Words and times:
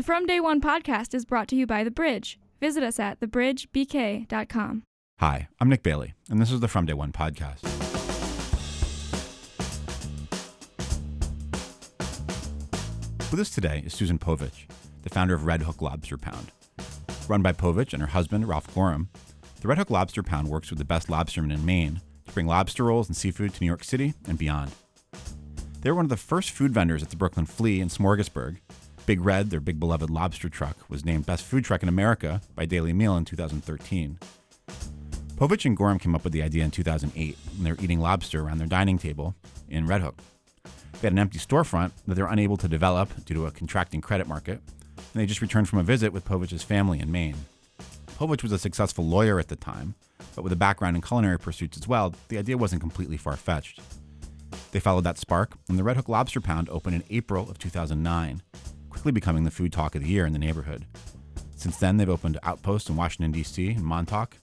The 0.00 0.06
From 0.06 0.24
Day 0.24 0.40
One 0.40 0.62
podcast 0.62 1.12
is 1.12 1.26
brought 1.26 1.46
to 1.48 1.56
you 1.56 1.66
by 1.66 1.84
The 1.84 1.90
Bridge. 1.90 2.38
Visit 2.58 2.82
us 2.82 2.98
at 2.98 3.20
thebridgebk.com. 3.20 4.82
Hi, 5.18 5.48
I'm 5.60 5.68
Nick 5.68 5.82
Bailey, 5.82 6.14
and 6.30 6.40
this 6.40 6.50
is 6.50 6.60
the 6.60 6.68
From 6.68 6.86
Day 6.86 6.94
One 6.94 7.12
podcast. 7.12 7.62
With 13.30 13.40
us 13.40 13.50
today 13.50 13.82
is 13.84 13.92
Susan 13.92 14.18
Povich, 14.18 14.64
the 15.02 15.10
founder 15.10 15.34
of 15.34 15.44
Red 15.44 15.60
Hook 15.60 15.82
Lobster 15.82 16.16
Pound. 16.16 16.50
Run 17.28 17.42
by 17.42 17.52
Povich 17.52 17.92
and 17.92 18.00
her 18.00 18.08
husband, 18.08 18.48
Ralph 18.48 18.74
Gorham, 18.74 19.10
the 19.60 19.68
Red 19.68 19.76
Hook 19.76 19.90
Lobster 19.90 20.22
Pound 20.22 20.48
works 20.48 20.70
with 20.70 20.78
the 20.78 20.84
best 20.86 21.08
lobstermen 21.08 21.52
in 21.52 21.66
Maine 21.66 22.00
to 22.26 22.32
bring 22.32 22.46
lobster 22.46 22.84
rolls 22.84 23.08
and 23.08 23.16
seafood 23.18 23.52
to 23.52 23.60
New 23.60 23.66
York 23.66 23.84
City 23.84 24.14
and 24.26 24.38
beyond. 24.38 24.72
They 25.82 25.90
were 25.90 25.96
one 25.96 26.06
of 26.06 26.10
the 26.10 26.16
first 26.16 26.52
food 26.52 26.72
vendors 26.72 27.02
at 27.02 27.10
the 27.10 27.16
Brooklyn 27.16 27.44
Flea 27.44 27.82
in 27.82 27.88
Smorgasburg. 27.88 28.60
Big 29.10 29.24
Red, 29.24 29.50
their 29.50 29.58
big 29.58 29.80
beloved 29.80 30.08
lobster 30.08 30.48
truck, 30.48 30.76
was 30.88 31.04
named 31.04 31.26
Best 31.26 31.42
Food 31.42 31.64
Truck 31.64 31.82
in 31.82 31.88
America 31.88 32.40
by 32.54 32.64
Daily 32.64 32.92
Meal 32.92 33.16
in 33.16 33.24
2013. 33.24 34.20
Povich 35.34 35.64
and 35.64 35.76
Gorham 35.76 35.98
came 35.98 36.14
up 36.14 36.22
with 36.22 36.32
the 36.32 36.44
idea 36.44 36.62
in 36.62 36.70
2008 36.70 37.36
when 37.56 37.64
they 37.64 37.72
were 37.72 37.82
eating 37.82 37.98
lobster 37.98 38.40
around 38.40 38.58
their 38.58 38.68
dining 38.68 38.98
table 38.98 39.34
in 39.68 39.88
Red 39.88 40.02
Hook. 40.02 40.16
They 40.62 41.06
had 41.08 41.12
an 41.12 41.18
empty 41.18 41.40
storefront 41.40 41.90
that 42.06 42.14
they 42.14 42.22
were 42.22 42.28
unable 42.28 42.56
to 42.58 42.68
develop 42.68 43.24
due 43.24 43.34
to 43.34 43.46
a 43.46 43.50
contracting 43.50 44.00
credit 44.00 44.28
market, 44.28 44.60
and 44.96 45.04
they 45.14 45.26
just 45.26 45.42
returned 45.42 45.68
from 45.68 45.80
a 45.80 45.82
visit 45.82 46.12
with 46.12 46.24
Povich's 46.24 46.62
family 46.62 47.00
in 47.00 47.10
Maine. 47.10 47.46
Povich 48.16 48.44
was 48.44 48.52
a 48.52 48.60
successful 48.60 49.04
lawyer 49.04 49.40
at 49.40 49.48
the 49.48 49.56
time, 49.56 49.96
but 50.36 50.44
with 50.44 50.52
a 50.52 50.56
background 50.56 50.94
in 50.94 51.02
culinary 51.02 51.40
pursuits 51.40 51.76
as 51.76 51.88
well, 51.88 52.14
the 52.28 52.38
idea 52.38 52.56
wasn't 52.56 52.80
completely 52.80 53.16
far 53.16 53.36
fetched. 53.36 53.80
They 54.70 54.78
followed 54.78 55.02
that 55.02 55.18
spark, 55.18 55.54
and 55.68 55.76
the 55.76 55.82
Red 55.82 55.96
Hook 55.96 56.08
Lobster 56.08 56.40
Pound 56.40 56.68
opened 56.68 56.94
in 56.94 57.02
April 57.10 57.50
of 57.50 57.58
2009, 57.58 58.42
quickly 59.00 59.12
becoming 59.12 59.44
the 59.44 59.50
food 59.50 59.72
talk 59.72 59.94
of 59.94 60.02
the 60.02 60.08
year 60.10 60.26
in 60.26 60.34
the 60.34 60.38
neighborhood. 60.38 60.84
Since 61.56 61.78
then, 61.78 61.96
they've 61.96 62.06
opened 62.06 62.36
outposts 62.42 62.90
in 62.90 62.96
Washington, 62.96 63.32
D.C. 63.32 63.70
and 63.70 63.82
Montauk. 63.82 64.36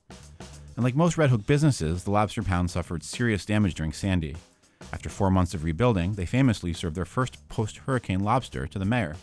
And 0.76 0.84
like 0.84 0.96
most 0.96 1.16
Red 1.16 1.30
Hook 1.30 1.46
businesses, 1.46 2.04
the 2.04 2.10
Lobster 2.10 2.42
Pound 2.42 2.72
suffered 2.72 3.04
serious 3.04 3.46
damage 3.46 3.76
during 3.76 3.94
Sandy. 3.94 4.36
After 4.92 5.10
four 5.10 5.30
months 5.30 5.54
of 5.54 5.64
rebuilding, 5.64 6.14
they 6.14 6.26
famously 6.26 6.74
served 6.74 6.96
their 6.96 7.06
first 7.06 7.48
post 7.50 7.78
hurricane 7.78 8.22
lobster 8.22 8.66
to 8.66 8.80
the 8.80 8.86
mayor. 8.86 9.16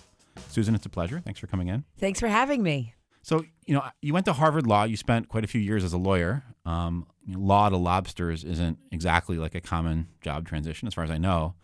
Susan, 0.50 0.72
it's 0.72 0.86
a 0.86 0.88
pleasure. 0.88 1.18
Thanks 1.18 1.40
for 1.40 1.48
coming 1.48 1.66
in. 1.66 1.82
Thanks 1.98 2.20
for 2.20 2.28
having 2.28 2.62
me. 2.62 2.94
So, 3.22 3.44
you 3.66 3.74
know, 3.74 3.82
you 4.00 4.14
went 4.14 4.26
to 4.26 4.34
Harvard 4.34 4.68
Law. 4.68 4.84
You 4.84 4.96
spent 4.96 5.28
quite 5.28 5.42
a 5.42 5.48
few 5.48 5.60
years 5.60 5.82
as 5.82 5.92
a 5.92 5.98
lawyer. 5.98 6.44
Um, 6.64 7.08
law 7.26 7.68
to 7.70 7.76
lobsters 7.76 8.44
isn't 8.44 8.78
exactly 8.92 9.36
like 9.36 9.56
a 9.56 9.60
common 9.60 10.06
job 10.20 10.46
transition, 10.46 10.86
as 10.86 10.94
far 10.94 11.02
as 11.02 11.10
I 11.10 11.18
know. 11.18 11.56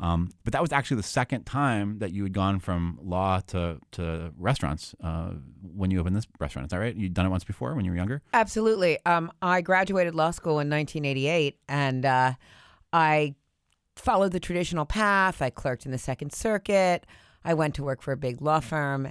Um, 0.00 0.30
but 0.44 0.52
that 0.52 0.62
was 0.62 0.72
actually 0.72 0.98
the 0.98 1.02
second 1.02 1.44
time 1.44 1.98
that 1.98 2.12
you 2.12 2.22
had 2.22 2.32
gone 2.32 2.60
from 2.60 2.98
law 3.02 3.40
to, 3.48 3.78
to 3.92 4.32
restaurants 4.38 4.94
uh, 5.02 5.30
when 5.62 5.90
you 5.90 5.98
opened 5.98 6.14
this 6.14 6.26
restaurant. 6.38 6.66
Is 6.66 6.70
that 6.70 6.78
right? 6.78 6.94
You'd 6.94 7.14
done 7.14 7.26
it 7.26 7.30
once 7.30 7.44
before 7.44 7.74
when 7.74 7.84
you 7.84 7.90
were 7.90 7.96
younger? 7.96 8.22
Absolutely. 8.32 8.98
Um, 9.06 9.32
I 9.42 9.60
graduated 9.60 10.14
law 10.14 10.30
school 10.30 10.60
in 10.60 10.70
1988 10.70 11.58
and 11.68 12.06
uh, 12.06 12.34
I 12.92 13.34
followed 13.96 14.32
the 14.32 14.40
traditional 14.40 14.86
path. 14.86 15.42
I 15.42 15.50
clerked 15.50 15.84
in 15.84 15.90
the 15.90 15.98
Second 15.98 16.32
Circuit. 16.32 17.04
I 17.44 17.54
went 17.54 17.74
to 17.76 17.82
work 17.82 18.00
for 18.00 18.12
a 18.12 18.16
big 18.16 18.40
law 18.40 18.60
firm, 18.60 19.10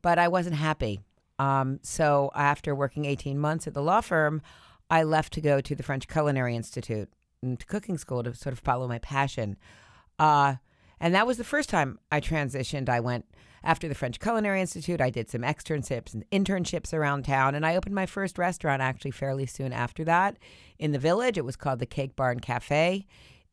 but 0.00 0.18
I 0.18 0.28
wasn't 0.28 0.56
happy. 0.56 1.00
Um, 1.38 1.80
so 1.82 2.30
after 2.34 2.74
working 2.74 3.04
18 3.04 3.38
months 3.38 3.66
at 3.66 3.74
the 3.74 3.82
law 3.82 4.00
firm, 4.00 4.40
I 4.88 5.02
left 5.02 5.32
to 5.34 5.40
go 5.40 5.60
to 5.60 5.74
the 5.74 5.82
French 5.82 6.08
Culinary 6.08 6.56
Institute 6.56 7.10
and 7.42 7.58
to 7.58 7.66
cooking 7.66 7.98
school 7.98 8.22
to 8.22 8.34
sort 8.34 8.52
of 8.52 8.60
follow 8.60 8.86
my 8.88 8.98
passion. 8.98 9.56
Uh, 10.22 10.54
and 11.00 11.12
that 11.16 11.26
was 11.26 11.36
the 11.36 11.42
first 11.42 11.68
time 11.68 11.98
I 12.12 12.20
transitioned. 12.20 12.88
I 12.88 13.00
went 13.00 13.24
after 13.64 13.88
the 13.88 13.94
French 13.96 14.20
Culinary 14.20 14.60
Institute. 14.60 15.00
I 15.00 15.10
did 15.10 15.28
some 15.28 15.42
externships 15.42 16.14
and 16.14 16.24
internships 16.30 16.94
around 16.94 17.24
town, 17.24 17.56
and 17.56 17.66
I 17.66 17.74
opened 17.74 17.96
my 17.96 18.06
first 18.06 18.38
restaurant 18.38 18.82
actually 18.82 19.10
fairly 19.10 19.46
soon 19.46 19.72
after 19.72 20.04
that 20.04 20.38
in 20.78 20.92
the 20.92 21.00
village. 21.00 21.36
It 21.36 21.44
was 21.44 21.56
called 21.56 21.80
the 21.80 21.86
Cake 21.86 22.14
Barn 22.14 22.38
Cafe. 22.38 23.04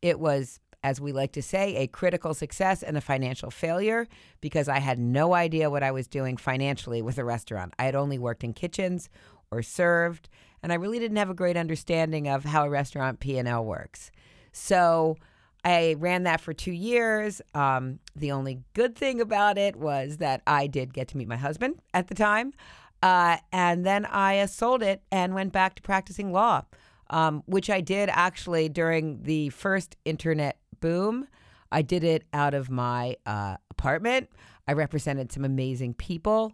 It 0.03 0.19
was, 0.19 0.59
as 0.83 1.01
we 1.01 1.11
like 1.11 1.31
to 1.31 1.41
say, 1.41 1.75
a 1.75 1.87
critical 1.87 2.35
success 2.35 2.83
and 2.83 2.95
a 2.95 3.01
financial 3.01 3.49
failure 3.49 4.07
because 4.39 4.69
I 4.69 4.77
had 4.77 4.99
no 4.99 5.33
idea 5.33 5.71
what 5.71 5.81
I 5.81 5.89
was 5.89 6.07
doing 6.07 6.37
financially 6.37 7.01
with 7.01 7.17
a 7.17 7.25
restaurant. 7.25 7.73
I 7.79 7.85
had 7.85 7.95
only 7.95 8.19
worked 8.19 8.43
in 8.43 8.53
kitchens 8.53 9.09
or 9.49 9.63
served, 9.63 10.29
and 10.61 10.71
I 10.71 10.75
really 10.75 10.99
didn't 10.99 11.17
have 11.17 11.31
a 11.31 11.33
great 11.33 11.57
understanding 11.57 12.27
of 12.27 12.45
how 12.45 12.63
a 12.63 12.69
restaurant 12.69 13.19
P&L 13.19 13.65
works. 13.65 14.11
So 14.51 15.17
I 15.63 15.95
ran 15.97 16.23
that 16.23 16.41
for 16.41 16.53
two 16.53 16.71
years. 16.71 17.41
Um, 17.53 17.99
the 18.15 18.31
only 18.31 18.61
good 18.73 18.95
thing 18.95 19.19
about 19.19 19.57
it 19.57 19.75
was 19.75 20.17
that 20.17 20.41
I 20.47 20.67
did 20.67 20.93
get 20.93 21.09
to 21.09 21.17
meet 21.17 21.27
my 21.27 21.37
husband 21.37 21.81
at 21.93 22.07
the 22.07 22.15
time. 22.15 22.53
Uh, 23.01 23.37
and 23.51 23.85
then 23.85 24.05
I 24.05 24.45
sold 24.45 24.83
it 24.83 25.01
and 25.11 25.33
went 25.33 25.53
back 25.53 25.75
to 25.75 25.81
practicing 25.81 26.31
law, 26.31 26.63
um, 27.09 27.43
which 27.45 27.69
I 27.69 27.81
did 27.81 28.09
actually 28.11 28.69
during 28.69 29.23
the 29.23 29.49
first 29.49 29.95
internet 30.05 30.57
boom. 30.79 31.27
I 31.71 31.81
did 31.81 32.03
it 32.03 32.23
out 32.33 32.53
of 32.53 32.69
my 32.69 33.15
uh, 33.25 33.57
apartment. 33.69 34.29
I 34.67 34.73
represented 34.73 35.31
some 35.31 35.45
amazing 35.45 35.93
people. 35.93 36.53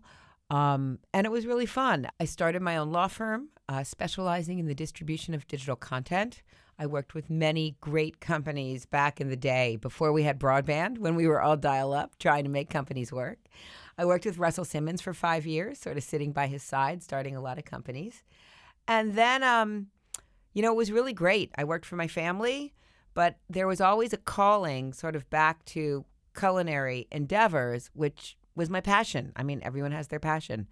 Um, 0.49 0.99
and 1.13 1.25
it 1.25 1.31
was 1.31 1.45
really 1.45 1.65
fun. 1.65 2.07
I 2.19 2.25
started 2.25 2.61
my 2.61 2.77
own 2.77 2.91
law 2.91 3.07
firm, 3.07 3.49
uh, 3.67 3.83
specializing 3.83 4.59
in 4.59 4.67
the 4.67 4.75
distribution 4.75 5.33
of 5.33 5.47
digital 5.47 5.75
content. 5.75 6.43
I 6.77 6.85
worked 6.87 7.13
with 7.13 7.29
many 7.29 7.77
great 7.79 8.19
companies 8.19 8.85
back 8.85 9.21
in 9.21 9.29
the 9.29 9.37
day 9.37 9.77
before 9.77 10.11
we 10.11 10.23
had 10.23 10.39
broadband, 10.39 10.97
when 10.97 11.15
we 11.15 11.27
were 11.27 11.41
all 11.41 11.55
dial 11.55 11.93
up 11.93 12.17
trying 12.19 12.43
to 12.43 12.49
make 12.49 12.69
companies 12.69 13.11
work. 13.11 13.39
I 13.97 14.05
worked 14.05 14.25
with 14.25 14.37
Russell 14.37 14.65
Simmons 14.65 15.01
for 15.01 15.13
five 15.13 15.45
years, 15.45 15.79
sort 15.79 15.97
of 15.97 16.03
sitting 16.03 16.33
by 16.33 16.47
his 16.47 16.63
side, 16.63 17.01
starting 17.01 17.35
a 17.35 17.41
lot 17.41 17.57
of 17.57 17.65
companies. 17.65 18.23
And 18.87 19.15
then, 19.15 19.41
um, 19.41 19.87
you 20.53 20.61
know, 20.61 20.71
it 20.71 20.77
was 20.77 20.91
really 20.91 21.13
great. 21.13 21.51
I 21.57 21.63
worked 21.63 21.85
for 21.85 21.95
my 21.95 22.07
family, 22.07 22.73
but 23.13 23.37
there 23.49 23.67
was 23.67 23.79
always 23.79 24.11
a 24.11 24.17
calling 24.17 24.91
sort 24.91 25.15
of 25.15 25.29
back 25.29 25.63
to 25.65 26.03
culinary 26.37 27.07
endeavors, 27.09 27.89
which 27.93 28.37
was 28.53 28.69
my 28.69 28.81
passion. 28.81 29.31
I 29.37 29.43
mean, 29.43 29.61
everyone 29.63 29.93
has 29.93 30.09
their 30.09 30.19
passion. 30.19 30.67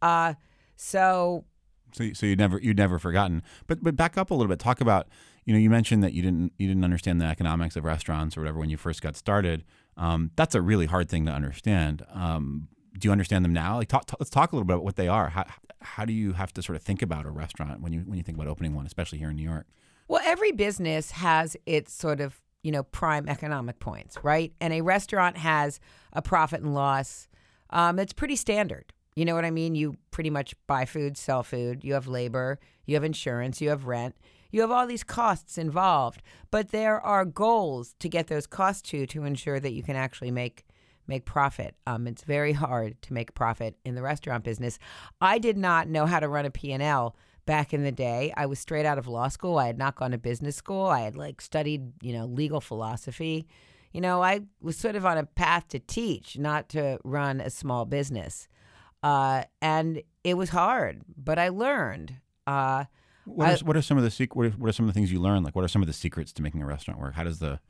Uh, 0.00 0.34
so 0.76 1.44
so, 1.92 2.12
so 2.14 2.26
you 2.26 2.36
never 2.36 2.58
you'd 2.58 2.76
never 2.76 2.98
forgotten. 2.98 3.42
But 3.66 3.82
but 3.82 3.96
back 3.96 4.16
up 4.16 4.30
a 4.30 4.34
little 4.34 4.48
bit. 4.48 4.58
Talk 4.58 4.80
about 4.80 5.08
you 5.44 5.52
know 5.52 5.58
you 5.58 5.70
mentioned 5.70 6.02
that 6.04 6.12
you 6.12 6.22
didn't 6.22 6.52
you 6.58 6.68
didn't 6.68 6.84
understand 6.84 7.20
the 7.20 7.26
economics 7.26 7.76
of 7.76 7.84
restaurants 7.84 8.36
or 8.36 8.40
whatever 8.40 8.58
when 8.58 8.70
you 8.70 8.76
first 8.76 9.02
got 9.02 9.16
started. 9.16 9.64
Um, 9.96 10.30
that's 10.36 10.54
a 10.54 10.62
really 10.62 10.86
hard 10.86 11.08
thing 11.08 11.26
to 11.26 11.32
understand. 11.32 12.04
Um, 12.12 12.68
do 12.98 13.08
you 13.08 13.12
understand 13.12 13.44
them 13.44 13.52
now? 13.52 13.76
Like, 13.76 13.88
talk, 13.88 14.10
let's 14.18 14.30
talk 14.30 14.52
a 14.52 14.56
little 14.56 14.66
bit 14.66 14.74
about 14.74 14.84
what 14.84 14.96
they 14.96 15.08
are. 15.08 15.30
How 15.30 15.44
how 15.80 16.04
do 16.04 16.12
you 16.12 16.32
have 16.34 16.52
to 16.54 16.62
sort 16.62 16.76
of 16.76 16.82
think 16.82 17.02
about 17.02 17.26
a 17.26 17.30
restaurant 17.30 17.80
when 17.80 17.92
you 17.92 18.00
when 18.00 18.16
you 18.16 18.22
think 18.22 18.36
about 18.36 18.48
opening 18.48 18.74
one, 18.74 18.86
especially 18.86 19.18
here 19.18 19.30
in 19.30 19.36
New 19.36 19.48
York? 19.48 19.66
Well, 20.08 20.22
every 20.24 20.52
business 20.52 21.12
has 21.12 21.56
its 21.66 21.92
sort 21.92 22.20
of 22.20 22.40
you 22.62 22.70
know 22.70 22.84
prime 22.84 23.28
economic 23.28 23.78
points, 23.80 24.16
right? 24.22 24.52
And 24.60 24.72
a 24.72 24.80
restaurant 24.82 25.38
has 25.38 25.80
a 26.12 26.22
profit 26.22 26.60
and 26.60 26.74
loss. 26.74 27.28
Um, 27.70 27.98
it's 27.98 28.12
pretty 28.12 28.36
standard. 28.36 28.92
You 29.14 29.24
know 29.24 29.34
what 29.34 29.44
I 29.44 29.50
mean? 29.50 29.74
You 29.74 29.96
pretty 30.10 30.30
much 30.30 30.54
buy 30.66 30.84
food, 30.84 31.16
sell 31.16 31.42
food, 31.42 31.84
you 31.84 31.94
have 31.94 32.06
labor, 32.06 32.58
you 32.86 32.94
have 32.94 33.04
insurance, 33.04 33.60
you 33.60 33.68
have 33.68 33.86
rent. 33.86 34.14
You 34.52 34.60
have 34.60 34.70
all 34.70 34.86
these 34.86 35.02
costs 35.02 35.58
involved, 35.58 36.22
but 36.50 36.70
there 36.70 37.00
are 37.00 37.24
goals 37.24 37.94
to 37.98 38.08
get 38.08 38.28
those 38.28 38.46
costs 38.46 38.82
to 38.90 39.06
to 39.06 39.24
ensure 39.24 39.58
that 39.58 39.72
you 39.72 39.82
can 39.82 39.96
actually 39.96 40.30
make 40.30 40.64
make 41.08 41.24
profit. 41.24 41.74
Um, 41.86 42.06
it's 42.06 42.22
very 42.22 42.52
hard 42.64 43.00
to 43.02 43.12
make 43.12 43.34
profit 43.34 43.76
in 43.84 43.94
the 43.94 44.02
restaurant 44.02 44.44
business. 44.44 44.78
I 45.20 45.38
did 45.38 45.56
not 45.56 45.88
know 45.88 46.06
how 46.06 46.20
to 46.20 46.28
run 46.28 46.44
a 46.44 46.50
P&L 46.50 47.16
back 47.44 47.74
in 47.74 47.82
the 47.82 47.90
day. 47.90 48.32
I 48.36 48.46
was 48.46 48.60
straight 48.60 48.86
out 48.86 48.98
of 48.98 49.08
law 49.08 49.28
school. 49.28 49.58
I 49.58 49.66
had 49.66 49.78
not 49.78 49.96
gone 49.96 50.12
to 50.12 50.18
business 50.18 50.54
school. 50.54 50.86
I 50.86 51.00
had 51.00 51.16
like 51.16 51.40
studied, 51.40 51.92
you 52.02 52.12
know, 52.12 52.26
legal 52.26 52.60
philosophy. 52.60 53.48
You 53.92 54.00
know, 54.00 54.22
I 54.22 54.42
was 54.60 54.76
sort 54.76 54.96
of 54.96 55.04
on 55.04 55.18
a 55.18 55.24
path 55.24 55.68
to 55.68 55.78
teach, 55.78 56.38
not 56.38 56.68
to 56.70 56.98
run 57.04 57.40
a 57.40 57.50
small 57.50 57.84
business. 57.84 58.48
Uh, 59.02 59.42
and 59.60 60.02
it 60.22 60.34
was 60.34 60.50
hard, 60.50 61.02
but 61.16 61.38
I 61.38 61.48
learned. 61.48 62.14
Uh, 62.46 62.84
what, 63.24 63.62
are, 63.62 63.64
what 63.64 63.76
are 63.76 63.82
some 63.82 63.98
of 63.98 64.04
the 64.04 64.10
sec- 64.10 64.34
what, 64.34 64.46
are, 64.46 64.50
what 64.50 64.68
are 64.68 64.72
some 64.72 64.88
of 64.88 64.94
the 64.94 64.98
things 64.98 65.12
you 65.12 65.20
learned? 65.20 65.44
Like, 65.44 65.54
what 65.54 65.64
are 65.64 65.68
some 65.68 65.82
of 65.82 65.86
the 65.88 65.94
secrets 65.94 66.32
to 66.34 66.42
making 66.42 66.62
a 66.62 66.66
restaurant 66.66 67.00
work? 67.00 67.14
How 67.14 67.24
does 67.24 67.38
the 67.38 67.60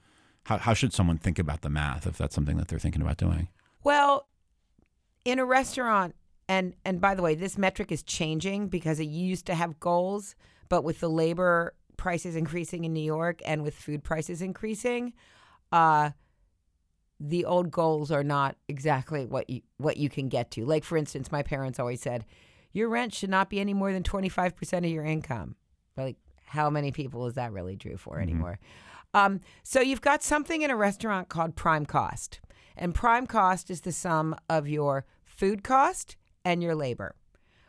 how, 0.45 0.59
how 0.59 0.75
should 0.75 0.93
someone 0.93 1.19
think 1.19 1.39
about 1.39 1.61
the 1.61 1.71
math 1.71 2.07
if 2.07 2.19
that's 2.19 2.35
something 2.35 2.57
that 2.57 2.69
they're 2.69 2.79
thinking 2.79 3.03
about 3.03 3.17
doing? 3.17 3.49
Well, 3.85 4.29
in 5.25 5.39
a 5.39 5.45
restaurant, 5.45 6.15
and 6.49 6.75
and 6.85 7.01
by 7.01 7.15
the 7.15 7.23
way, 7.23 7.35
this 7.35 7.57
metric 7.57 7.93
is 7.93 8.03
changing 8.03 8.69
because 8.69 8.99
it 9.01 9.09
used 9.09 9.47
to 9.47 9.55
have 9.55 9.79
goals, 9.79 10.35
but 10.69 10.83
with 10.83 11.01
the 11.01 11.09
labor 11.09 11.75
prices 11.97 12.35
increasing 12.35 12.85
in 12.85 12.93
New 12.93 13.05
York 13.05 13.41
and 13.45 13.63
with 13.63 13.75
food 13.75 14.03
prices 14.03 14.43
increasing, 14.43 15.13
uh, 15.71 16.11
the 17.21 17.45
old 17.45 17.71
goals 17.71 18.11
are 18.11 18.25
not 18.25 18.57
exactly 18.69 19.27
what 19.27 19.49
you 19.49 19.63
what 19.77 19.97
you 19.97 20.09
can 20.09 20.29
get 20.29 20.51
to. 20.53 20.65
Like 20.65 20.85
for 20.85 20.97
instance, 20.97 21.31
my 21.31 21.43
parents 21.43 21.79
always 21.79 22.01
said, 22.01 22.25
your 22.73 22.89
rent 22.89 23.15
should 23.15 23.31
not 23.31 23.51
be 23.51 23.61
any 23.61 23.75
more 23.75 23.93
than 23.93 24.03
25% 24.03 24.79
of 24.79 24.85
your 24.85 25.05
income. 25.05 25.57
Like 25.97 26.17
how 26.45 26.71
many 26.71 26.93
people 26.93 27.27
is 27.27 27.35
that 27.35 27.53
really 27.53 27.77
true 27.77 27.97
for 27.97 28.15
mm-hmm. 28.15 28.23
anymore? 28.23 28.59
Um, 29.15 29.41
so 29.63 29.81
you've 29.81 30.01
got 30.01 30.23
something 30.23 30.63
in 30.63 30.71
a 30.71 30.77
restaurant 30.77 31.29
called 31.29 31.55
prime 31.55 31.87
cost. 31.87 32.41
And 32.77 32.95
prime 32.95 33.27
cost 33.27 33.71
is 33.71 33.83
the 33.83 33.93
sum 33.93 34.35
of 34.49 34.69
your 34.69 35.05
food 35.25 35.63
cost 35.63 36.17
and 36.45 36.63
your 36.63 36.75
labor. 36.75 37.15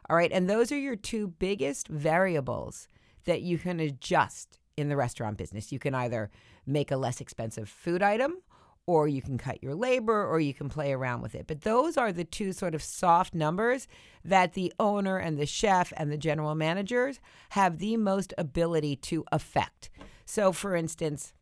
All 0.10 0.16
right. 0.16 0.32
And 0.32 0.50
those 0.50 0.72
are 0.72 0.78
your 0.78 0.96
two 0.96 1.28
biggest 1.28 1.88
variables 1.88 2.88
that 3.26 3.42
you 3.42 3.58
can 3.58 3.80
adjust 3.80 4.60
in 4.78 4.90
the 4.90 4.96
restaurant 4.96 5.38
business. 5.38 5.72
You 5.72 5.80
can 5.80 5.96
either 5.96 6.30
make 6.66 6.92
a 6.92 6.98
less 6.98 7.22
expensive 7.22 7.70
food 7.70 8.02
item 8.02 8.38
or 8.86 9.08
you 9.08 9.22
can 9.22 9.38
cut 9.38 9.64
your 9.64 9.76
labor 9.76 10.26
or 10.26 10.40
you 10.40 10.54
can 10.54 10.70
play 10.70 10.92
around 10.92 11.22
with 11.22 11.36
it. 11.36 11.48
But 11.48 11.62
those 11.62 11.98
are 11.98 12.12
the 12.12 12.26
two 12.26 12.52
sort 12.52 12.76
of 12.76 12.84
soft 12.84 13.34
numbers 13.34 13.88
that 14.26 14.54
the 14.54 14.74
owner 14.80 15.18
and 15.18 15.38
the 15.38 15.46
chef 15.46 15.94
and 15.96 16.12
the 16.12 16.18
general 16.18 16.56
managers 16.56 17.20
have 17.52 17.78
the 17.78 17.98
most 17.98 18.34
ability 18.38 18.98
to 18.98 19.24
affect. 19.32 19.90
So, 20.26 20.52
for 20.52 20.76
instance, 20.76 21.34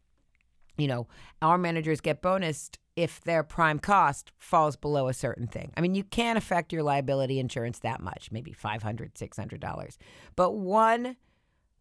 you 0.77 0.87
know, 0.87 1.07
our 1.41 1.57
managers 1.57 2.01
get 2.01 2.21
bonused 2.21 2.77
if 2.95 3.21
their 3.21 3.43
prime 3.43 3.79
cost 3.79 4.31
falls 4.37 4.75
below 4.75 5.07
a 5.07 5.13
certain 5.13 5.47
thing. 5.47 5.71
I 5.75 5.81
mean, 5.81 5.95
you 5.95 6.03
can't 6.03 6.37
affect 6.37 6.73
your 6.73 6.83
liability 6.83 7.39
insurance 7.39 7.79
that 7.79 8.01
much, 8.01 8.31
maybe 8.31 8.53
$500, 8.53 9.13
$600. 9.13 9.97
But 10.35 10.51
one 10.55 11.15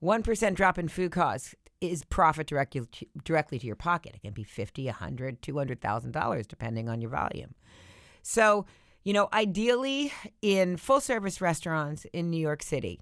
1% 0.02 0.54
drop 0.54 0.78
in 0.78 0.88
food 0.88 1.12
costs 1.12 1.54
is 1.80 2.04
profit 2.04 2.46
directly 2.46 2.82
to, 2.92 3.06
directly 3.24 3.58
to 3.58 3.66
your 3.66 3.76
pocket. 3.76 4.14
It 4.14 4.22
can 4.22 4.32
be 4.32 4.44
50, 4.44 4.86
100, 4.86 5.42
200,000 5.42 6.12
dollars 6.12 6.46
depending 6.46 6.88
on 6.88 7.00
your 7.00 7.10
volume. 7.10 7.54
So, 8.22 8.66
you 9.02 9.12
know, 9.12 9.28
ideally 9.32 10.12
in 10.42 10.76
full 10.76 11.00
service 11.00 11.40
restaurants 11.40 12.04
in 12.12 12.30
New 12.30 12.40
York 12.40 12.62
City, 12.62 13.00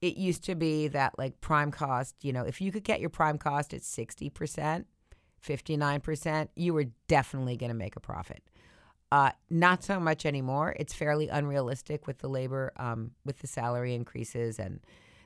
it 0.00 0.16
used 0.16 0.42
to 0.44 0.54
be 0.54 0.88
that 0.88 1.18
like 1.18 1.40
prime 1.40 1.70
cost, 1.70 2.16
you 2.22 2.32
know, 2.32 2.42
if 2.42 2.60
you 2.60 2.72
could 2.72 2.84
get 2.84 3.00
your 3.00 3.10
prime 3.10 3.38
cost 3.38 3.72
at 3.72 3.82
60%, 3.82 4.84
59%, 5.46 6.48
you 6.56 6.74
were 6.74 6.86
definitely 7.08 7.56
going 7.56 7.70
to 7.70 7.76
make 7.76 7.96
a 7.96 8.00
profit. 8.00 8.42
Uh, 9.12 9.30
not 9.50 9.84
so 9.84 10.00
much 10.00 10.24
anymore. 10.24 10.74
It's 10.78 10.94
fairly 10.94 11.28
unrealistic 11.28 12.06
with 12.06 12.18
the 12.18 12.28
labor, 12.28 12.72
um, 12.78 13.10
with 13.24 13.40
the 13.40 13.46
salary 13.46 13.94
increases 13.94 14.58
and 14.58 14.80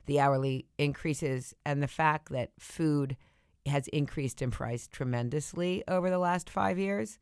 the 0.07 0.19
hourly 0.19 0.65
increases 0.77 1.53
and 1.65 1.83
the 1.83 1.87
fact 1.87 2.29
that 2.31 2.51
food 2.59 3.15
has 3.65 3.87
increased 3.89 4.41
in 4.41 4.49
price 4.49 4.87
tremendously 4.87 5.83
over 5.87 6.09
the 6.09 6.17
last 6.17 6.49
five 6.49 6.79
years, 6.79 7.19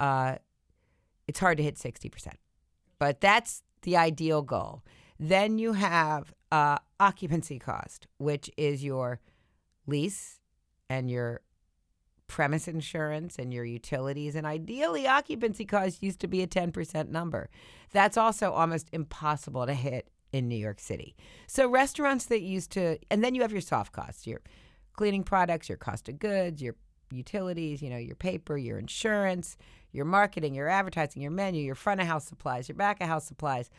uh, 0.00 0.36
it's 1.28 1.40
hard 1.40 1.58
to 1.58 1.62
hit 1.62 1.76
60%. 1.76 2.28
But 2.98 3.20
that's 3.20 3.62
the 3.82 3.96
ideal 3.96 4.42
goal. 4.42 4.82
Then 5.18 5.58
you 5.58 5.74
have 5.74 6.32
uh, 6.50 6.78
occupancy 7.00 7.58
cost, 7.58 8.06
which 8.18 8.50
is 8.56 8.84
your 8.84 9.20
lease 9.86 10.40
and 10.88 11.10
your 11.10 11.40
premise 12.28 12.68
insurance 12.68 13.36
and 13.38 13.52
your 13.52 13.64
utilities. 13.64 14.34
And 14.34 14.46
ideally, 14.46 15.06
occupancy 15.06 15.64
cost 15.64 16.02
used 16.02 16.20
to 16.20 16.28
be 16.28 16.42
a 16.42 16.46
10% 16.46 17.08
number. 17.08 17.50
That's 17.92 18.16
also 18.16 18.52
almost 18.52 18.88
impossible 18.92 19.66
to 19.66 19.74
hit 19.74 20.08
in 20.32 20.48
New 20.48 20.56
York 20.56 20.80
City. 20.80 21.14
So 21.46 21.68
restaurants 21.68 22.26
that 22.26 22.40
used 22.40 22.72
to, 22.72 22.98
and 23.10 23.22
then 23.22 23.34
you 23.34 23.42
have 23.42 23.52
your 23.52 23.60
soft 23.60 23.92
costs, 23.92 24.26
your 24.26 24.40
cleaning 24.94 25.24
products, 25.24 25.68
your 25.68 25.78
cost 25.78 26.08
of 26.08 26.18
goods, 26.18 26.62
your 26.62 26.74
utilities, 27.10 27.82
you 27.82 27.90
know, 27.90 27.98
your 27.98 28.16
paper, 28.16 28.56
your 28.56 28.78
insurance, 28.78 29.56
your 29.92 30.04
marketing, 30.04 30.54
your 30.54 30.68
advertising, 30.68 31.22
your 31.22 31.30
menu, 31.30 31.62
your 31.62 31.74
front 31.74 32.00
of 32.00 32.06
house 32.06 32.24
supplies, 32.24 32.68
your 32.68 32.76
back 32.76 33.00
of 33.00 33.08
house 33.08 33.26
supplies. 33.26 33.70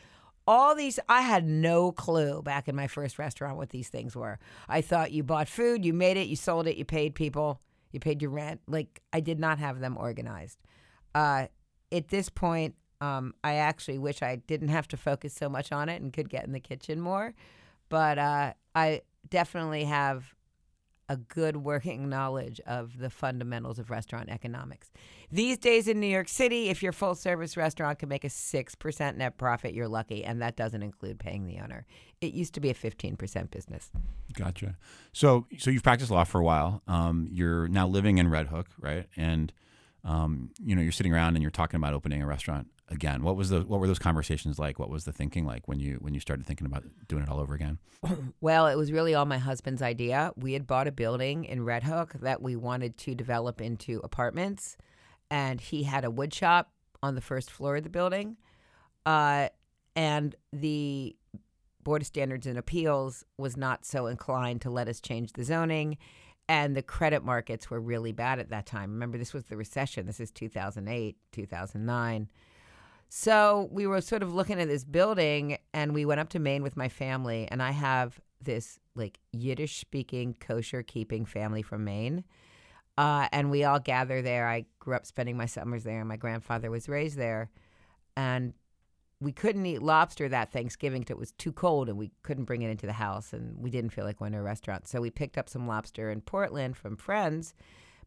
All 0.46 0.76
these, 0.76 1.00
I 1.08 1.22
had 1.22 1.46
no 1.46 1.92
clue 1.92 2.42
back 2.42 2.68
in 2.68 2.76
my 2.76 2.88
first 2.88 3.18
restaurant 3.18 3.58
what 3.58 3.70
these 3.70 3.90
things 3.90 4.16
were. 4.16 4.40
I 4.68 4.82
thought 4.82 5.12
you 5.12 5.24
bought 5.24 5.48
food, 5.48 5.86
you 5.86 5.94
made 5.94 6.18
it, 6.18 6.28
you 6.28 6.36
sold 6.36 6.68
it, 6.68 6.78
you 6.78 6.86
paid 6.86 7.16
people, 7.16 7.62
you 7.92 8.00
paid 8.00 8.22
your 8.22 8.32
rent. 8.32 8.62
Like, 8.68 9.02
I 9.14 9.22
did 9.22 9.40
not 9.40 9.58
have 9.60 9.80
them 9.80 9.98
organized. 9.98 10.60
Uh, 11.16 11.48
at 11.92 12.10
this 12.10 12.28
point, 12.28 12.76
um, 13.04 13.34
I 13.44 13.56
actually 13.56 13.98
wish 13.98 14.22
I 14.22 14.38
didn't 14.38 14.70
have 14.70 14.88
to 14.90 14.98
focus 14.98 15.34
so 15.34 15.50
much 15.50 15.74
on 15.74 15.90
it 15.90 16.02
and 16.02 16.14
could 16.14 16.30
get 16.30 16.46
in 16.46 16.54
the 16.54 16.60
kitchen 16.62 17.02
more. 17.02 17.34
But 17.90 18.18
uh, 18.18 18.54
I 18.74 19.02
definitely 19.30 19.84
have 19.84 20.34
a 21.10 21.18
good 21.18 21.58
working 21.58 22.08
knowledge 22.08 22.62
of 22.66 22.98
the 22.98 23.10
fundamentals 23.10 23.78
of 23.78 23.90
restaurant 23.90 24.30
economics. 24.30 24.90
These 25.30 25.58
days 25.58 25.90
in 25.90 26.00
New 26.00 26.08
York 26.08 26.30
City, 26.30 26.70
if 26.70 26.82
your 26.82 26.94
full 26.94 27.14
service 27.14 27.58
restaurant 27.58 28.00
can 28.00 28.08
make 28.08 28.24
a 28.24 28.30
6% 28.30 29.18
net 29.18 29.38
profit, 29.38 29.74
you're 29.74 29.90
lucky. 29.90 30.24
And 30.24 30.42
that 30.42 30.56
doesn't 30.56 30.82
include 30.82 31.20
paying 31.20 31.46
the 31.46 31.60
owner. 31.60 31.86
It 32.22 32.32
used 32.32 32.54
to 32.54 32.62
be 32.62 32.70
a 32.70 32.74
15% 32.74 33.52
business. 33.52 33.92
Gotcha. 34.32 34.78
So, 35.12 35.46
so 35.60 35.72
you've 35.72 35.84
practiced 35.84 36.10
law 36.10 36.24
for 36.24 36.40
a 36.40 36.44
while. 36.44 36.82
Um, 36.88 37.28
you're 37.30 37.68
now 37.68 37.86
living 37.86 38.18
in 38.18 38.30
Red 38.30 38.48
Hook, 38.48 38.68
right? 38.80 39.08
And 39.18 39.52
um, 40.04 40.52
you 40.62 40.76
know, 40.76 40.82
you're 40.82 40.92
sitting 40.92 41.14
around 41.14 41.36
and 41.36 41.42
you're 41.42 41.52
talking 41.52 41.78
about 41.78 41.94
opening 41.94 42.22
a 42.22 42.28
restaurant 42.28 42.68
again. 42.94 43.24
What 43.24 43.36
was 43.36 43.50
the 43.50 43.62
what 43.62 43.80
were 43.80 43.88
those 43.88 44.00
conversations 44.00 44.60
like? 44.60 44.80
What 44.80 44.90
was 44.90 45.06
the 45.06 45.12
thinking 45.12 45.46
like 45.46 45.68
when 45.68 45.80
you 45.80 45.98
when 46.02 46.14
you 46.14 46.20
started 46.20 46.46
thinking 46.46 46.68
about 46.68 46.84
doing 47.08 47.24
it 47.24 47.30
all 47.30 47.40
over 47.40 47.54
again? 47.54 47.80
Well, 48.42 48.68
it 48.68 48.76
was 48.76 48.92
really 48.92 49.16
all 49.16 49.26
my 49.26 49.38
husband's 49.38 49.82
idea. 49.82 50.32
We 50.36 50.54
had 50.54 50.68
bought 50.68 50.88
a 50.88 50.92
building 50.92 51.46
in 51.46 51.64
Red 51.64 51.84
Hook 51.84 52.14
that 52.22 52.42
we 52.42 52.58
wanted 52.58 52.98
to 53.00 53.16
develop 53.16 53.62
into 53.62 54.02
apartments, 54.04 54.76
and 55.32 55.62
he 55.62 55.84
had 55.84 56.04
a 56.04 56.12
wood 56.12 56.34
shop 56.34 56.72
on 57.02 57.16
the 57.16 57.22
first 57.22 57.50
floor 57.50 57.78
of 57.78 57.84
the 57.84 57.90
building, 57.90 58.36
uh, 59.06 59.48
and 59.96 60.36
the 60.52 61.16
Board 61.84 62.02
of 62.02 62.08
Standards 62.08 62.48
and 62.48 62.58
Appeals 62.58 63.24
was 63.38 63.56
not 63.56 63.86
so 63.86 64.08
inclined 64.08 64.62
to 64.62 64.70
let 64.70 64.88
us 64.88 65.00
change 65.00 65.34
the 65.34 65.44
zoning. 65.44 65.98
And 66.50 66.76
the 66.76 66.82
credit 66.82 67.24
markets 67.24 67.70
were 67.70 67.80
really 67.80 68.12
bad 68.12 68.40
at 68.40 68.50
that 68.50 68.66
time. 68.66 68.92
Remember, 68.92 69.18
this 69.18 69.34
was 69.34 69.46
the 69.46 69.56
recession. 69.56 70.06
This 70.06 70.20
is 70.20 70.30
2008, 70.32 71.16
2009. 71.32 72.30
So 73.16 73.70
we 73.72 73.86
were 73.86 74.02
sort 74.02 74.24
of 74.24 74.34
looking 74.34 74.60
at 74.60 74.68
this 74.68 74.84
building, 74.84 75.60
and 75.72 75.94
we 75.94 76.04
went 76.04 76.20
up 76.20 76.30
to 76.30 76.40
Maine 76.40 76.64
with 76.64 76.76
my 76.76 76.90
family. 76.90 77.48
And 77.52 77.62
I 77.62 77.70
have 77.70 78.20
this 78.42 78.80
like 78.96 79.20
Yiddish 79.32 79.78
speaking, 79.78 80.36
kosher 80.40 80.82
keeping 80.82 81.24
family 81.24 81.62
from 81.62 81.84
Maine. 81.84 82.24
Uh, 82.98 83.28
and 83.32 83.52
we 83.52 83.66
all 83.66 83.80
gather 83.80 84.24
there. 84.24 84.48
I 84.48 84.66
grew 84.80 84.96
up 84.96 85.06
spending 85.06 85.38
my 85.38 85.46
summers 85.46 85.84
there. 85.84 86.04
My 86.04 86.18
grandfather 86.18 86.72
was 86.72 86.90
raised 86.90 87.16
there. 87.16 87.52
And 88.18 88.56
we 89.22 89.32
couldn't 89.32 89.68
eat 89.68 89.84
lobster 89.84 90.28
that 90.30 90.52
Thanksgiving 90.52 91.02
because 91.02 91.14
it 91.14 91.20
was 91.20 91.34
too 91.34 91.52
cold 91.52 91.90
and 91.90 92.00
we 92.00 92.10
couldn't 92.24 92.46
bring 92.46 92.64
it 92.64 92.72
into 92.72 92.88
the 92.88 92.94
house. 92.94 93.32
And 93.32 93.56
we 93.60 93.70
didn't 93.70 93.92
feel 93.92 94.06
like 94.06 94.18
going 94.18 94.32
to 94.32 94.40
a 94.40 94.42
restaurant. 94.42 94.88
So 94.88 95.00
we 95.00 95.12
picked 95.12 95.38
up 95.38 95.50
some 95.50 95.68
lobster 95.68 96.10
in 96.10 96.22
Portland 96.22 96.78
from 96.78 96.98
friends 96.98 97.54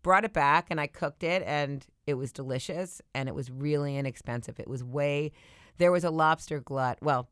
brought 0.03 0.25
it 0.25 0.33
back 0.33 0.69
and 0.71 0.81
I 0.81 0.87
cooked 0.87 1.25
it 1.25 1.43
and 1.45 1.85
it 2.07 2.15
was 2.15 2.33
delicious 2.33 3.03
and 3.15 3.29
it 3.29 3.35
was 3.35 3.51
really 3.51 3.97
inexpensive. 3.97 4.61
It 4.61 4.69
was 4.69 4.85
way 4.85 5.33
there 5.79 5.93
was 5.93 6.05
a 6.05 6.11
lobster 6.11 6.61
glut. 6.61 6.99
Well, 7.03 7.29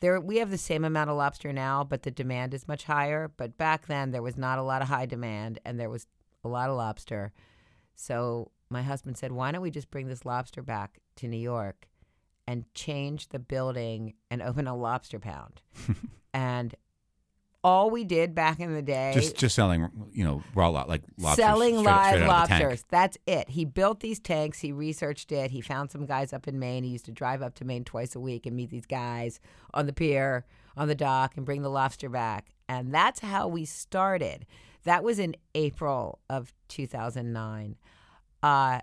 there 0.00 0.20
we 0.20 0.38
have 0.38 0.50
the 0.50 0.58
same 0.58 0.84
amount 0.84 1.10
of 1.10 1.16
lobster 1.16 1.52
now, 1.52 1.84
but 1.84 2.02
the 2.02 2.10
demand 2.10 2.52
is 2.52 2.68
much 2.68 2.84
higher. 2.84 3.30
But 3.34 3.56
back 3.56 3.86
then 3.86 4.10
there 4.10 4.22
was 4.22 4.36
not 4.36 4.58
a 4.58 4.62
lot 4.62 4.82
of 4.82 4.88
high 4.88 5.06
demand 5.06 5.58
and 5.64 5.80
there 5.80 5.90
was 5.90 6.06
a 6.44 6.48
lot 6.48 6.68
of 6.68 6.76
lobster. 6.76 7.32
So 7.94 8.50
my 8.68 8.82
husband 8.82 9.16
said, 9.16 9.32
"Why 9.32 9.52
don't 9.52 9.62
we 9.62 9.70
just 9.70 9.90
bring 9.90 10.08
this 10.08 10.26
lobster 10.26 10.62
back 10.62 10.98
to 11.16 11.28
New 11.28 11.38
York 11.38 11.88
and 12.46 12.72
change 12.74 13.28
the 13.28 13.38
building 13.38 14.14
and 14.30 14.42
open 14.42 14.66
a 14.66 14.76
lobster 14.76 15.18
pound?" 15.18 15.62
and 16.34 16.74
all 17.66 17.90
we 17.90 18.04
did 18.04 18.32
back 18.32 18.60
in 18.60 18.72
the 18.72 18.80
day 18.80 19.10
just 19.12 19.36
just 19.36 19.56
selling 19.56 19.90
you 20.12 20.22
know 20.22 20.40
raw 20.54 20.68
lot 20.68 20.88
like 20.88 21.02
lobsters 21.18 21.44
selling 21.44 21.74
straight, 21.74 21.84
live 21.84 22.14
straight 22.14 22.28
lobsters. 22.28 22.84
That's 22.90 23.18
it. 23.26 23.50
He 23.50 23.64
built 23.64 23.98
these 23.98 24.20
tanks. 24.20 24.60
He 24.60 24.70
researched 24.70 25.32
it. 25.32 25.50
He 25.50 25.60
found 25.60 25.90
some 25.90 26.06
guys 26.06 26.32
up 26.32 26.46
in 26.46 26.60
maine. 26.60 26.84
He 26.84 26.90
used 26.90 27.06
to 27.06 27.10
drive 27.10 27.42
up 27.42 27.56
to 27.56 27.64
maine 27.64 27.82
twice 27.82 28.14
a 28.14 28.20
week 28.20 28.46
and 28.46 28.54
meet 28.54 28.70
these 28.70 28.86
guys 28.86 29.40
on 29.74 29.86
the 29.86 29.92
pier 29.92 30.46
on 30.76 30.86
the 30.86 30.94
dock 30.94 31.36
and 31.36 31.44
bring 31.44 31.62
the 31.62 31.68
lobster 31.68 32.08
back. 32.08 32.50
And 32.68 32.94
that's 32.94 33.18
how 33.18 33.48
we 33.48 33.64
started. 33.64 34.46
That 34.84 35.02
was 35.02 35.18
in 35.18 35.34
april 35.56 36.20
of 36.30 36.54
2009 36.68 37.76
uh, 38.44 38.80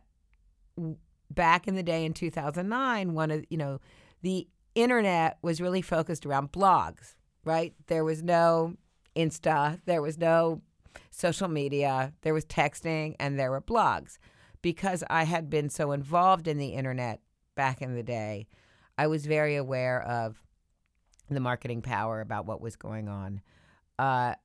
back 1.32 1.68
in 1.70 1.76
the 1.76 1.84
day 1.84 2.04
in 2.04 2.14
2009 2.14 3.14
one 3.14 3.32
of 3.32 3.46
you 3.50 3.58
know 3.58 3.80
the 4.22 4.46
internet 4.76 5.38
was 5.42 5.62
really 5.62 5.82
focused 5.82 6.26
around 6.26 6.52
blogs 6.52 7.16
right? 7.46 7.74
There 7.88 8.04
was 8.04 8.24
no 8.24 8.76
Insta, 9.16 9.80
there 9.86 10.02
was 10.02 10.18
no 10.18 10.62
social 11.12 11.48
media, 11.48 12.14
there 12.22 12.34
was 12.34 12.46
texting, 12.46 13.16
and 13.20 13.38
there 13.38 13.52
were 13.52 13.62
blogs. 13.62 14.18
Because 14.62 15.04
I 15.10 15.24
had 15.24 15.50
been 15.50 15.70
so 15.70 15.92
involved 15.92 16.48
in 16.48 16.58
the 16.58 16.70
internet 16.70 17.20
back 17.56 17.82
in 17.82 17.96
the 17.96 18.04
day, 18.04 18.48
I 18.98 19.08
was 19.08 19.26
very 19.26 19.56
aware 19.56 20.02
of 20.02 20.42
the 21.30 21.40
marketing 21.40 21.82
power 21.82 22.22
about 22.22 22.46
what 22.46 22.62
was 22.62 22.76
going 22.76 23.10
on. 23.10 23.42
Uh, 24.00 24.36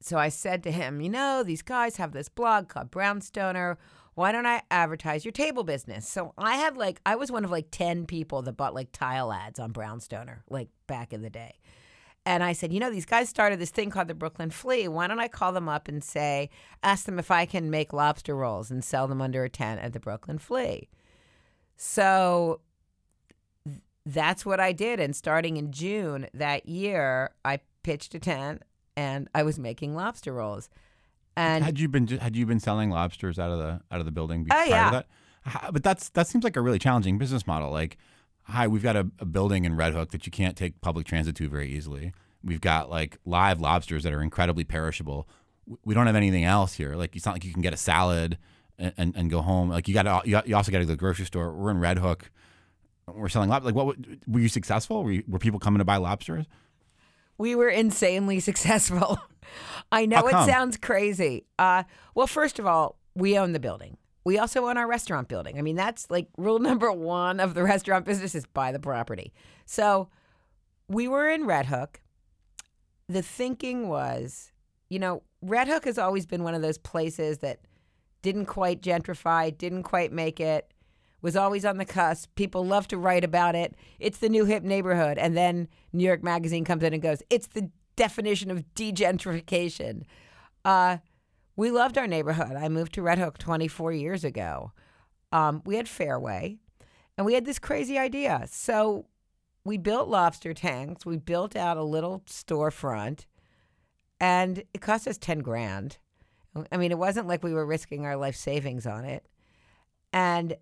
so 0.00 0.18
I 0.18 0.28
said 0.28 0.62
to 0.64 0.70
him, 0.70 1.00
You 1.00 1.10
know, 1.10 1.42
these 1.42 1.62
guys 1.62 1.96
have 1.96 2.12
this 2.12 2.28
blog 2.28 2.68
called 2.68 2.90
Brownstoner. 2.90 3.76
Why 4.14 4.30
don't 4.30 4.46
I 4.46 4.62
advertise 4.70 5.24
your 5.24 5.32
table 5.32 5.64
business? 5.64 6.06
So 6.06 6.34
I 6.36 6.56
had 6.56 6.76
like, 6.76 7.00
I 7.06 7.16
was 7.16 7.32
one 7.32 7.44
of 7.44 7.50
like 7.50 7.68
10 7.70 8.06
people 8.06 8.42
that 8.42 8.58
bought 8.58 8.74
like 8.74 8.92
tile 8.92 9.32
ads 9.32 9.58
on 9.58 9.72
Brownstoner, 9.72 10.40
like 10.50 10.68
back 10.86 11.12
in 11.12 11.22
the 11.22 11.30
day. 11.30 11.60
And 12.24 12.44
I 12.44 12.52
said, 12.52 12.72
you 12.72 12.78
know, 12.78 12.90
these 12.90 13.04
guys 13.04 13.28
started 13.28 13.58
this 13.58 13.70
thing 13.70 13.90
called 13.90 14.06
the 14.08 14.14
Brooklyn 14.14 14.50
Flea. 14.50 14.86
Why 14.86 15.08
don't 15.08 15.18
I 15.18 15.26
call 15.26 15.50
them 15.52 15.68
up 15.68 15.88
and 15.88 16.04
say, 16.04 16.50
ask 16.82 17.04
them 17.04 17.18
if 17.18 17.30
I 17.32 17.46
can 17.46 17.68
make 17.70 17.92
lobster 17.92 18.36
rolls 18.36 18.70
and 18.70 18.84
sell 18.84 19.08
them 19.08 19.20
under 19.20 19.42
a 19.42 19.48
tent 19.48 19.80
at 19.80 19.92
the 19.92 19.98
Brooklyn 20.00 20.38
Flea? 20.38 20.88
So 21.76 22.60
that's 24.06 24.44
what 24.46 24.60
I 24.60 24.72
did. 24.72 25.00
And 25.00 25.14
starting 25.16 25.56
in 25.56 25.72
June 25.72 26.26
that 26.34 26.68
year, 26.68 27.30
I 27.44 27.60
pitched 27.82 28.14
a 28.14 28.20
tent 28.20 28.62
and 28.96 29.28
I 29.34 29.42
was 29.42 29.58
making 29.58 29.94
lobster 29.94 30.32
rolls. 30.32 30.68
And 31.36 31.64
had 31.64 31.80
you 31.80 31.88
been 31.88 32.06
had 32.06 32.36
you 32.36 32.44
been 32.46 32.60
selling 32.60 32.90
lobsters 32.90 33.38
out 33.38 33.50
of 33.50 33.58
the 33.58 33.80
out 33.90 34.00
of 34.00 34.04
the 34.04 34.12
building 34.12 34.46
Oh, 34.50 34.54
prior 34.54 34.68
yeah. 34.68 34.84
to 34.90 34.96
that? 34.96 35.06
How- 35.44 35.70
But 35.72 35.82
that's 35.82 36.10
that 36.10 36.26
seems 36.28 36.44
like 36.44 36.56
a 36.56 36.60
really 36.60 36.78
challenging 36.78 37.16
business 37.18 37.46
model. 37.46 37.70
Like, 37.70 37.96
hi, 38.44 38.66
we've 38.68 38.82
got 38.82 38.96
a, 38.96 39.10
a 39.18 39.24
building 39.24 39.64
in 39.64 39.76
Red 39.76 39.92
Hook 39.92 40.10
that 40.10 40.26
you 40.26 40.32
can't 40.32 40.56
take 40.56 40.80
public 40.80 41.06
transit 41.06 41.36
to 41.36 41.48
very 41.48 41.70
easily. 41.70 42.12
We've 42.44 42.60
got 42.60 42.90
like 42.90 43.18
live 43.24 43.60
lobsters 43.60 44.02
that 44.02 44.12
are 44.12 44.22
incredibly 44.22 44.64
perishable. 44.64 45.28
We 45.84 45.94
don't 45.94 46.06
have 46.06 46.16
anything 46.16 46.44
else 46.44 46.74
here. 46.74 46.94
Like, 46.96 47.14
it's 47.14 47.24
not 47.24 47.34
like 47.34 47.44
you 47.44 47.52
can 47.52 47.62
get 47.62 47.72
a 47.72 47.76
salad 47.76 48.38
and, 48.78 48.92
and, 48.96 49.16
and 49.16 49.30
go 49.30 49.42
home. 49.42 49.68
Like, 49.70 49.86
you 49.86 49.94
got 49.94 50.02
to 50.02 50.28
you, 50.28 50.40
you 50.44 50.56
also 50.56 50.72
got 50.72 50.78
to 50.78 50.84
go 50.84 50.88
to 50.88 50.94
the 50.94 50.96
grocery 50.96 51.26
store. 51.26 51.52
We're 51.52 51.70
in 51.70 51.78
Red 51.78 51.98
Hook. 51.98 52.30
We're 53.06 53.28
selling 53.28 53.48
lobster. 53.48 53.66
Like, 53.66 53.74
what 53.74 53.96
were 54.26 54.40
you 54.40 54.48
successful? 54.48 55.04
Were, 55.04 55.12
you, 55.12 55.24
were 55.28 55.38
people 55.38 55.60
coming 55.60 55.78
to 55.78 55.84
buy 55.84 55.96
lobsters? 55.96 56.46
we 57.38 57.54
were 57.54 57.68
insanely 57.68 58.40
successful. 58.50 59.18
I 59.90 60.06
know 60.06 60.26
it 60.26 60.32
sounds 60.46 60.76
crazy. 60.76 61.44
Uh, 61.58 61.82
well, 62.14 62.26
first 62.26 62.58
of 62.58 62.66
all, 62.66 62.96
we 63.14 63.36
own 63.36 63.52
the 63.52 63.60
building. 63.60 63.98
We 64.24 64.38
also 64.38 64.66
own 64.68 64.76
our 64.76 64.86
restaurant 64.86 65.28
building. 65.28 65.58
I 65.58 65.62
mean, 65.62 65.76
that's 65.76 66.10
like 66.10 66.28
rule 66.36 66.58
number 66.60 66.90
one 66.92 67.40
of 67.40 67.54
the 67.54 67.62
restaurant 67.62 68.04
business 68.04 68.34
is 68.34 68.46
buy 68.46 68.72
the 68.72 68.78
property. 68.78 69.32
So 69.66 70.08
we 70.88 71.08
were 71.08 71.28
in 71.28 71.46
Red 71.46 71.66
Hook. 71.66 72.00
The 73.08 73.22
thinking 73.22 73.88
was, 73.88 74.52
you 74.88 74.98
know, 74.98 75.22
Red 75.40 75.68
Hook 75.68 75.84
has 75.84 75.98
always 75.98 76.26
been 76.26 76.44
one 76.44 76.54
of 76.54 76.62
those 76.62 76.78
places 76.78 77.38
that 77.38 77.60
didn't 78.22 78.46
quite 78.46 78.80
gentrify, 78.80 79.56
didn't 79.56 79.82
quite 79.82 80.12
make 80.12 80.38
it, 80.38 80.72
was 81.20 81.36
always 81.36 81.64
on 81.64 81.78
the 81.78 81.84
cusp. 81.84 82.34
People 82.34 82.64
love 82.64 82.88
to 82.88 82.96
write 82.96 83.24
about 83.24 83.54
it. 83.54 83.74
It's 83.98 84.18
the 84.18 84.28
new 84.28 84.44
hip 84.44 84.62
neighborhood. 84.62 85.18
And 85.18 85.36
then 85.36 85.68
New 85.92 86.04
York 86.04 86.22
Magazine 86.22 86.64
comes 86.64 86.82
in 86.82 86.92
and 86.92 87.02
goes, 87.02 87.22
it's 87.30 87.48
the 87.48 87.70
definition 87.96 88.50
of 88.50 88.64
degentrification. 88.74 90.02
Uh, 90.64 90.98
we 91.56 91.70
loved 91.70 91.98
our 91.98 92.06
neighborhood. 92.06 92.56
I 92.56 92.68
moved 92.68 92.94
to 92.94 93.02
Red 93.02 93.18
Hook 93.18 93.38
24 93.38 93.92
years 93.92 94.24
ago. 94.24 94.72
Um, 95.30 95.62
we 95.64 95.76
had 95.76 95.88
Fairway, 95.88 96.58
and 97.16 97.26
we 97.26 97.34
had 97.34 97.44
this 97.44 97.58
crazy 97.58 97.98
idea. 97.98 98.46
So 98.50 99.06
we 99.64 99.78
built 99.78 100.08
lobster 100.08 100.54
tanks. 100.54 101.06
We 101.06 101.18
built 101.18 101.56
out 101.56 101.76
a 101.76 101.82
little 101.82 102.22
storefront, 102.26 103.26
and 104.20 104.62
it 104.72 104.80
cost 104.80 105.06
us 105.06 105.18
10 105.18 105.40
grand. 105.40 105.98
I 106.70 106.76
mean, 106.76 106.90
it 106.90 106.98
wasn't 106.98 107.28
like 107.28 107.42
we 107.42 107.54
were 107.54 107.64
risking 107.64 108.04
our 108.04 108.16
life 108.16 108.36
savings 108.36 108.86
on 108.86 109.04
it. 109.04 109.26
And 110.12 110.56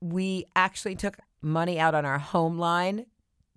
we 0.00 0.46
actually 0.56 0.96
took 0.96 1.18
money 1.42 1.78
out 1.78 1.94
on 1.94 2.04
our 2.04 2.18
home 2.18 2.58
line 2.58 3.06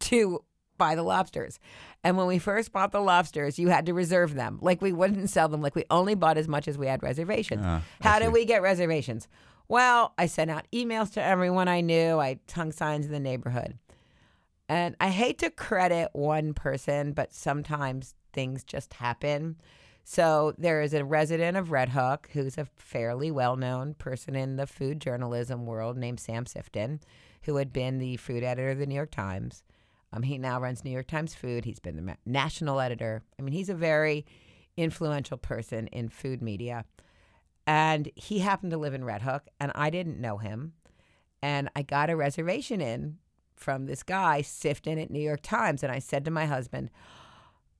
to 0.01 0.43
buy 0.77 0.95
the 0.95 1.03
lobsters. 1.03 1.59
And 2.03 2.17
when 2.17 2.27
we 2.27 2.39
first 2.39 2.71
bought 2.71 2.91
the 2.91 3.01
lobsters, 3.01 3.59
you 3.59 3.69
had 3.69 3.85
to 3.85 3.93
reserve 3.93 4.33
them. 4.33 4.59
Like 4.61 4.81
we 4.81 4.91
wouldn't 4.91 5.29
sell 5.29 5.47
them. 5.47 5.61
Like 5.61 5.75
we 5.75 5.85
only 5.89 6.15
bought 6.15 6.37
as 6.37 6.47
much 6.47 6.67
as 6.67 6.77
we 6.77 6.87
had 6.87 7.03
reservations. 7.03 7.61
Ah, 7.63 7.81
I 8.01 8.07
How 8.07 8.19
did 8.19 8.33
we 8.33 8.45
get 8.45 8.61
reservations? 8.61 9.27
Well, 9.67 10.13
I 10.17 10.25
sent 10.25 10.51
out 10.51 10.67
emails 10.73 11.13
to 11.13 11.23
everyone 11.23 11.67
I 11.67 11.81
knew. 11.81 12.19
I 12.19 12.39
hung 12.53 12.71
signs 12.71 13.05
in 13.05 13.11
the 13.11 13.19
neighborhood. 13.19 13.77
And 14.69 14.95
I 14.99 15.09
hate 15.09 15.39
to 15.39 15.49
credit 15.49 16.09
one 16.13 16.53
person, 16.53 17.13
but 17.13 17.33
sometimes 17.33 18.15
things 18.33 18.63
just 18.63 18.93
happen. 18.93 19.57
So 20.03 20.53
there 20.57 20.81
is 20.81 20.93
a 20.93 21.05
resident 21.05 21.55
of 21.55 21.71
Red 21.71 21.89
Hook 21.89 22.29
who's 22.33 22.57
a 22.57 22.67
fairly 22.75 23.31
well 23.31 23.55
known 23.55 23.93
person 23.93 24.35
in 24.35 24.57
the 24.57 24.67
food 24.67 24.99
journalism 24.99 25.65
world 25.65 25.97
named 25.97 26.19
Sam 26.19 26.45
Sifton, 26.45 26.99
who 27.43 27.55
had 27.55 27.71
been 27.71 27.99
the 27.99 28.17
food 28.17 28.43
editor 28.43 28.71
of 28.71 28.79
the 28.79 28.85
New 28.85 28.95
York 28.95 29.11
Times. 29.11 29.63
Um, 30.13 30.23
he 30.23 30.37
now 30.37 30.59
runs 30.61 30.85
New 30.85 30.91
York 30.91 31.07
Times 31.07 31.33
Food. 31.33 31.65
He's 31.65 31.79
been 31.79 32.05
the 32.05 32.17
national 32.25 32.79
editor. 32.79 33.23
I 33.39 33.41
mean, 33.41 33.53
he's 33.53 33.69
a 33.69 33.75
very 33.75 34.25
influential 34.77 35.37
person 35.37 35.87
in 35.87 36.09
food 36.09 36.41
media. 36.41 36.85
And 37.65 38.09
he 38.15 38.39
happened 38.39 38.71
to 38.71 38.77
live 38.77 38.93
in 38.93 39.03
Red 39.03 39.23
Hook, 39.23 39.47
and 39.59 39.71
I 39.73 39.89
didn't 39.89 40.21
know 40.21 40.37
him. 40.37 40.73
And 41.41 41.69
I 41.75 41.81
got 41.81 42.09
a 42.09 42.15
reservation 42.15 42.79
in 42.79 43.17
from 43.55 43.85
this 43.85 44.03
guy, 44.03 44.41
Sifton 44.41 45.01
at 45.01 45.09
New 45.09 45.19
York 45.19 45.41
Times. 45.41 45.81
And 45.81 45.91
I 45.91 45.99
said 45.99 46.25
to 46.25 46.31
my 46.31 46.45
husband, 46.45 46.89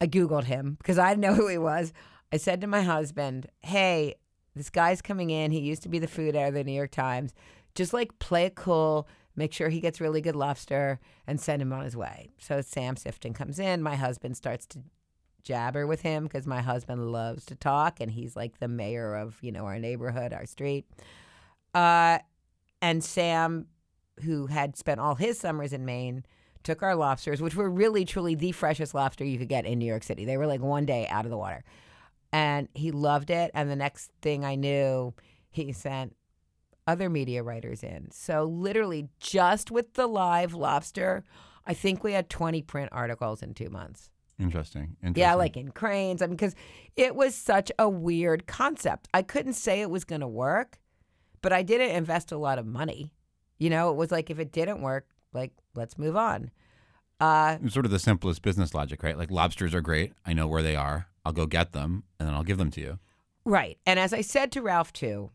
I 0.01 0.07
Googled 0.07 0.45
him 0.45 0.75
because 0.79 0.97
I 0.97 1.09
didn't 1.09 1.21
know 1.21 1.35
who 1.35 1.47
he 1.47 1.57
was. 1.57 1.93
I 2.31 2.37
said 2.37 2.61
to 2.61 2.67
my 2.67 2.81
husband, 2.81 3.47
Hey, 3.61 4.15
this 4.55 4.69
guy's 4.69 5.01
coming 5.01 5.29
in. 5.29 5.51
He 5.51 5.59
used 5.59 5.83
to 5.83 5.89
be 5.89 5.99
the 5.99 6.07
food 6.07 6.35
editor 6.35 6.47
of 6.47 6.53
the 6.53 6.63
New 6.63 6.73
York 6.73 6.91
Times. 6.91 7.33
Just 7.75 7.93
like 7.93 8.17
play 8.19 8.45
it 8.45 8.55
cool, 8.55 9.07
make 9.35 9.53
sure 9.53 9.69
he 9.69 9.79
gets 9.79 10.01
really 10.01 10.21
good 10.21 10.35
lobster, 10.35 10.99
and 11.27 11.39
send 11.39 11.61
him 11.61 11.73
on 11.73 11.83
his 11.83 11.97
way. 11.97 12.31
So 12.37 12.61
Sam 12.61 12.95
Sifton 12.95 13.33
comes 13.33 13.59
in. 13.59 13.81
My 13.81 13.95
husband 13.95 14.37
starts 14.37 14.65
to 14.67 14.79
jabber 15.43 15.85
with 15.85 16.01
him 16.01 16.23
because 16.23 16.47
my 16.47 16.61
husband 16.61 17.11
loves 17.11 17.45
to 17.45 17.55
talk 17.55 17.99
and 17.99 18.11
he's 18.11 18.35
like 18.35 18.59
the 18.59 18.67
mayor 18.67 19.15
of, 19.15 19.37
you 19.41 19.51
know, 19.51 19.65
our 19.65 19.77
neighborhood, 19.77 20.33
our 20.33 20.45
street. 20.45 20.85
Uh, 21.73 22.19
and 22.81 23.03
Sam, 23.03 23.67
who 24.23 24.47
had 24.47 24.77
spent 24.77 24.99
all 24.99 25.15
his 25.15 25.39
summers 25.39 25.73
in 25.73 25.85
Maine, 25.85 26.25
took 26.63 26.81
our 26.81 26.95
lobsters, 26.95 27.41
which 27.41 27.55
were 27.55 27.69
really, 27.69 28.05
truly 28.05 28.35
the 28.35 28.53
freshest 28.53 28.93
lobster 28.93 29.25
you 29.25 29.37
could 29.37 29.49
get 29.49 29.65
in 29.65 29.79
New 29.79 29.85
York 29.85 30.03
City. 30.03 30.23
They 30.23 30.37
were 30.37 30.47
like 30.47 30.61
one 30.61 30.85
day 30.85 31.07
out 31.07 31.25
of 31.25 31.31
the 31.31 31.37
water. 31.37 31.63
And 32.31 32.69
he 32.73 32.91
loved 32.91 33.29
it. 33.29 33.51
And 33.53 33.69
the 33.69 33.75
next 33.75 34.11
thing 34.21 34.45
I 34.45 34.55
knew, 34.55 35.13
he 35.49 35.71
sent 35.71 36.15
other 36.87 37.09
media 37.09 37.43
writers 37.43 37.83
in. 37.83 38.09
So, 38.11 38.43
literally, 38.43 39.07
just 39.19 39.71
with 39.71 39.93
the 39.93 40.07
live 40.07 40.53
lobster, 40.53 41.23
I 41.65 41.73
think 41.73 42.03
we 42.03 42.13
had 42.13 42.29
20 42.29 42.61
print 42.63 42.89
articles 42.91 43.41
in 43.41 43.53
two 43.53 43.69
months. 43.69 44.09
Interesting. 44.39 44.97
Interesting. 45.01 45.21
Yeah, 45.21 45.35
like 45.35 45.55
in 45.57 45.71
Crain's. 45.71 46.21
I 46.21 46.27
mean, 46.27 46.35
because 46.35 46.55
it 46.95 47.15
was 47.15 47.35
such 47.35 47.71
a 47.79 47.87
weird 47.87 48.47
concept. 48.47 49.07
I 49.13 49.21
couldn't 49.21 49.53
say 49.53 49.81
it 49.81 49.89
was 49.89 50.03
going 50.03 50.21
to 50.21 50.27
work, 50.27 50.79
but 51.41 51.53
I 51.53 51.61
didn't 51.63 51.91
invest 51.95 52.31
a 52.31 52.37
lot 52.37 52.59
of 52.59 52.65
money. 52.65 53.11
You 53.59 53.69
know, 53.69 53.91
it 53.91 53.95
was 53.95 54.11
like 54.11 54.29
if 54.29 54.39
it 54.39 54.51
didn't 54.51 54.81
work, 54.81 55.07
like 55.33 55.51
let's 55.75 55.97
move 55.97 56.17
on. 56.17 56.51
Uh, 57.19 57.57
sort 57.69 57.85
of 57.85 57.91
the 57.91 57.99
simplest 57.99 58.41
business 58.41 58.73
logic, 58.73 59.01
right? 59.03 59.17
Like 59.17 59.31
lobsters 59.31 59.73
are 59.73 59.81
great. 59.81 60.13
I 60.25 60.33
know 60.33 60.47
where 60.47 60.63
they 60.63 60.75
are. 60.75 61.07
I'll 61.23 61.31
go 61.31 61.45
get 61.45 61.71
them 61.71 62.03
and 62.19 62.27
then 62.27 62.35
I'll 62.35 62.43
give 62.43 62.57
them 62.57 62.71
to 62.71 62.81
you. 62.81 62.99
right. 63.45 63.77
And 63.85 63.99
as 63.99 64.11
I 64.13 64.21
said 64.21 64.51
to 64.53 64.61
Ralph 64.61 64.91
too, 64.91 65.29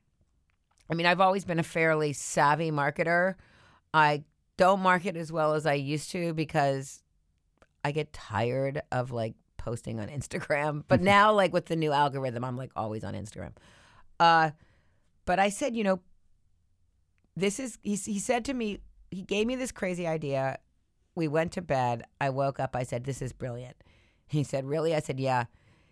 I 0.90 0.94
mean, 0.94 1.06
I've 1.06 1.20
always 1.20 1.44
been 1.44 1.58
a 1.58 1.64
fairly 1.64 2.12
savvy 2.12 2.70
marketer. 2.70 3.34
I 3.92 4.24
don't 4.56 4.80
market 4.80 5.16
as 5.16 5.30
well 5.30 5.54
as 5.54 5.66
I 5.66 5.74
used 5.74 6.10
to 6.12 6.32
because 6.34 7.02
I 7.84 7.92
get 7.92 8.12
tired 8.12 8.82
of 8.90 9.10
like 9.10 9.34
posting 9.56 10.00
on 10.00 10.08
Instagram. 10.08 10.84
But 10.88 11.02
now, 11.02 11.32
like 11.32 11.52
with 11.52 11.66
the 11.66 11.76
new 11.76 11.92
algorithm, 11.92 12.44
I'm 12.44 12.56
like 12.56 12.72
always 12.74 13.04
on 13.04 13.14
Instagram. 13.14 13.52
Uh, 14.18 14.50
but 15.26 15.38
I 15.38 15.50
said, 15.50 15.76
you 15.76 15.84
know, 15.84 16.00
this 17.36 17.60
is, 17.60 17.78
he, 17.82 17.94
he 17.94 18.18
said 18.18 18.44
to 18.46 18.54
me, 18.54 18.80
he 19.10 19.22
gave 19.22 19.46
me 19.46 19.56
this 19.56 19.72
crazy 19.72 20.06
idea. 20.06 20.58
We 21.14 21.28
went 21.28 21.52
to 21.52 21.62
bed. 21.62 22.04
I 22.20 22.30
woke 22.30 22.58
up. 22.58 22.74
I 22.74 22.82
said, 22.82 23.04
this 23.04 23.22
is 23.22 23.32
brilliant. 23.32 23.76
He 24.26 24.42
said, 24.42 24.64
really? 24.66 24.94
I 24.94 25.00
said, 25.00 25.20
yeah. 25.20 25.44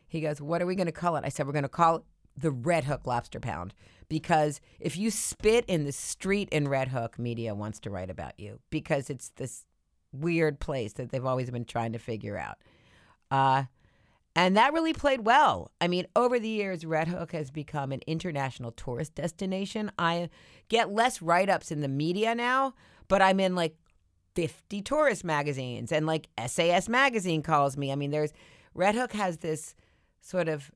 He 0.08 0.20
goes, 0.20 0.40
what 0.40 0.62
are 0.62 0.66
we 0.66 0.74
going 0.74 0.86
to 0.86 0.92
call 0.92 1.16
it? 1.16 1.24
I 1.24 1.28
said, 1.28 1.46
we're 1.46 1.52
going 1.52 1.62
to 1.62 1.68
call 1.68 1.96
it 1.96 2.02
the 2.36 2.50
Red 2.50 2.84
Hook 2.84 3.06
Lobster 3.06 3.40
Pound 3.40 3.74
because 4.08 4.60
if 4.78 4.96
you 4.96 5.10
spit 5.10 5.64
in 5.66 5.84
the 5.84 5.92
street 5.92 6.48
in 6.50 6.68
Red 6.68 6.88
Hook, 6.88 7.18
media 7.18 7.54
wants 7.54 7.80
to 7.80 7.90
write 7.90 8.10
about 8.10 8.38
you 8.38 8.60
because 8.70 9.10
it's 9.10 9.30
this 9.36 9.64
weird 10.12 10.60
place 10.60 10.92
that 10.94 11.10
they've 11.10 11.24
always 11.24 11.50
been 11.50 11.64
trying 11.64 11.92
to 11.92 11.98
figure 11.98 12.38
out. 12.38 12.58
Uh, 13.30 13.64
and 14.34 14.56
that 14.56 14.72
really 14.72 14.92
played 14.92 15.24
well. 15.24 15.70
I 15.80 15.88
mean, 15.88 16.06
over 16.14 16.38
the 16.38 16.48
years, 16.48 16.84
Red 16.84 17.08
Hook 17.08 17.32
has 17.32 17.50
become 17.50 17.90
an 17.90 18.02
international 18.06 18.70
tourist 18.70 19.14
destination. 19.14 19.90
I 19.98 20.28
get 20.68 20.92
less 20.92 21.22
write 21.22 21.48
ups 21.48 21.72
in 21.72 21.80
the 21.80 21.88
media 21.88 22.34
now, 22.34 22.74
but 23.08 23.22
I'm 23.22 23.40
in 23.40 23.54
like 23.54 23.76
50 24.34 24.82
tourist 24.82 25.24
magazines 25.24 25.90
and 25.90 26.06
like 26.06 26.28
SAS 26.46 26.88
magazine 26.88 27.42
calls 27.42 27.76
me. 27.78 27.90
I 27.90 27.96
mean, 27.96 28.10
there's 28.10 28.34
Red 28.74 28.94
Hook 28.94 29.14
has 29.14 29.38
this 29.38 29.74
sort 30.20 30.48
of 30.48 30.70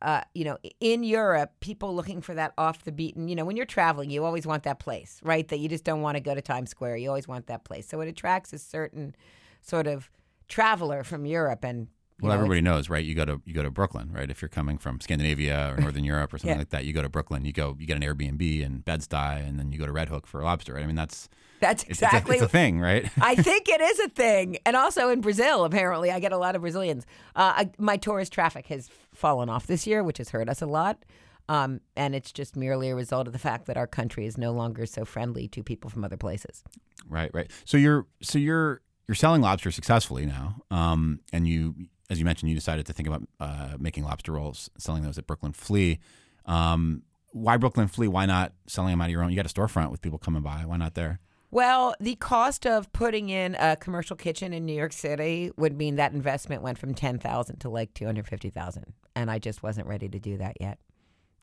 uh, 0.00 0.22
you 0.34 0.44
know, 0.44 0.58
in 0.80 1.02
Europe, 1.02 1.52
people 1.60 1.94
looking 1.94 2.20
for 2.20 2.34
that 2.34 2.52
off 2.56 2.84
the 2.84 2.92
beaten, 2.92 3.28
you 3.28 3.34
know, 3.34 3.44
when 3.44 3.56
you're 3.56 3.66
traveling, 3.66 4.10
you 4.10 4.24
always 4.24 4.46
want 4.46 4.62
that 4.62 4.78
place, 4.78 5.20
right? 5.24 5.46
That 5.48 5.58
you 5.58 5.68
just 5.68 5.84
don't 5.84 6.02
want 6.02 6.16
to 6.16 6.20
go 6.20 6.34
to 6.34 6.40
Times 6.40 6.70
Square. 6.70 6.98
You 6.98 7.08
always 7.08 7.26
want 7.26 7.46
that 7.48 7.64
place. 7.64 7.88
So 7.88 8.00
it 8.00 8.08
attracts 8.08 8.52
a 8.52 8.58
certain 8.58 9.16
sort 9.60 9.86
of 9.86 10.10
traveler 10.48 11.02
from 11.02 11.26
Europe 11.26 11.64
and 11.64 11.88
Well, 12.20 12.30
know, 12.30 12.34
everybody 12.36 12.60
knows, 12.60 12.88
right? 12.90 13.04
You 13.04 13.14
go 13.14 13.24
to 13.24 13.40
you 13.44 13.54
go 13.54 13.62
to 13.62 13.70
Brooklyn, 13.70 14.10
right? 14.12 14.28
If 14.30 14.42
you're 14.42 14.48
coming 14.48 14.76
from 14.78 15.00
Scandinavia 15.00 15.74
or 15.76 15.80
Northern 15.80 16.04
Europe 16.04 16.32
or 16.34 16.38
something 16.38 16.54
Yeah. 16.56 16.58
like 16.58 16.70
that, 16.70 16.84
you 16.84 16.92
go 16.92 17.02
to 17.02 17.08
Brooklyn. 17.08 17.44
You 17.44 17.52
go, 17.52 17.76
you 17.78 17.86
get 17.86 17.96
an 17.96 18.02
Airbnb 18.02 18.60
in 18.62 18.78
Bed 18.78 19.00
Stuy, 19.02 19.46
and 19.48 19.58
then 19.58 19.70
you 19.72 19.78
go 19.78 19.86
to 19.86 19.92
Red 19.92 20.08
Hook 20.08 20.26
for 20.26 20.42
lobster. 20.42 20.74
Right? 20.74 20.82
I 20.82 20.86
mean, 20.86 20.96
that's 20.96 21.28
That's 21.60 21.82
it's, 21.84 21.92
it's 21.92 22.02
a- 22.02 22.06
exactly 22.06 22.36
it's 22.36 22.44
a, 22.44 22.48
thing, 22.48 22.80
right? 22.80 23.08
I 23.20 23.34
think 23.36 23.68
it 23.68 23.80
is 23.80 24.00
a 24.00 24.08
thing. 24.08 24.58
And 24.66 24.74
also 24.76 25.10
in 25.10 25.20
Brazil, 25.20 25.64
apparently, 25.64 26.10
I 26.10 26.18
get 26.18 26.32
a 26.32 26.38
lot 26.38 26.56
of 26.56 26.62
Brazilians. 26.62 27.06
Uh, 27.36 27.52
I, 27.56 27.70
my 27.78 27.96
tourist 27.96 28.32
traffic 28.32 28.66
has 28.66 28.88
fallen 29.14 29.48
off 29.48 29.66
this 29.68 29.86
year, 29.86 30.02
which 30.02 30.18
has 30.18 30.30
hurt 30.30 30.48
us 30.48 30.60
a 30.60 30.66
lot. 30.66 31.04
Um, 31.50 31.80
and 31.96 32.14
it's 32.14 32.30
just 32.30 32.56
merely 32.56 32.90
a 32.90 32.94
result 32.94 33.26
of 33.26 33.32
the 33.32 33.38
fact 33.38 33.66
that 33.66 33.78
our 33.78 33.86
country 33.86 34.26
is 34.26 34.36
no 34.36 34.52
longer 34.52 34.84
so 34.84 35.06
friendly 35.06 35.48
to 35.48 35.62
people 35.62 35.88
from 35.88 36.04
other 36.04 36.18
places. 36.18 36.62
Right, 37.08 37.30
right. 37.32 37.50
So 37.64 37.78
you're 37.78 38.06
so 38.20 38.38
you're 38.38 38.82
you're 39.06 39.14
selling 39.14 39.40
lobster 39.40 39.70
successfully 39.70 40.26
now, 40.26 40.56
um, 40.70 41.20
and 41.32 41.48
you, 41.48 41.74
as 42.10 42.18
you 42.18 42.24
mentioned, 42.24 42.48
you 42.48 42.54
decided 42.54 42.86
to 42.86 42.92
think 42.92 43.08
about 43.08 43.22
uh, 43.40 43.76
making 43.78 44.04
lobster 44.04 44.32
rolls, 44.32 44.70
selling 44.78 45.02
those 45.02 45.18
at 45.18 45.26
Brooklyn 45.26 45.52
Flea. 45.52 45.98
Um, 46.46 47.02
why 47.32 47.56
Brooklyn 47.56 47.88
Flea? 47.88 48.08
Why 48.08 48.26
not 48.26 48.52
selling 48.66 48.92
them 48.92 49.00
out 49.00 49.06
of 49.06 49.10
your 49.10 49.22
own? 49.22 49.30
You 49.30 49.36
got 49.36 49.46
a 49.46 49.52
storefront 49.52 49.90
with 49.90 50.00
people 50.00 50.18
coming 50.18 50.42
by. 50.42 50.64
Why 50.64 50.76
not 50.76 50.94
there? 50.94 51.20
Well, 51.50 51.94
the 51.98 52.14
cost 52.16 52.66
of 52.66 52.92
putting 52.92 53.30
in 53.30 53.54
a 53.58 53.76
commercial 53.76 54.16
kitchen 54.16 54.52
in 54.52 54.66
New 54.66 54.74
York 54.74 54.92
City 54.92 55.50
would 55.56 55.76
mean 55.76 55.96
that 55.96 56.12
investment 56.12 56.62
went 56.62 56.78
from 56.78 56.94
ten 56.94 57.18
thousand 57.18 57.58
to 57.60 57.68
like 57.68 57.94
two 57.94 58.06
hundred 58.06 58.26
fifty 58.26 58.50
thousand, 58.50 58.92
and 59.14 59.30
I 59.30 59.38
just 59.38 59.62
wasn't 59.62 59.86
ready 59.86 60.08
to 60.08 60.18
do 60.18 60.38
that 60.38 60.56
yet. 60.60 60.78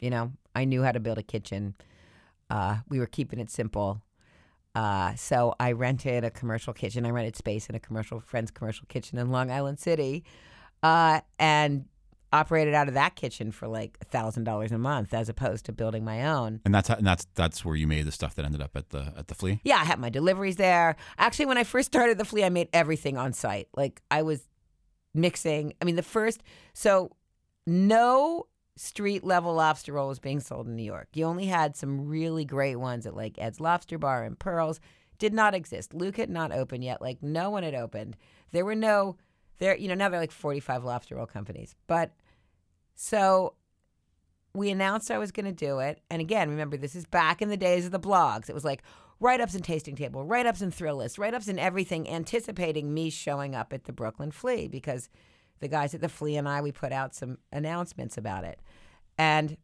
You 0.02 0.10
know, 0.10 0.32
I 0.56 0.66
knew 0.66 0.84
how 0.84 0.92
to 0.92 1.00
build 1.00 1.18
a 1.18 1.24
kitchen. 1.24 1.76
Uh, 2.50 2.78
we 2.90 3.00
were 3.00 3.08
keeping 3.08 3.40
it 3.40 3.50
simple. 3.50 4.02
Uh, 4.76 5.16
so 5.16 5.56
I 5.60 5.72
rented 5.72 6.24
a 6.24 6.30
commercial 6.30 6.74
kitchen. 6.74 7.06
I 7.06 7.10
rented 7.10 7.36
space 7.36 7.70
in 7.70 7.76
a 7.76 7.80
commercial 7.80 8.20
friend's 8.20 8.52
commercial 8.52 8.86
kitchen 8.88 9.18
in 9.18 9.32
Long 9.32 9.50
Island 9.50 9.80
City, 9.80 10.24
uh, 10.86 11.20
and 11.40 11.86
operated 12.32 12.76
out 12.76 12.88
of 12.88 12.94
that 12.94 13.16
kitchen 13.16 13.52
for 13.52 13.68
like 13.68 13.98
a 14.02 14.06
thousand 14.06 14.44
dollars 14.44 14.72
a 14.72 14.78
month, 14.78 15.16
as 15.16 15.30
opposed 15.30 15.66
to 15.66 15.72
building 15.72 16.06
my 16.06 16.28
own. 16.28 16.62
And 16.64 16.76
that's 16.76 16.90
how, 16.90 16.96
and 16.96 17.08
that's 17.08 17.26
that's 17.34 17.66
where 17.66 17.76
you 17.76 17.88
made 17.88 18.06
the 18.06 18.12
stuff 18.12 18.36
that 18.36 18.46
ended 18.46 18.62
up 18.62 18.76
at 18.76 18.90
the 18.90 19.12
at 19.18 19.28
the 19.28 19.34
flea. 19.34 19.60
Yeah, 19.64 19.78
I 19.78 19.84
had 19.84 19.98
my 20.00 20.10
deliveries 20.10 20.58
there. 20.58 20.96
Actually, 21.18 21.48
when 21.48 21.58
I 21.58 21.64
first 21.64 21.88
started 21.88 22.20
the 22.20 22.26
flea, 22.26 22.44
I 22.44 22.50
made 22.50 22.70
everything 22.72 23.18
on 23.18 23.34
site. 23.34 23.68
Like 23.76 24.00
I 24.12 24.22
was 24.22 24.48
mixing. 25.16 25.74
I 25.82 25.86
mean, 25.86 25.96
the 25.96 26.04
first 26.04 26.44
so 26.74 27.16
no 27.66 28.46
street 28.78 29.24
level 29.24 29.56
lobster 29.56 29.94
roll 29.94 30.10
was 30.10 30.20
being 30.20 30.40
sold 30.40 30.68
in 30.68 30.76
New 30.76 30.84
York. 30.84 31.08
You 31.14 31.26
only 31.26 31.48
had 31.48 31.76
some 31.76 32.08
really 32.08 32.46
great 32.46 32.76
ones 32.76 33.08
at 33.08 33.16
like 33.16 33.40
Ed's 33.40 33.60
Lobster 33.60 33.98
Bar 33.98 34.24
and 34.24 34.38
Pearls. 34.38 34.80
Did 35.18 35.34
not 35.34 35.56
exist. 35.56 35.96
Luke 35.96 36.18
had 36.18 36.30
not 36.30 36.52
opened 36.52 36.84
yet. 36.84 37.02
Like 37.02 37.24
no 37.24 37.50
one 37.50 37.64
had 37.64 37.74
opened. 37.74 38.18
There 38.52 38.66
were 38.66 38.76
no 38.76 39.16
there. 39.60 39.76
You 39.76 39.88
know 39.88 39.96
now 39.96 40.10
there 40.10 40.20
are 40.20 40.24
like 40.24 40.32
forty 40.32 40.60
five 40.60 40.84
lobster 40.84 41.16
roll 41.16 41.26
companies. 41.26 41.76
But 41.88 42.12
so 42.96 43.56
we 44.54 44.70
announced 44.70 45.12
I 45.12 45.18
was 45.18 45.32
going 45.32 45.46
to 45.46 45.52
do 45.52 45.80
it. 45.80 46.02
And 46.10 46.22
again, 46.22 46.50
remember 46.50 46.78
this 46.78 46.96
is 46.96 47.06
back 47.06 47.42
in 47.42 47.50
the 47.50 47.58
days 47.58 47.86
of 47.86 47.92
the 47.92 48.00
blogs. 48.00 48.50
It 48.50 48.56
was 48.56 48.66
like 48.66 48.84
write 49.20 49.42
ups 49.42 49.56
and 49.56 49.64
tasting 49.64 49.96
table, 49.96 50.24
write 50.24 50.46
ups 50.46 50.62
and 50.62 50.74
thrill 50.74 50.98
lists, 50.98 51.18
write 51.18 51.34
ups 51.34 51.48
and 51.48 51.60
everything, 51.60 52.10
anticipating 52.10 52.94
me 52.94 53.10
showing 53.10 53.56
up 53.56 53.74
at 53.74 53.86
the 53.86 53.94
Brooklyn 53.94 54.32
Flea 54.32 54.68
because 54.68 55.10
the 55.60 55.68
guys 55.68 55.94
at 55.94 56.02
the 56.02 56.10
Flea 56.10 56.38
and 56.38 56.50
I, 56.50 56.62
we 56.62 56.72
put 56.72 56.92
out 56.92 57.16
some 57.16 57.38
announcements 57.52 58.18
about 58.18 58.44
it. 58.44 58.60
And 59.18 59.58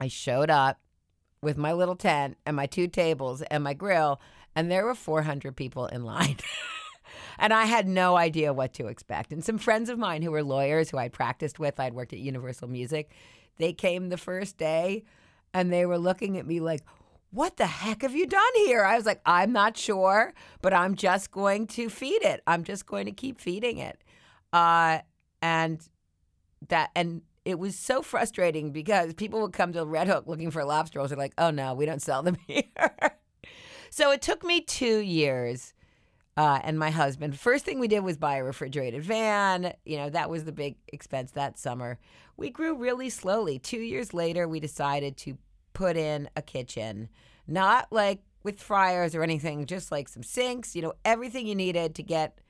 I 0.00 0.08
showed 0.08 0.50
up 0.50 0.80
with 1.40 1.56
my 1.56 1.72
little 1.72 1.96
tent 1.96 2.36
and 2.44 2.56
my 2.56 2.66
two 2.66 2.88
tables 2.88 3.42
and 3.42 3.62
my 3.62 3.74
grill, 3.74 4.20
and 4.56 4.70
there 4.70 4.84
were 4.84 4.94
400 4.94 5.54
people 5.54 5.86
in 5.86 6.04
line. 6.04 6.38
and 7.38 7.52
I 7.52 7.64
had 7.64 7.86
no 7.86 8.16
idea 8.16 8.52
what 8.52 8.72
to 8.74 8.86
expect. 8.86 9.32
And 9.32 9.44
some 9.44 9.58
friends 9.58 9.88
of 9.88 9.98
mine 9.98 10.22
who 10.22 10.30
were 10.30 10.42
lawyers 10.42 10.90
who 10.90 10.98
I'd 10.98 11.12
practiced 11.12 11.58
with, 11.58 11.80
I'd 11.80 11.94
worked 11.94 12.12
at 12.12 12.18
Universal 12.18 12.68
Music, 12.68 13.10
they 13.58 13.72
came 13.72 14.08
the 14.08 14.16
first 14.16 14.56
day 14.56 15.04
and 15.52 15.72
they 15.72 15.86
were 15.86 15.98
looking 15.98 16.36
at 16.38 16.46
me 16.46 16.60
like, 16.60 16.82
what 17.30 17.56
the 17.56 17.66
heck 17.66 18.02
have 18.02 18.14
you 18.14 18.26
done 18.26 18.42
here? 18.66 18.84
I 18.84 18.96
was 18.96 19.06
like, 19.06 19.20
I'm 19.26 19.52
not 19.52 19.76
sure, 19.76 20.32
but 20.62 20.72
I'm 20.72 20.94
just 20.94 21.30
going 21.32 21.66
to 21.68 21.90
feed 21.90 22.22
it. 22.22 22.42
I'm 22.46 22.62
just 22.62 22.86
going 22.86 23.06
to 23.06 23.12
keep 23.12 23.40
feeding 23.40 23.78
it. 23.78 24.02
Uh, 24.52 25.00
and 25.42 25.80
that, 26.68 26.90
and 26.94 27.22
it 27.44 27.58
was 27.58 27.76
so 27.76 28.02
frustrating 28.02 28.70
because 28.70 29.14
people 29.14 29.40
would 29.42 29.52
come 29.52 29.72
to 29.72 29.84
Red 29.84 30.06
Hook 30.06 30.26
looking 30.26 30.50
for 30.50 30.64
lobster 30.64 31.00
rolls. 31.00 31.10
They're 31.10 31.18
like, 31.18 31.34
oh 31.36 31.50
no, 31.50 31.74
we 31.74 31.86
don't 31.86 32.00
sell 32.00 32.22
them 32.22 32.36
here. 32.46 32.62
so 33.90 34.12
it 34.12 34.22
took 34.22 34.44
me 34.44 34.60
two 34.60 34.98
years. 34.98 35.73
Uh, 36.36 36.58
and 36.64 36.78
my 36.78 36.90
husband, 36.90 37.38
first 37.38 37.64
thing 37.64 37.78
we 37.78 37.88
did 37.88 38.00
was 38.00 38.16
buy 38.16 38.36
a 38.36 38.44
refrigerated 38.44 39.02
van. 39.02 39.72
You 39.84 39.98
know, 39.98 40.10
that 40.10 40.28
was 40.28 40.44
the 40.44 40.52
big 40.52 40.76
expense 40.88 41.30
that 41.32 41.58
summer. 41.58 41.98
We 42.36 42.50
grew 42.50 42.74
really 42.74 43.10
slowly. 43.10 43.58
Two 43.58 43.78
years 43.78 44.12
later, 44.12 44.48
we 44.48 44.58
decided 44.58 45.16
to 45.18 45.38
put 45.72 45.96
in 45.96 46.28
a 46.36 46.42
kitchen, 46.42 47.08
not 47.46 47.92
like 47.92 48.20
with 48.42 48.60
fryers 48.60 49.14
or 49.14 49.22
anything, 49.22 49.64
just 49.66 49.92
like 49.92 50.08
some 50.08 50.22
sinks, 50.24 50.74
you 50.74 50.82
know, 50.82 50.94
everything 51.04 51.46
you 51.46 51.54
needed 51.54 51.94
to 51.94 52.02
get 52.02 52.40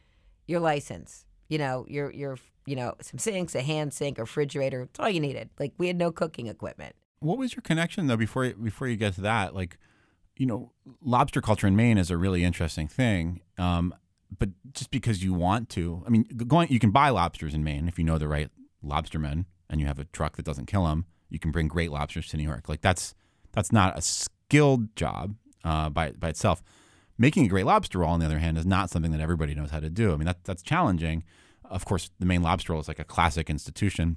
your 0.46 0.60
license. 0.60 1.26
You 1.48 1.58
know, 1.58 1.84
your 1.88 2.10
your 2.10 2.38
you 2.66 2.76
know, 2.76 2.94
some 3.00 3.18
sinks, 3.18 3.54
a 3.54 3.60
hand 3.60 3.92
sink, 3.92 4.18
a 4.18 4.22
refrigerator. 4.22 4.80
That's 4.86 5.00
all 5.00 5.10
you 5.10 5.20
needed. 5.20 5.50
Like 5.58 5.74
we 5.78 5.86
had 5.86 5.96
no 5.96 6.10
cooking 6.10 6.46
equipment. 6.46 6.94
What 7.20 7.38
was 7.38 7.54
your 7.54 7.62
connection 7.62 8.06
though 8.06 8.16
before 8.16 8.50
before 8.54 8.88
you 8.88 8.96
get 8.96 9.14
to 9.14 9.22
that? 9.22 9.54
Like, 9.54 9.78
you 10.36 10.46
know, 10.46 10.72
lobster 11.02 11.40
culture 11.40 11.66
in 11.66 11.76
Maine 11.76 11.98
is 11.98 12.10
a 12.10 12.16
really 12.16 12.44
interesting 12.44 12.88
thing. 12.88 13.40
Um, 13.58 13.94
but 14.38 14.48
just 14.72 14.90
because 14.90 15.22
you 15.22 15.32
want 15.32 15.68
to, 15.70 16.02
I 16.06 16.10
mean, 16.10 16.24
going 16.24 16.68
you 16.70 16.78
can 16.80 16.90
buy 16.90 17.10
lobsters 17.10 17.54
in 17.54 17.62
Maine 17.62 17.86
if 17.88 17.98
you 17.98 18.04
know 18.04 18.18
the 18.18 18.28
right 18.28 18.50
lobstermen 18.84 19.44
and 19.70 19.80
you 19.80 19.86
have 19.86 19.98
a 19.98 20.04
truck 20.06 20.36
that 20.36 20.44
doesn't 20.44 20.66
kill 20.66 20.86
them. 20.86 21.06
You 21.30 21.38
can 21.38 21.50
bring 21.50 21.68
great 21.68 21.90
lobsters 21.90 22.28
to 22.28 22.36
New 22.36 22.42
York. 22.44 22.68
Like 22.68 22.80
that's 22.80 23.14
that's 23.52 23.70
not 23.72 23.96
a 23.96 24.02
skilled 24.02 24.94
job 24.96 25.36
uh, 25.64 25.88
by 25.90 26.12
by 26.12 26.28
itself. 26.30 26.62
Making 27.16 27.44
a 27.44 27.48
great 27.48 27.64
lobster 27.64 28.00
roll, 28.00 28.10
on 28.10 28.18
the 28.18 28.26
other 28.26 28.40
hand, 28.40 28.58
is 28.58 28.66
not 28.66 28.90
something 28.90 29.12
that 29.12 29.20
everybody 29.20 29.54
knows 29.54 29.70
how 29.70 29.78
to 29.78 29.88
do. 29.88 30.12
I 30.12 30.16
mean, 30.16 30.26
that 30.26 30.42
that's 30.44 30.62
challenging. 30.62 31.22
Of 31.64 31.84
course, 31.84 32.10
the 32.18 32.26
Maine 32.26 32.42
lobster 32.42 32.72
roll 32.72 32.80
is 32.80 32.88
like 32.88 32.98
a 32.98 33.04
classic 33.04 33.48
institution. 33.48 34.16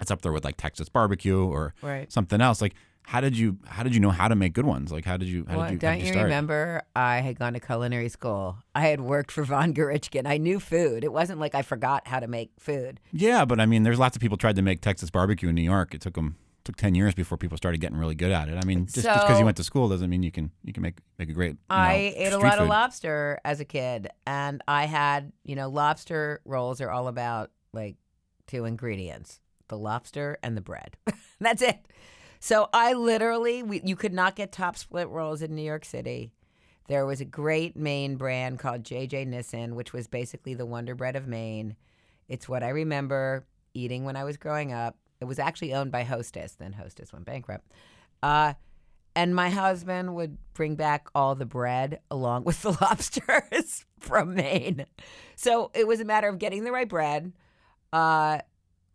It's 0.00 0.10
up 0.10 0.22
there 0.22 0.32
with 0.32 0.44
like 0.44 0.56
Texas 0.56 0.88
barbecue 0.88 1.38
or 1.44 1.74
Right. 1.82 2.10
something 2.10 2.40
else. 2.40 2.62
Like, 2.62 2.74
how 3.08 3.22
did 3.22 3.38
you 3.38 3.56
how 3.66 3.82
did 3.82 3.94
you 3.94 4.00
know 4.00 4.10
how 4.10 4.28
to 4.28 4.36
make 4.36 4.52
good 4.52 4.66
ones? 4.66 4.92
Like, 4.92 5.06
how 5.06 5.16
did 5.16 5.28
you 5.28 5.46
how 5.48 5.56
Well, 5.56 5.66
did 5.68 5.72
you, 5.72 5.78
don't 5.78 6.00
you, 6.00 6.12
you 6.12 6.22
remember? 6.24 6.82
I 6.94 7.20
had 7.20 7.38
gone 7.38 7.54
to 7.54 7.60
culinary 7.60 8.10
school. 8.10 8.58
I 8.74 8.82
had 8.82 9.00
worked 9.00 9.32
for 9.32 9.46
Vongerichten. 9.46 10.26
I 10.26 10.36
knew 10.36 10.60
food. 10.60 11.04
It 11.04 11.10
wasn't 11.10 11.40
like 11.40 11.54
I 11.54 11.62
forgot 11.62 12.06
how 12.06 12.20
to 12.20 12.28
make 12.28 12.50
food. 12.58 13.00
Yeah, 13.10 13.46
but 13.46 13.60
I 13.60 13.64
mean, 13.64 13.82
there's 13.82 13.98
lots 13.98 14.14
of 14.14 14.20
people 14.20 14.36
tried 14.36 14.56
to 14.56 14.62
make 14.62 14.82
Texas 14.82 15.08
barbecue 15.08 15.48
in 15.48 15.54
New 15.54 15.62
York. 15.62 15.94
It 15.94 16.02
took 16.02 16.16
them 16.16 16.36
took 16.64 16.76
ten 16.76 16.94
years 16.94 17.14
before 17.14 17.38
people 17.38 17.56
started 17.56 17.80
getting 17.80 17.96
really 17.96 18.14
good 18.14 18.30
at 18.30 18.50
it. 18.50 18.58
I 18.62 18.66
mean, 18.66 18.84
just 18.84 18.96
because 19.06 19.26
So- 19.26 19.38
you 19.38 19.44
went 19.46 19.56
to 19.56 19.64
school 19.64 19.88
doesn't 19.88 20.10
mean 20.10 20.22
you 20.22 20.30
can 20.30 20.50
you 20.62 20.74
can 20.74 20.82
make 20.82 20.98
make 21.18 21.30
a 21.30 21.32
great. 21.32 21.52
You 21.52 21.56
I 21.70 22.12
ate 22.14 22.34
a 22.34 22.38
lot 22.38 22.58
of 22.58 22.68
lobster 22.68 23.40
as 23.42 23.58
a 23.58 23.64
kid, 23.64 24.10
and 24.26 24.62
I 24.68 24.84
had, 24.84 25.32
you 25.44 25.56
know, 25.56 25.70
lobster 25.70 26.42
rolls 26.44 26.82
are 26.82 26.90
all 26.90 27.08
about 27.08 27.52
like 27.72 27.96
two 28.46 28.66
ingredients 28.66 29.40
the 29.68 29.78
lobster 29.78 30.36
and 30.42 30.58
the 30.58 30.60
bread. 30.60 30.96
That's 31.40 31.62
it. 31.62 31.78
So 32.40 32.68
I 32.72 32.92
literally, 32.92 33.62
we, 33.62 33.80
you 33.84 33.96
could 33.96 34.12
not 34.12 34.36
get 34.36 34.52
top 34.52 34.76
split 34.76 35.08
rolls 35.08 35.42
in 35.42 35.54
New 35.54 35.62
York 35.62 35.84
City. 35.84 36.32
There 36.88 37.04
was 37.04 37.20
a 37.20 37.24
great 37.24 37.76
Maine 37.76 38.16
brand 38.16 38.58
called 38.58 38.82
JJ 38.82 39.26
Nissen, 39.26 39.74
which 39.74 39.92
was 39.92 40.06
basically 40.06 40.54
the 40.54 40.66
Wonder 40.66 40.94
Bread 40.94 41.16
of 41.16 41.26
Maine. 41.26 41.76
It's 42.28 42.48
what 42.48 42.62
I 42.62 42.70
remember 42.70 43.46
eating 43.74 44.04
when 44.04 44.16
I 44.16 44.24
was 44.24 44.36
growing 44.36 44.72
up. 44.72 44.96
It 45.20 45.26
was 45.26 45.38
actually 45.38 45.74
owned 45.74 45.92
by 45.92 46.04
Hostess, 46.04 46.54
then 46.54 46.72
Hostess 46.72 47.12
went 47.12 47.24
bankrupt. 47.24 47.72
Uh, 48.22 48.54
and 49.14 49.34
my 49.34 49.50
husband 49.50 50.14
would 50.14 50.38
bring 50.54 50.76
back 50.76 51.08
all 51.14 51.34
the 51.34 51.44
bread 51.44 52.00
along 52.10 52.44
with 52.44 52.62
the 52.62 52.70
lobsters 52.80 53.84
from 53.98 54.34
Maine. 54.34 54.86
So 55.34 55.70
it 55.74 55.86
was 55.86 56.00
a 56.00 56.04
matter 56.04 56.28
of 56.28 56.38
getting 56.38 56.64
the 56.64 56.72
right 56.72 56.88
bread, 56.88 57.32
uh, 57.92 58.38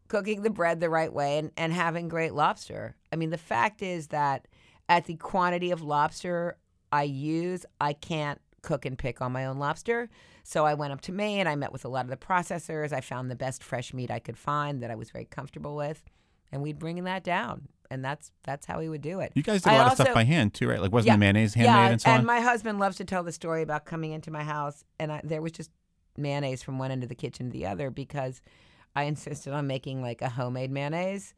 cooking 0.08 0.42
the 0.42 0.50
bread 0.50 0.80
the 0.80 0.90
right 0.90 1.12
way, 1.12 1.40
and, 1.40 1.52
and 1.58 1.74
having 1.74 2.08
great 2.08 2.34
lobster. 2.34 2.96
I 3.14 3.16
mean, 3.16 3.30
the 3.30 3.38
fact 3.38 3.82
is 3.82 4.08
that 4.08 4.48
at 4.90 5.06
the 5.06 5.16
quantity 5.16 5.72
of 5.72 5.82
lobster 5.82 6.58
I 6.92 7.04
use, 7.04 7.66
I 7.80 7.94
can't 7.94 8.42
cook 8.64 8.86
and 8.86 8.98
pick 8.98 9.22
on 9.22 9.32
my 9.32 9.46
own 9.46 9.60
lobster. 9.60 10.10
So 10.44 10.66
I 10.66 10.74
went 10.74 10.94
up 10.94 11.02
to 11.02 11.12
Maine. 11.12 11.48
I 11.48 11.56
met 11.56 11.72
with 11.72 11.86
a 11.86 11.88
lot 11.88 12.06
of 12.06 12.10
the 12.10 12.18
processors. 12.18 12.92
I 12.92 13.02
found 13.02 13.30
the 13.30 13.36
best 13.36 13.64
fresh 13.64 13.94
meat 13.94 14.10
I 14.12 14.20
could 14.20 14.38
find 14.38 14.82
that 14.82 14.92
I 14.92 14.96
was 14.96 15.10
very 15.12 15.26
comfortable 15.26 15.76
with, 15.76 16.04
and 16.52 16.62
we'd 16.62 16.80
bring 16.80 17.04
that 17.04 17.24
down. 17.24 17.68
And 17.92 18.04
that's 18.04 18.32
that's 18.44 18.66
how 18.66 18.80
we 18.80 18.90
would 18.90 19.02
do 19.02 19.20
it. 19.20 19.32
You 19.36 19.44
guys 19.44 19.62
did 19.62 19.70
a 19.70 19.74
I 19.74 19.78
lot 19.78 19.86
of 19.86 19.90
also- 19.92 20.04
stuff 20.06 20.16
by 20.16 20.24
hand 20.24 20.54
too, 20.56 20.68
right? 20.68 20.82
Like 20.82 20.92
wasn't 20.92 21.08
Yeah. 21.08 21.14
the 21.16 21.20
mayonnaise 21.20 21.54
handmade 21.54 21.76
yeah, 21.76 21.90
and 21.90 22.02
so 22.02 22.10
on? 22.10 22.18
And 22.18 22.26
my 22.28 22.40
husband 22.42 22.80
loves 22.80 22.98
to 22.98 23.06
tell 23.06 23.24
the 23.24 23.32
story 23.32 23.62
about 23.62 23.86
coming 23.86 24.12
into 24.12 24.32
my 24.32 24.44
house, 24.44 24.84
and 25.00 25.12
I, 25.12 25.22
there 25.24 25.42
was 25.42 25.52
just 25.52 25.70
mayonnaise 26.18 26.64
from 26.64 26.80
one 26.80 26.90
end 26.92 27.04
of 27.04 27.10
the 27.10 27.16
kitchen 27.16 27.48
to 27.48 27.54
the 27.54 27.68
other 27.68 27.92
because 27.92 28.42
I 28.96 29.04
insisted 29.04 29.54
on 29.54 29.68
making 29.68 30.02
like 30.02 30.22
a 30.22 30.30
homemade 30.30 30.72
mayonnaise, 30.72 31.34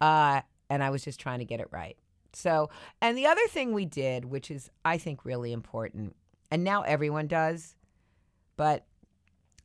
uh, 0.00 0.42
and 0.74 0.82
I 0.82 0.90
was 0.90 1.04
just 1.04 1.20
trying 1.20 1.38
to 1.38 1.44
get 1.44 1.60
it 1.60 1.68
right. 1.70 1.96
So, 2.32 2.68
and 3.00 3.16
the 3.16 3.26
other 3.26 3.46
thing 3.46 3.72
we 3.72 3.84
did, 3.84 4.24
which 4.24 4.50
is 4.50 4.70
I 4.84 4.98
think 4.98 5.24
really 5.24 5.52
important, 5.52 6.16
and 6.50 6.64
now 6.64 6.82
everyone 6.82 7.28
does, 7.28 7.76
but 8.56 8.84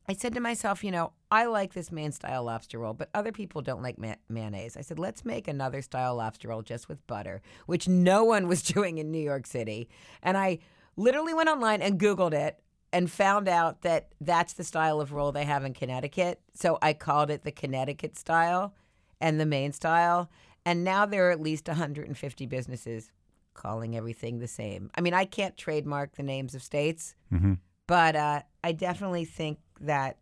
I 0.08 0.12
said 0.14 0.34
to 0.34 0.40
myself, 0.40 0.84
you 0.84 0.92
know, 0.92 1.12
I 1.32 1.46
like 1.46 1.74
this 1.74 1.90
Maine 1.90 2.12
style 2.12 2.44
lobster 2.44 2.78
roll, 2.78 2.94
but 2.94 3.10
other 3.12 3.32
people 3.32 3.60
don't 3.60 3.82
like 3.82 3.98
ma- 3.98 4.14
mayonnaise. 4.28 4.76
I 4.76 4.82
said, 4.82 5.00
let's 5.00 5.24
make 5.24 5.48
another 5.48 5.82
style 5.82 6.14
lobster 6.14 6.48
roll 6.48 6.62
just 6.62 6.88
with 6.88 7.04
butter, 7.08 7.42
which 7.66 7.88
no 7.88 8.22
one 8.22 8.46
was 8.46 8.62
doing 8.74 8.98
in 8.98 9.10
New 9.10 9.22
York 9.22 9.46
City. 9.48 9.88
And 10.22 10.36
I 10.36 10.60
literally 10.96 11.34
went 11.34 11.48
online 11.48 11.82
and 11.82 11.98
Googled 11.98 12.34
it 12.34 12.60
and 12.92 13.10
found 13.10 13.48
out 13.48 13.82
that 13.82 14.12
that's 14.20 14.52
the 14.52 14.64
style 14.64 15.00
of 15.00 15.12
roll 15.12 15.32
they 15.32 15.44
have 15.44 15.64
in 15.64 15.74
Connecticut. 15.74 16.40
So 16.54 16.78
I 16.80 16.92
called 16.92 17.30
it 17.30 17.42
the 17.42 17.52
Connecticut 17.52 18.16
style 18.16 18.74
and 19.20 19.38
the 19.38 19.46
Maine 19.46 19.72
style. 19.72 20.30
And 20.70 20.84
now 20.84 21.04
there 21.04 21.26
are 21.26 21.32
at 21.32 21.40
least 21.40 21.66
150 21.66 22.46
businesses 22.46 23.10
calling 23.54 23.96
everything 23.96 24.38
the 24.38 24.46
same. 24.46 24.88
I 24.96 25.00
mean, 25.00 25.14
I 25.14 25.24
can't 25.24 25.56
trademark 25.56 26.14
the 26.14 26.22
names 26.22 26.54
of 26.54 26.62
states, 26.62 27.16
Mm-hmm. 27.32 27.54
but 27.88 28.14
uh, 28.14 28.42
I 28.62 28.70
definitely 28.70 29.24
think 29.24 29.58
that, 29.80 30.18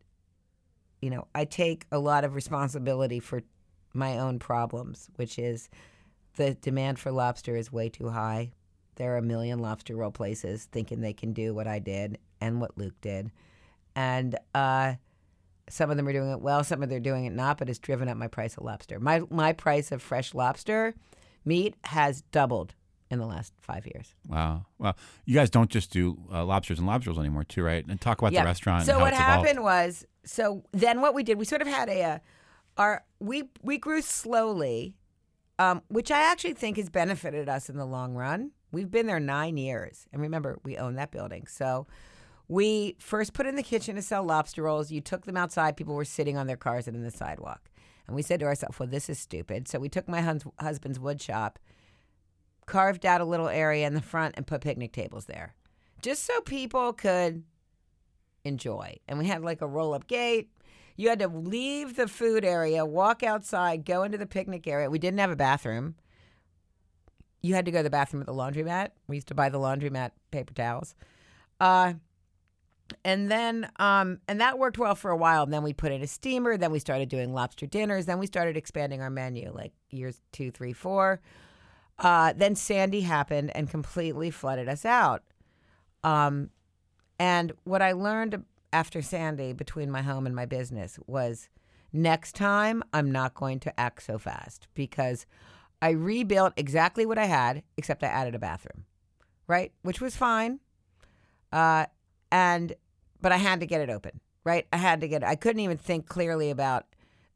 you 1.02 1.10
know, 1.10 1.26
I 1.34 1.44
take 1.44 1.84
a 1.92 1.98
lot 1.98 2.24
of 2.24 2.34
responsibility 2.34 3.20
for 3.20 3.42
my 3.92 4.18
own 4.18 4.38
problems, 4.38 5.10
which 5.16 5.38
is 5.38 5.68
the 6.36 6.54
demand 6.54 6.98
for 6.98 7.12
lobster 7.12 7.54
is 7.54 7.70
way 7.70 7.90
too 7.90 8.08
high. 8.08 8.52
There 8.96 9.12
are 9.12 9.18
a 9.18 9.22
million 9.22 9.58
lobster 9.58 9.96
roll 9.96 10.12
places 10.12 10.64
thinking 10.72 11.02
they 11.02 11.12
can 11.12 11.34
do 11.34 11.52
what 11.52 11.66
I 11.66 11.78
did 11.78 12.16
and 12.40 12.58
what 12.58 12.78
Luke 12.78 12.98
did. 13.02 13.30
And 13.94 14.34
uh, 14.54 14.94
some 15.70 15.90
of 15.90 15.96
them 15.96 16.06
are 16.08 16.12
doing 16.12 16.30
it 16.30 16.40
well, 16.40 16.64
some 16.64 16.82
of 16.82 16.88
them 16.88 16.96
are 16.96 17.00
doing 17.00 17.24
it 17.24 17.32
not, 17.32 17.58
but 17.58 17.68
it's 17.68 17.78
driven 17.78 18.08
up 18.08 18.16
my 18.16 18.28
price 18.28 18.56
of 18.56 18.64
lobster. 18.64 18.98
My, 19.00 19.22
my 19.30 19.52
price 19.52 19.92
of 19.92 20.02
fresh 20.02 20.34
lobster 20.34 20.94
meat 21.44 21.74
has 21.84 22.22
doubled 22.32 22.74
in 23.10 23.18
the 23.18 23.26
last 23.26 23.54
five 23.60 23.86
years. 23.86 24.14
Wow. 24.28 24.66
Well, 24.78 24.96
you 25.24 25.34
guys 25.34 25.48
don't 25.48 25.70
just 25.70 25.90
do 25.90 26.18
uh, 26.32 26.44
lobsters 26.44 26.78
and 26.78 26.86
lobster 26.86 27.10
rolls 27.10 27.18
anymore, 27.18 27.44
too, 27.44 27.62
right? 27.62 27.84
And 27.86 27.98
talk 28.00 28.18
about 28.18 28.32
Yeah. 28.32 28.42
the 28.42 28.46
restaurant. 28.46 28.84
So 28.84 28.98
what 28.98 29.14
evolved. 29.14 29.46
happened 29.46 29.62
was, 29.62 30.04
so 30.24 30.62
then 30.72 31.00
what 31.00 31.14
we 31.14 31.22
did, 31.22 31.38
we 31.38 31.44
sort 31.46 31.62
of 31.62 31.68
had 31.68 31.88
a, 31.88 32.02
uh, 32.02 32.18
our 32.76 33.04
we 33.18 33.44
we 33.62 33.78
grew 33.78 34.02
slowly, 34.02 34.94
um, 35.58 35.82
which 35.88 36.10
I 36.10 36.20
actually 36.30 36.52
think 36.52 36.76
has 36.76 36.88
benefited 36.90 37.48
us 37.48 37.68
in 37.70 37.76
the 37.76 37.86
long 37.86 38.14
run. 38.14 38.52
We've 38.70 38.90
been 38.90 39.06
there 39.06 39.18
nine 39.18 39.56
years, 39.56 40.06
and 40.12 40.20
remember, 40.22 40.58
we 40.62 40.76
own 40.76 40.94
that 40.96 41.10
building. 41.10 41.46
So 41.48 41.86
we 42.48 42.96
first 42.98 43.34
put 43.34 43.46
in 43.46 43.56
the 43.56 43.62
kitchen 43.62 43.94
to 43.96 44.02
sell 44.02 44.24
lobster 44.24 44.62
rolls. 44.62 44.90
You 44.90 45.00
took 45.00 45.26
them 45.26 45.36
outside; 45.36 45.76
people 45.76 45.94
were 45.94 46.04
sitting 46.04 46.36
on 46.36 46.46
their 46.46 46.56
cars 46.56 46.88
and 46.88 46.96
in 46.96 47.02
the 47.02 47.10
sidewalk. 47.10 47.70
And 48.06 48.16
we 48.16 48.22
said 48.22 48.40
to 48.40 48.46
ourselves, 48.46 48.78
"Well, 48.78 48.88
this 48.88 49.10
is 49.10 49.18
stupid." 49.18 49.68
So 49.68 49.78
we 49.78 49.88
took 49.88 50.08
my 50.08 50.22
hus- 50.22 50.44
husband's 50.58 50.98
wood 50.98 51.20
shop, 51.20 51.58
carved 52.66 53.04
out 53.04 53.20
a 53.20 53.26
little 53.26 53.48
area 53.48 53.86
in 53.86 53.94
the 53.94 54.00
front, 54.00 54.34
and 54.36 54.46
put 54.46 54.62
picnic 54.62 54.92
tables 54.92 55.26
there, 55.26 55.54
just 56.02 56.24
so 56.24 56.40
people 56.40 56.92
could 56.94 57.44
enjoy. 58.44 58.96
And 59.06 59.18
we 59.18 59.26
had 59.26 59.42
like 59.42 59.60
a 59.60 59.66
roll 59.66 59.94
up 59.94 60.06
gate. 60.06 60.50
You 60.96 61.10
had 61.10 61.20
to 61.20 61.28
leave 61.28 61.94
the 61.94 62.08
food 62.08 62.44
area, 62.44 62.84
walk 62.84 63.22
outside, 63.22 63.84
go 63.84 64.02
into 64.02 64.18
the 64.18 64.26
picnic 64.26 64.66
area. 64.66 64.90
We 64.90 64.98
didn't 64.98 65.20
have 65.20 65.30
a 65.30 65.36
bathroom. 65.36 65.94
You 67.40 67.54
had 67.54 67.66
to 67.66 67.70
go 67.70 67.78
to 67.78 67.84
the 67.84 67.90
bathroom 67.90 68.20
at 68.20 68.26
the 68.26 68.34
laundromat. 68.34 68.90
We 69.06 69.16
used 69.16 69.28
to 69.28 69.34
buy 69.34 69.48
the 69.48 69.58
laundromat 69.58 70.10
paper 70.32 70.54
towels. 70.54 70.96
Uh, 71.60 71.94
and 73.04 73.30
then, 73.30 73.70
um, 73.76 74.20
and 74.28 74.40
that 74.40 74.58
worked 74.58 74.78
well 74.78 74.94
for 74.94 75.10
a 75.10 75.16
while. 75.16 75.42
And 75.42 75.52
then 75.52 75.62
we 75.62 75.72
put 75.72 75.92
in 75.92 76.02
a 76.02 76.06
steamer. 76.06 76.56
Then 76.56 76.70
we 76.70 76.78
started 76.78 77.08
doing 77.08 77.32
lobster 77.32 77.66
dinners. 77.66 78.06
Then 78.06 78.18
we 78.18 78.26
started 78.26 78.56
expanding 78.56 79.00
our 79.00 79.10
menu, 79.10 79.52
like 79.54 79.72
years 79.90 80.20
two, 80.32 80.50
three, 80.50 80.72
four. 80.72 81.20
Uh, 81.98 82.32
then 82.36 82.54
Sandy 82.54 83.00
happened 83.00 83.50
and 83.54 83.68
completely 83.70 84.30
flooded 84.30 84.68
us 84.68 84.84
out. 84.84 85.22
Um, 86.04 86.50
and 87.18 87.52
what 87.64 87.82
I 87.82 87.92
learned 87.92 88.44
after 88.72 89.02
Sandy 89.02 89.52
between 89.52 89.90
my 89.90 90.02
home 90.02 90.26
and 90.26 90.34
my 90.34 90.46
business 90.46 90.98
was 91.06 91.48
next 91.92 92.34
time 92.34 92.82
I'm 92.92 93.10
not 93.10 93.34
going 93.34 93.60
to 93.60 93.80
act 93.80 94.02
so 94.02 94.18
fast 94.18 94.68
because 94.74 95.26
I 95.80 95.90
rebuilt 95.90 96.52
exactly 96.56 97.06
what 97.06 97.18
I 97.18 97.26
had, 97.26 97.62
except 97.76 98.04
I 98.04 98.08
added 98.08 98.34
a 98.34 98.38
bathroom, 98.38 98.84
right? 99.46 99.72
Which 99.82 100.00
was 100.00 100.16
fine. 100.16 100.60
Uh, 101.52 101.86
and, 102.30 102.74
but 103.20 103.32
I 103.32 103.36
had 103.36 103.60
to 103.60 103.66
get 103.66 103.80
it 103.80 103.90
open, 103.90 104.20
right? 104.44 104.66
I 104.72 104.76
had 104.76 105.00
to 105.00 105.08
get, 105.08 105.22
it. 105.22 105.26
I 105.26 105.36
couldn't 105.36 105.60
even 105.60 105.76
think 105.76 106.06
clearly 106.06 106.50
about 106.50 106.86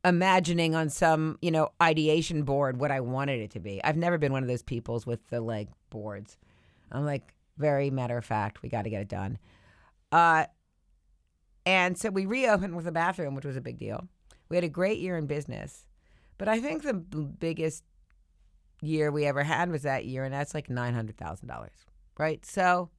imagining 0.05 0.74
on 0.74 0.88
some, 0.90 1.38
you 1.40 1.50
know, 1.50 1.70
ideation 1.81 2.42
board 2.42 2.78
what 2.78 2.90
I 2.90 3.00
wanted 3.00 3.40
it 3.40 3.50
to 3.52 3.61
be. 3.61 3.83
I've 3.85 3.96
never 3.96 4.18
been 4.18 4.33
one 4.33 4.42
of 4.42 4.48
those 4.48 4.62
peoples 4.62 5.07
with 5.07 5.28
the 5.31 5.40
like 5.40 5.68
boards. 5.90 6.37
I'm 6.90 7.05
like, 7.05 7.35
very 7.59 7.90
matter 7.90 8.16
of 8.16 8.24
fact, 8.24 8.62
we 8.62 8.68
got 8.68 8.83
to 8.83 8.90
get 8.90 9.02
it 9.02 9.09
done. 9.09 9.38
Uh, 10.11 10.46
and 11.64 11.96
so 11.96 12.11
we 12.11 12.26
reopened 12.26 12.74
with 12.74 12.87
a 12.87 12.92
bathroom, 12.92 13.35
which 13.35 13.44
was 13.44 13.57
a 13.57 13.61
big 13.61 13.78
deal. 13.78 14.09
We 14.48 14.57
had 14.57 14.64
a 14.64 14.68
great 14.68 14.98
year 14.98 15.16
in 15.16 15.26
business. 15.26 15.87
But 16.38 16.48
I 16.48 16.61
think 16.61 16.83
the 16.83 16.94
biggest 16.94 17.85
year 18.81 19.12
we 19.12 19.26
ever 19.26 19.44
had 19.44 19.70
was 19.70 19.83
that 19.83 20.05
year, 20.05 20.24
and 20.24 20.35
that's 20.35 20.55
like 20.55 20.68
$900,000, 20.68 21.68
right? 22.18 22.44
So 22.44 22.90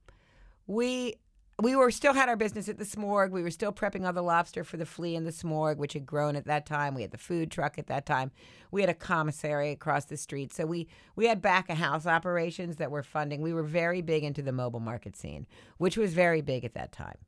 we. 0.66 1.14
We 1.62 1.76
were 1.76 1.92
still 1.92 2.14
had 2.14 2.28
our 2.28 2.36
business 2.36 2.68
at 2.68 2.78
the 2.78 2.84
Smorg. 2.84 3.30
We 3.30 3.42
were 3.42 3.50
still 3.50 3.72
prepping 3.72 4.04
all 4.04 4.12
the 4.12 4.22
lobster 4.22 4.64
for 4.64 4.76
the 4.76 4.84
flea 4.84 5.14
and 5.14 5.24
the 5.24 5.30
Smorg, 5.30 5.76
which 5.76 5.92
had 5.92 6.04
grown 6.04 6.34
at 6.34 6.46
that 6.46 6.66
time. 6.66 6.94
We 6.94 7.02
had 7.02 7.12
the 7.12 7.18
food 7.18 7.50
truck 7.50 7.78
at 7.78 7.86
that 7.86 8.06
time. 8.06 8.32
We 8.72 8.80
had 8.80 8.90
a 8.90 8.94
commissary 8.94 9.70
across 9.70 10.06
the 10.06 10.16
street. 10.16 10.52
So 10.52 10.66
we 10.66 10.88
we 11.14 11.26
had 11.26 11.40
back 11.40 11.70
of 11.70 11.76
house 11.78 12.06
operations 12.06 12.76
that 12.76 12.90
were 12.90 13.04
funding. 13.04 13.40
We 13.40 13.52
were 13.54 13.62
very 13.62 14.02
big 14.02 14.24
into 14.24 14.42
the 14.42 14.50
mobile 14.52 14.80
market 14.80 15.16
scene, 15.16 15.46
which 15.78 15.96
was 15.96 16.12
very 16.12 16.40
big 16.40 16.64
at 16.64 16.74
that 16.74 16.90
time 16.90 17.18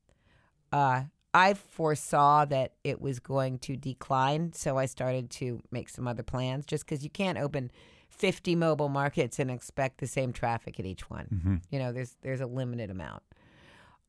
uh, 0.72 1.04
I 1.32 1.54
foresaw 1.54 2.44
that 2.46 2.72
it 2.82 3.00
was 3.00 3.20
going 3.20 3.58
to 3.60 3.76
decline, 3.76 4.52
so 4.54 4.78
I 4.78 4.86
started 4.86 5.30
to 5.32 5.62
make 5.70 5.88
some 5.88 6.08
other 6.08 6.22
plans. 6.22 6.66
Just 6.66 6.84
because 6.84 7.04
you 7.04 7.10
can't 7.10 7.38
open 7.38 7.70
fifty 8.08 8.56
mobile 8.56 8.88
markets 8.88 9.38
and 9.38 9.50
expect 9.50 9.98
the 9.98 10.06
same 10.06 10.32
traffic 10.32 10.80
at 10.80 10.86
each 10.86 11.08
one, 11.10 11.26
Mm-hmm. 11.32 11.56
you 11.70 11.78
know, 11.78 11.92
there's 11.92 12.16
there's 12.22 12.40
a 12.40 12.46
limited 12.46 12.90
amount. 12.90 13.22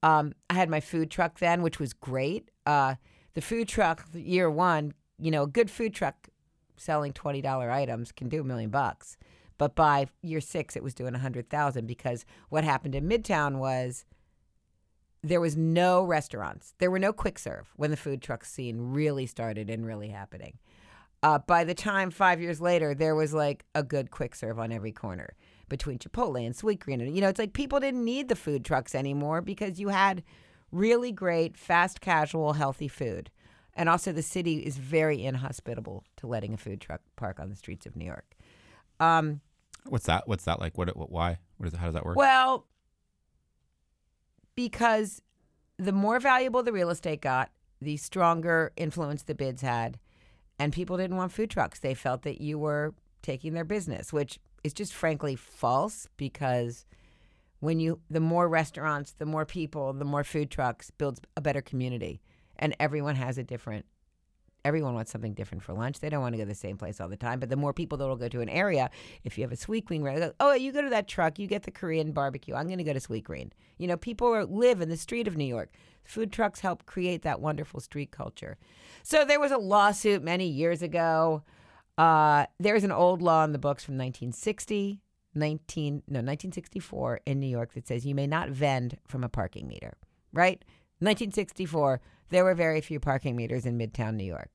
Um, 0.08 0.34
I 0.50 0.54
had 0.54 0.70
my 0.70 0.80
food 0.80 1.12
truck 1.12 1.40
then, 1.40 1.62
which 1.62 1.82
was 1.82 1.92
great. 1.92 2.50
Uh, 2.66 2.96
the 3.34 3.42
food 3.42 3.68
truck 3.68 4.06
year 4.14 4.50
one, 4.50 4.94
you 5.20 5.32
know, 5.32 5.44
a 5.44 5.48
good 5.48 5.70
food 5.70 5.94
truck 5.94 6.30
selling 6.78 7.12
twenty 7.12 7.42
dollar 7.42 7.70
items 7.70 8.14
can 8.14 8.30
do 8.30 8.40
a 8.40 8.44
million 8.46 8.70
bucks, 8.70 9.18
but 9.58 9.76
by 9.76 10.08
year 10.22 10.40
six, 10.40 10.78
it 10.78 10.84
was 10.84 10.94
doing 10.94 11.14
a 11.14 11.20
hundred 11.20 11.50
thousand 11.50 11.88
because 11.88 12.24
what 12.48 12.64
happened 12.64 12.96
in 12.96 13.10
Midtown 13.10 13.58
was 13.58 14.06
there 15.22 15.42
was 15.42 15.58
no 15.58 16.04
restaurants. 16.04 16.74
There 16.78 16.92
were 16.92 17.00
no 17.00 17.12
quick 17.12 17.38
serve 17.38 17.74
when 17.76 17.92
the 17.92 17.98
food 17.98 18.22
truck 18.22 18.46
scene 18.46 18.78
really 18.94 19.26
started 19.26 19.70
and 19.70 19.86
really 19.86 20.08
happening. 20.08 20.58
Uh, 21.22 21.40
by 21.40 21.66
the 21.66 21.74
time 21.74 22.12
five 22.12 22.40
years 22.40 22.62
later, 22.62 22.94
there 22.94 23.16
was 23.16 23.34
like 23.34 23.66
a 23.76 23.84
good 23.84 24.10
quick 24.12 24.36
serve 24.36 24.58
on 24.58 24.72
every 24.72 24.94
corner 24.94 25.36
between 25.70 26.00
Chipotle 26.00 26.46
and 26.46 26.56
Sweetgreen. 26.56 27.02
And, 27.02 27.16
you 27.16 27.22
know, 27.22 27.30
it's 27.30 27.40
like 27.40 27.54
people 27.54 27.80
didn't 27.80 28.04
need 28.04 28.30
the 28.30 28.36
food 28.36 28.64
trucks 28.64 28.96
anymore 28.96 29.42
because 29.42 29.80
you 29.80 29.90
had 29.90 30.24
really 30.72 31.12
great, 31.12 31.58
fast, 31.58 32.02
casual, 32.02 32.54
healthy 32.54 32.88
food. 32.88 33.30
And 33.74 33.90
also, 33.90 34.12
the 34.12 34.24
city 34.24 34.58
is 34.58 34.78
very 34.78 35.24
inhospitable 35.24 36.04
to 36.18 36.28
letting 36.28 36.54
a 36.54 36.58
food 36.58 36.82
truck 36.82 37.02
park 37.16 37.40
on 37.40 37.50
the 37.50 37.56
streets 37.56 37.86
of 37.86 37.96
New 37.96 38.06
York. 38.06 38.36
Um, 39.00 39.42
What's 39.86 40.06
that? 40.08 40.28
What's 40.28 40.46
that 40.46 40.60
like? 40.60 40.78
What? 40.78 40.96
what 40.98 41.12
why? 41.12 41.38
What 41.58 41.68
is? 41.68 41.76
How 41.76 41.86
does 41.86 41.94
that 41.94 42.04
work? 42.04 42.18
Well, 42.18 42.66
because 44.56 45.22
the 45.78 45.92
more 45.92 46.20
valuable 46.20 46.64
the 46.64 46.74
real 46.74 46.90
estate 46.90 47.22
got, 47.22 47.52
the 47.80 47.98
stronger 47.98 48.74
influence 48.76 49.24
the 49.24 49.36
bids 49.36 49.62
had. 49.62 50.00
And 50.60 50.74
people 50.74 50.98
didn't 50.98 51.18
want 51.18 51.32
food 51.32 51.52
trucks. 51.52 51.80
They 51.80 51.94
felt 51.94 52.24
that 52.24 52.42
you 52.42 52.58
were 52.58 52.96
taking 53.22 53.54
their 53.54 53.64
business, 53.64 54.12
which 54.12 54.40
is 54.64 54.74
just 54.74 54.94
frankly 54.94 55.36
false 55.36 56.08
because 56.18 56.86
when 57.60 57.80
you 57.80 58.00
the 58.10 58.20
more 58.20 58.48
restaurants, 58.48 59.12
the 59.12 59.26
more 59.26 59.46
people, 59.46 59.94
the 59.94 60.06
more 60.06 60.24
food 60.24 60.52
trucks 60.52 60.92
builds 60.92 61.22
a 61.36 61.42
better 61.42 61.62
community. 61.62 62.22
And 62.60 62.76
everyone 62.80 63.16
has 63.16 63.38
a 63.38 63.44
different 63.44 63.86
everyone 64.68 64.94
wants 64.94 65.12
something 65.12 65.34
different 65.34 65.64
for 65.64 65.74
lunch. 65.74 66.02
They 66.02 66.10
don't 66.10 66.22
want 66.22 66.34
to 66.34 66.38
go 66.38 66.44
to 66.44 66.50
the 66.50 66.56
same 66.56 66.76
place 66.76 67.00
all 67.00 67.08
the 67.08 67.16
time. 67.16 67.40
But 67.40 67.50
the 67.50 67.56
more 67.56 67.72
people 67.72 67.98
that 67.98 68.06
will 68.06 68.18
go 68.18 68.28
to 68.28 68.42
an 68.42 68.50
area, 68.50 68.90
if 69.24 69.38
you 69.38 69.44
have 69.44 69.54
a 69.54 69.56
Sweetgreen, 69.56 70.04
right? 70.04 70.34
Oh, 70.42 70.54
you 70.54 70.74
go 70.74 70.82
to 70.82 70.90
that 70.90 71.08
truck, 71.08 71.40
you 71.40 71.48
get 71.48 71.64
the 71.64 71.72
Korean 71.72 72.12
barbecue. 72.12 72.54
I'm 72.54 72.68
going 72.68 72.78
to 72.78 72.84
go 72.84 72.92
to 72.92 73.00
Sweetgreen. 73.00 73.52
You 73.78 73.88
know, 73.88 73.96
people 73.96 74.28
are, 74.28 74.46
live 74.46 74.82
in 74.82 74.90
the 74.90 74.98
street 74.98 75.26
of 75.26 75.38
New 75.38 75.46
York. 75.46 75.72
Food 76.04 76.34
trucks 76.34 76.60
help 76.60 76.86
create 76.86 77.22
that 77.22 77.40
wonderful 77.40 77.80
street 77.80 78.12
culture. 78.12 78.58
So 79.04 79.24
there 79.24 79.40
was 79.40 79.52
a 79.52 79.58
lawsuit 79.58 80.22
many 80.22 80.48
years 80.48 80.82
ago. 80.82 81.44
Uh, 81.98 82.46
there's 82.60 82.84
an 82.84 82.92
old 82.92 83.22
law 83.22 83.44
in 83.44 83.52
the 83.52 83.60
books 83.60 83.84
from 83.84 83.96
1960, 83.96 85.02
19 85.34 85.94
no 85.94 86.20
1964 86.20 87.22
in 87.26 87.40
New 87.40 87.48
York 87.48 87.74
that 87.74 87.88
says 87.88 88.06
you 88.06 88.16
may 88.16 88.28
not 88.28 88.50
vend 88.50 88.98
from 89.08 89.24
a 89.24 89.30
parking 89.30 89.68
meter. 89.68 89.98
Right? 90.34 90.64
1964, 91.00 92.02
there 92.30 92.44
were 92.44 92.56
very 92.56 92.82
few 92.82 93.00
parking 93.00 93.36
meters 93.36 93.66
in 93.66 93.78
Midtown 93.78 94.16
New 94.16 94.26
York. 94.26 94.50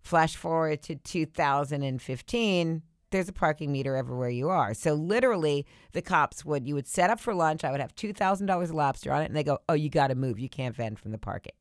Flash 0.00 0.36
forward 0.36 0.82
to 0.82 0.94
2015, 0.94 2.82
there's 3.10 3.28
a 3.28 3.32
parking 3.32 3.72
meter 3.72 3.96
everywhere 3.96 4.28
you 4.28 4.48
are. 4.48 4.74
So 4.74 4.94
literally, 4.94 5.66
the 5.92 6.02
cops 6.02 6.44
would 6.44 6.66
you 6.66 6.74
would 6.74 6.86
set 6.86 7.10
up 7.10 7.20
for 7.20 7.34
lunch. 7.34 7.64
I 7.64 7.70
would 7.70 7.80
have 7.80 7.94
two 7.94 8.12
thousand 8.12 8.46
dollars 8.46 8.72
lobster 8.72 9.12
on 9.12 9.22
it, 9.22 9.26
and 9.26 9.36
they 9.36 9.44
go, 9.44 9.58
"Oh, 9.68 9.74
you 9.74 9.88
got 9.88 10.08
to 10.08 10.14
move. 10.14 10.38
You 10.38 10.48
can't 10.48 10.76
vend 10.76 10.98
from 10.98 11.12
the 11.12 11.18
parking." 11.18 11.52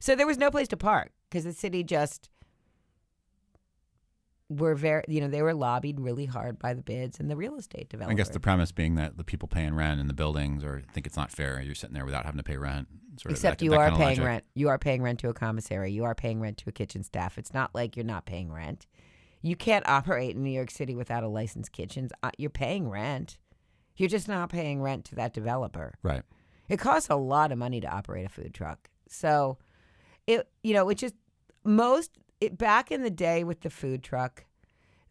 So 0.00 0.14
there 0.16 0.26
was 0.26 0.38
no 0.38 0.50
place 0.50 0.68
to 0.68 0.76
park 0.76 1.12
because 1.30 1.44
the 1.44 1.52
city 1.52 1.84
just 1.84 2.28
were 4.48 4.74
very, 4.74 5.02
you 5.08 5.20
know, 5.20 5.28
they 5.28 5.42
were 5.42 5.54
lobbied 5.54 5.98
really 5.98 6.26
hard 6.26 6.58
by 6.58 6.72
the 6.72 6.82
bids 6.82 7.18
and 7.18 7.30
the 7.30 7.36
real 7.36 7.56
estate 7.56 7.88
developers. 7.88 8.12
I 8.12 8.16
guess 8.16 8.28
the 8.28 8.40
premise 8.40 8.70
being 8.70 8.94
that 8.94 9.16
the 9.16 9.24
people 9.24 9.48
paying 9.48 9.74
rent 9.74 10.00
in 10.00 10.06
the 10.06 10.14
buildings 10.14 10.62
or 10.62 10.82
think 10.92 11.06
it's 11.06 11.16
not 11.16 11.32
fair. 11.32 11.60
You're 11.60 11.74
sitting 11.74 11.94
there 11.94 12.04
without 12.04 12.24
having 12.24 12.38
to 12.38 12.44
pay 12.44 12.56
rent. 12.56 12.86
Sort 13.18 13.32
of 13.32 13.36
Except 13.36 13.58
that, 13.58 13.64
you 13.64 13.72
that 13.72 13.80
are 13.80 13.96
paying 13.96 14.22
rent. 14.22 14.44
You 14.54 14.68
are 14.68 14.78
paying 14.78 15.02
rent 15.02 15.18
to 15.20 15.28
a 15.28 15.34
commissary. 15.34 15.90
You 15.90 16.04
are 16.04 16.14
paying 16.14 16.40
rent 16.40 16.58
to 16.58 16.68
a 16.68 16.72
kitchen 16.72 17.02
staff. 17.02 17.38
It's 17.38 17.52
not 17.52 17.74
like 17.74 17.96
you're 17.96 18.04
not 18.04 18.24
paying 18.26 18.52
rent. 18.52 18.86
You 19.42 19.56
can't 19.56 19.88
operate 19.88 20.34
in 20.34 20.42
New 20.42 20.50
York 20.50 20.70
City 20.70 20.94
without 20.94 21.22
a 21.22 21.28
licensed 21.28 21.72
kitchen. 21.72 22.08
Uh, 22.22 22.30
You're 22.36 22.50
paying 22.50 22.88
rent. 22.88 23.38
You're 23.96 24.08
just 24.08 24.28
not 24.28 24.50
paying 24.50 24.82
rent 24.82 25.04
to 25.06 25.14
that 25.14 25.32
developer. 25.32 25.94
Right. 26.02 26.22
It 26.68 26.78
costs 26.78 27.08
a 27.08 27.16
lot 27.16 27.52
of 27.52 27.58
money 27.58 27.80
to 27.80 27.86
operate 27.86 28.26
a 28.26 28.28
food 28.28 28.52
truck. 28.52 28.90
So, 29.08 29.58
it 30.26 30.48
you 30.62 30.74
know, 30.74 30.88
it 30.88 30.96
just 30.96 31.14
most 31.64 32.18
it, 32.40 32.58
back 32.58 32.90
in 32.90 33.02
the 33.02 33.10
day 33.10 33.44
with 33.44 33.60
the 33.60 33.70
food 33.70 34.02
truck, 34.02 34.44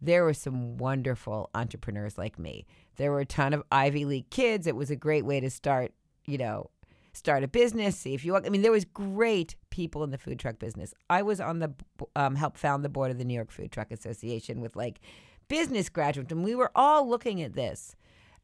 there 0.01 0.23
were 0.23 0.33
some 0.33 0.77
wonderful 0.77 1.49
entrepreneurs 1.55 2.17
like 2.17 2.37
me. 2.37 2.65
There 2.97 3.11
were 3.11 3.21
a 3.21 3.25
ton 3.25 3.53
of 3.53 3.63
Ivy 3.71 4.05
League 4.05 4.29
kids. 4.29 4.67
It 4.67 4.75
was 4.75 4.91
a 4.91 4.95
great 4.95 5.25
way 5.25 5.39
to 5.39 5.49
start, 5.49 5.93
you 6.25 6.37
know, 6.37 6.69
start 7.13 7.43
a 7.43 7.47
business. 7.47 7.97
See 7.97 8.13
if 8.13 8.23
you. 8.23 8.33
Want. 8.33 8.45
I 8.45 8.49
mean, 8.49 8.61
there 8.61 8.71
was 8.71 8.85
great 8.85 9.55
people 9.69 10.03
in 10.03 10.11
the 10.11 10.17
food 10.17 10.39
truck 10.39 10.59
business. 10.59 10.93
I 11.09 11.21
was 11.21 11.39
on 11.39 11.59
the 11.59 11.73
um, 12.15 12.35
help 12.35 12.57
found 12.57 12.83
the 12.83 12.89
board 12.89 13.11
of 13.11 13.17
the 13.17 13.25
New 13.25 13.33
York 13.33 13.51
Food 13.51 13.71
Truck 13.71 13.91
Association 13.91 14.61
with 14.61 14.75
like 14.75 14.99
business 15.47 15.89
graduates, 15.89 16.31
and 16.31 16.43
we 16.43 16.55
were 16.55 16.71
all 16.75 17.07
looking 17.07 17.41
at 17.41 17.53
this 17.53 17.95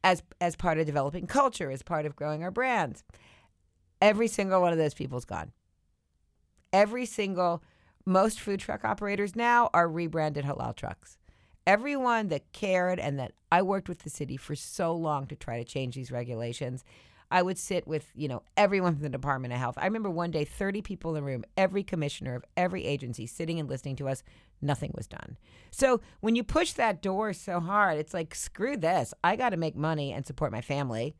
as 0.02 0.22
as 0.40 0.56
part 0.56 0.78
of 0.78 0.86
developing 0.86 1.26
culture, 1.26 1.70
as 1.70 1.82
part 1.82 2.06
of 2.06 2.16
growing 2.16 2.42
our 2.42 2.50
brands. 2.50 3.04
Every 4.00 4.26
single 4.26 4.60
one 4.60 4.72
of 4.72 4.78
those 4.78 4.94
people's 4.94 5.24
gone. 5.24 5.52
Every 6.72 7.06
single 7.06 7.62
most 8.04 8.40
food 8.40 8.60
truck 8.60 8.84
operators 8.84 9.36
now 9.36 9.70
are 9.72 9.88
rebranded 9.88 10.44
halal 10.44 10.74
trucks. 10.74 11.18
Everyone 11.66 12.28
that 12.28 12.52
cared 12.52 12.98
and 12.98 13.18
that 13.18 13.32
I 13.50 13.62
worked 13.62 13.88
with 13.88 14.00
the 14.00 14.10
city 14.10 14.36
for 14.36 14.56
so 14.56 14.94
long 14.94 15.26
to 15.26 15.36
try 15.36 15.58
to 15.58 15.64
change 15.64 15.94
these 15.94 16.10
regulations. 16.10 16.84
I 17.30 17.40
would 17.40 17.56
sit 17.56 17.86
with, 17.86 18.10
you 18.14 18.28
know, 18.28 18.42
everyone 18.58 18.94
from 18.94 19.02
the 19.02 19.08
Department 19.08 19.54
of 19.54 19.60
Health. 19.60 19.78
I 19.78 19.86
remember 19.86 20.10
one 20.10 20.30
day 20.30 20.44
30 20.44 20.82
people 20.82 21.10
in 21.10 21.14
the 21.14 21.22
room, 21.22 21.44
every 21.56 21.82
commissioner 21.82 22.34
of 22.34 22.44
every 22.58 22.84
agency 22.84 23.26
sitting 23.26 23.58
and 23.58 23.70
listening 23.70 23.96
to 23.96 24.08
us. 24.08 24.22
Nothing 24.60 24.92
was 24.94 25.06
done. 25.06 25.38
So 25.70 26.02
when 26.20 26.36
you 26.36 26.44
push 26.44 26.72
that 26.74 27.00
door 27.00 27.32
so 27.32 27.58
hard, 27.58 27.96
it's 27.96 28.12
like, 28.12 28.34
screw 28.34 28.76
this. 28.76 29.14
I 29.24 29.36
got 29.36 29.50
to 29.50 29.56
make 29.56 29.74
money 29.74 30.12
and 30.12 30.26
support 30.26 30.52
my 30.52 30.60
family. 30.60 31.14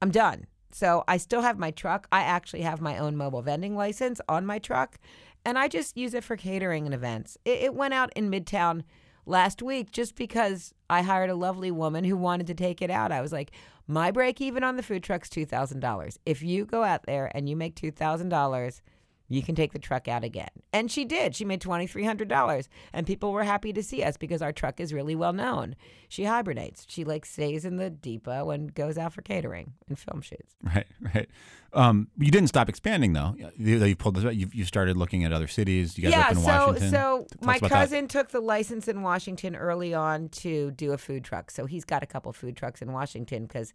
I'm 0.00 0.10
done. 0.12 0.46
So 0.70 1.04
I 1.08 1.16
still 1.16 1.40
have 1.40 1.58
my 1.58 1.70
truck. 1.70 2.06
I 2.12 2.20
actually 2.20 2.62
have 2.62 2.80
my 2.80 2.98
own 2.98 3.16
mobile 3.16 3.42
vending 3.42 3.76
license 3.76 4.20
on 4.28 4.46
my 4.46 4.58
truck, 4.58 4.98
and 5.46 5.56
I 5.56 5.68
just 5.68 5.96
use 5.96 6.12
it 6.12 6.24
for 6.24 6.36
catering 6.36 6.86
and 6.86 6.94
events. 6.94 7.38
It, 7.44 7.62
it 7.62 7.74
went 7.74 7.94
out 7.94 8.12
in 8.16 8.30
Midtown 8.30 8.82
last 9.26 9.62
week 9.62 9.92
just 9.92 10.16
because 10.16 10.74
I 10.90 11.02
hired 11.02 11.30
a 11.30 11.36
lovely 11.36 11.70
woman 11.70 12.02
who 12.02 12.16
wanted 12.16 12.48
to 12.48 12.54
take 12.54 12.82
it 12.82 12.90
out. 12.90 13.12
I 13.12 13.20
was 13.20 13.32
like, 13.32 13.52
my 13.86 14.10
break 14.10 14.40
even 14.40 14.64
on 14.64 14.76
the 14.76 14.82
food 14.82 15.04
truck's 15.04 15.28
$2,000. 15.28 16.18
If 16.26 16.42
you 16.42 16.64
go 16.64 16.82
out 16.82 17.06
there 17.06 17.30
and 17.32 17.48
you 17.48 17.54
make 17.54 17.76
$2,000, 17.76 18.80
you 19.28 19.42
can 19.42 19.54
take 19.54 19.72
the 19.72 19.78
truck 19.78 20.08
out 20.08 20.24
again. 20.24 20.48
And 20.72 20.90
she 20.90 21.04
did. 21.04 21.34
She 21.34 21.44
made 21.44 21.60
$2,300. 21.60 22.68
And 22.92 23.06
people 23.06 23.32
were 23.32 23.44
happy 23.44 23.72
to 23.72 23.82
see 23.82 24.02
us 24.02 24.16
because 24.16 24.42
our 24.42 24.52
truck 24.52 24.78
is 24.80 24.92
really 24.92 25.16
well 25.16 25.32
known. 25.32 25.74
She 26.08 26.24
hibernates. 26.24 26.84
She 26.88 27.04
like 27.04 27.26
stays 27.26 27.64
in 27.64 27.76
the 27.76 27.90
depot 27.90 28.50
and 28.50 28.72
goes 28.74 28.96
out 28.96 29.12
for 29.12 29.22
catering 29.22 29.72
and 29.88 29.98
film 29.98 30.20
shoots. 30.20 30.54
Right, 30.62 30.86
right. 31.14 31.28
Um, 31.72 32.08
you 32.16 32.30
didn't 32.30 32.48
stop 32.48 32.68
expanding 32.68 33.12
though. 33.12 33.34
You, 33.56 33.84
you 33.84 33.96
pulled 33.96 34.14
this. 34.16 34.34
You, 34.34 34.48
you 34.52 34.64
started 34.64 34.96
looking 34.96 35.24
at 35.24 35.32
other 35.32 35.48
cities. 35.48 35.98
You 35.98 36.04
guys 36.04 36.12
yeah, 36.12 36.20
up 36.20 36.30
in 36.32 36.36
so 36.38 36.42
Washington. 36.42 36.90
so 36.90 36.96
Tell 36.96 37.26
my 37.42 37.56
about 37.56 37.70
that. 37.70 37.76
cousin 37.76 38.08
took 38.08 38.28
the 38.30 38.40
license 38.40 38.88
in 38.88 39.02
Washington 39.02 39.56
early 39.56 39.92
on 39.92 40.28
to 40.28 40.70
do 40.70 40.92
a 40.92 40.98
food 40.98 41.24
truck. 41.24 41.50
So 41.50 41.66
he's 41.66 41.84
got 41.84 42.02
a 42.02 42.06
couple 42.06 42.32
food 42.32 42.56
trucks 42.56 42.80
in 42.80 42.92
Washington 42.92 43.44
because 43.46 43.74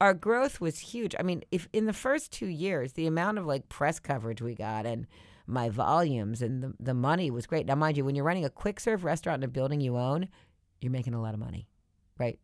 our 0.00 0.14
growth 0.14 0.60
was 0.60 0.78
huge. 0.78 1.14
I 1.18 1.22
mean, 1.22 1.42
if 1.50 1.68
in 1.72 1.86
the 1.86 1.92
first 1.92 2.32
two 2.32 2.46
years, 2.46 2.92
the 2.92 3.06
amount 3.06 3.38
of 3.38 3.46
like 3.46 3.68
press 3.68 3.98
coverage 3.98 4.40
we 4.40 4.54
got 4.54 4.86
and 4.86 5.06
my 5.46 5.70
volumes 5.70 6.42
and 6.42 6.62
the, 6.62 6.74
the 6.78 6.94
money 6.94 7.30
was 7.30 7.46
great. 7.46 7.66
Now, 7.66 7.74
mind 7.74 7.96
you, 7.96 8.04
when 8.04 8.14
you're 8.14 8.24
running 8.24 8.44
a 8.44 8.50
quick 8.50 8.78
serve 8.78 9.02
restaurant 9.02 9.42
in 9.42 9.48
a 9.48 9.52
building 9.52 9.80
you 9.80 9.96
own, 9.96 10.28
you're 10.80 10.92
making 10.92 11.14
a 11.14 11.22
lot 11.22 11.34
of 11.34 11.40
money, 11.40 11.66
right? 12.18 12.38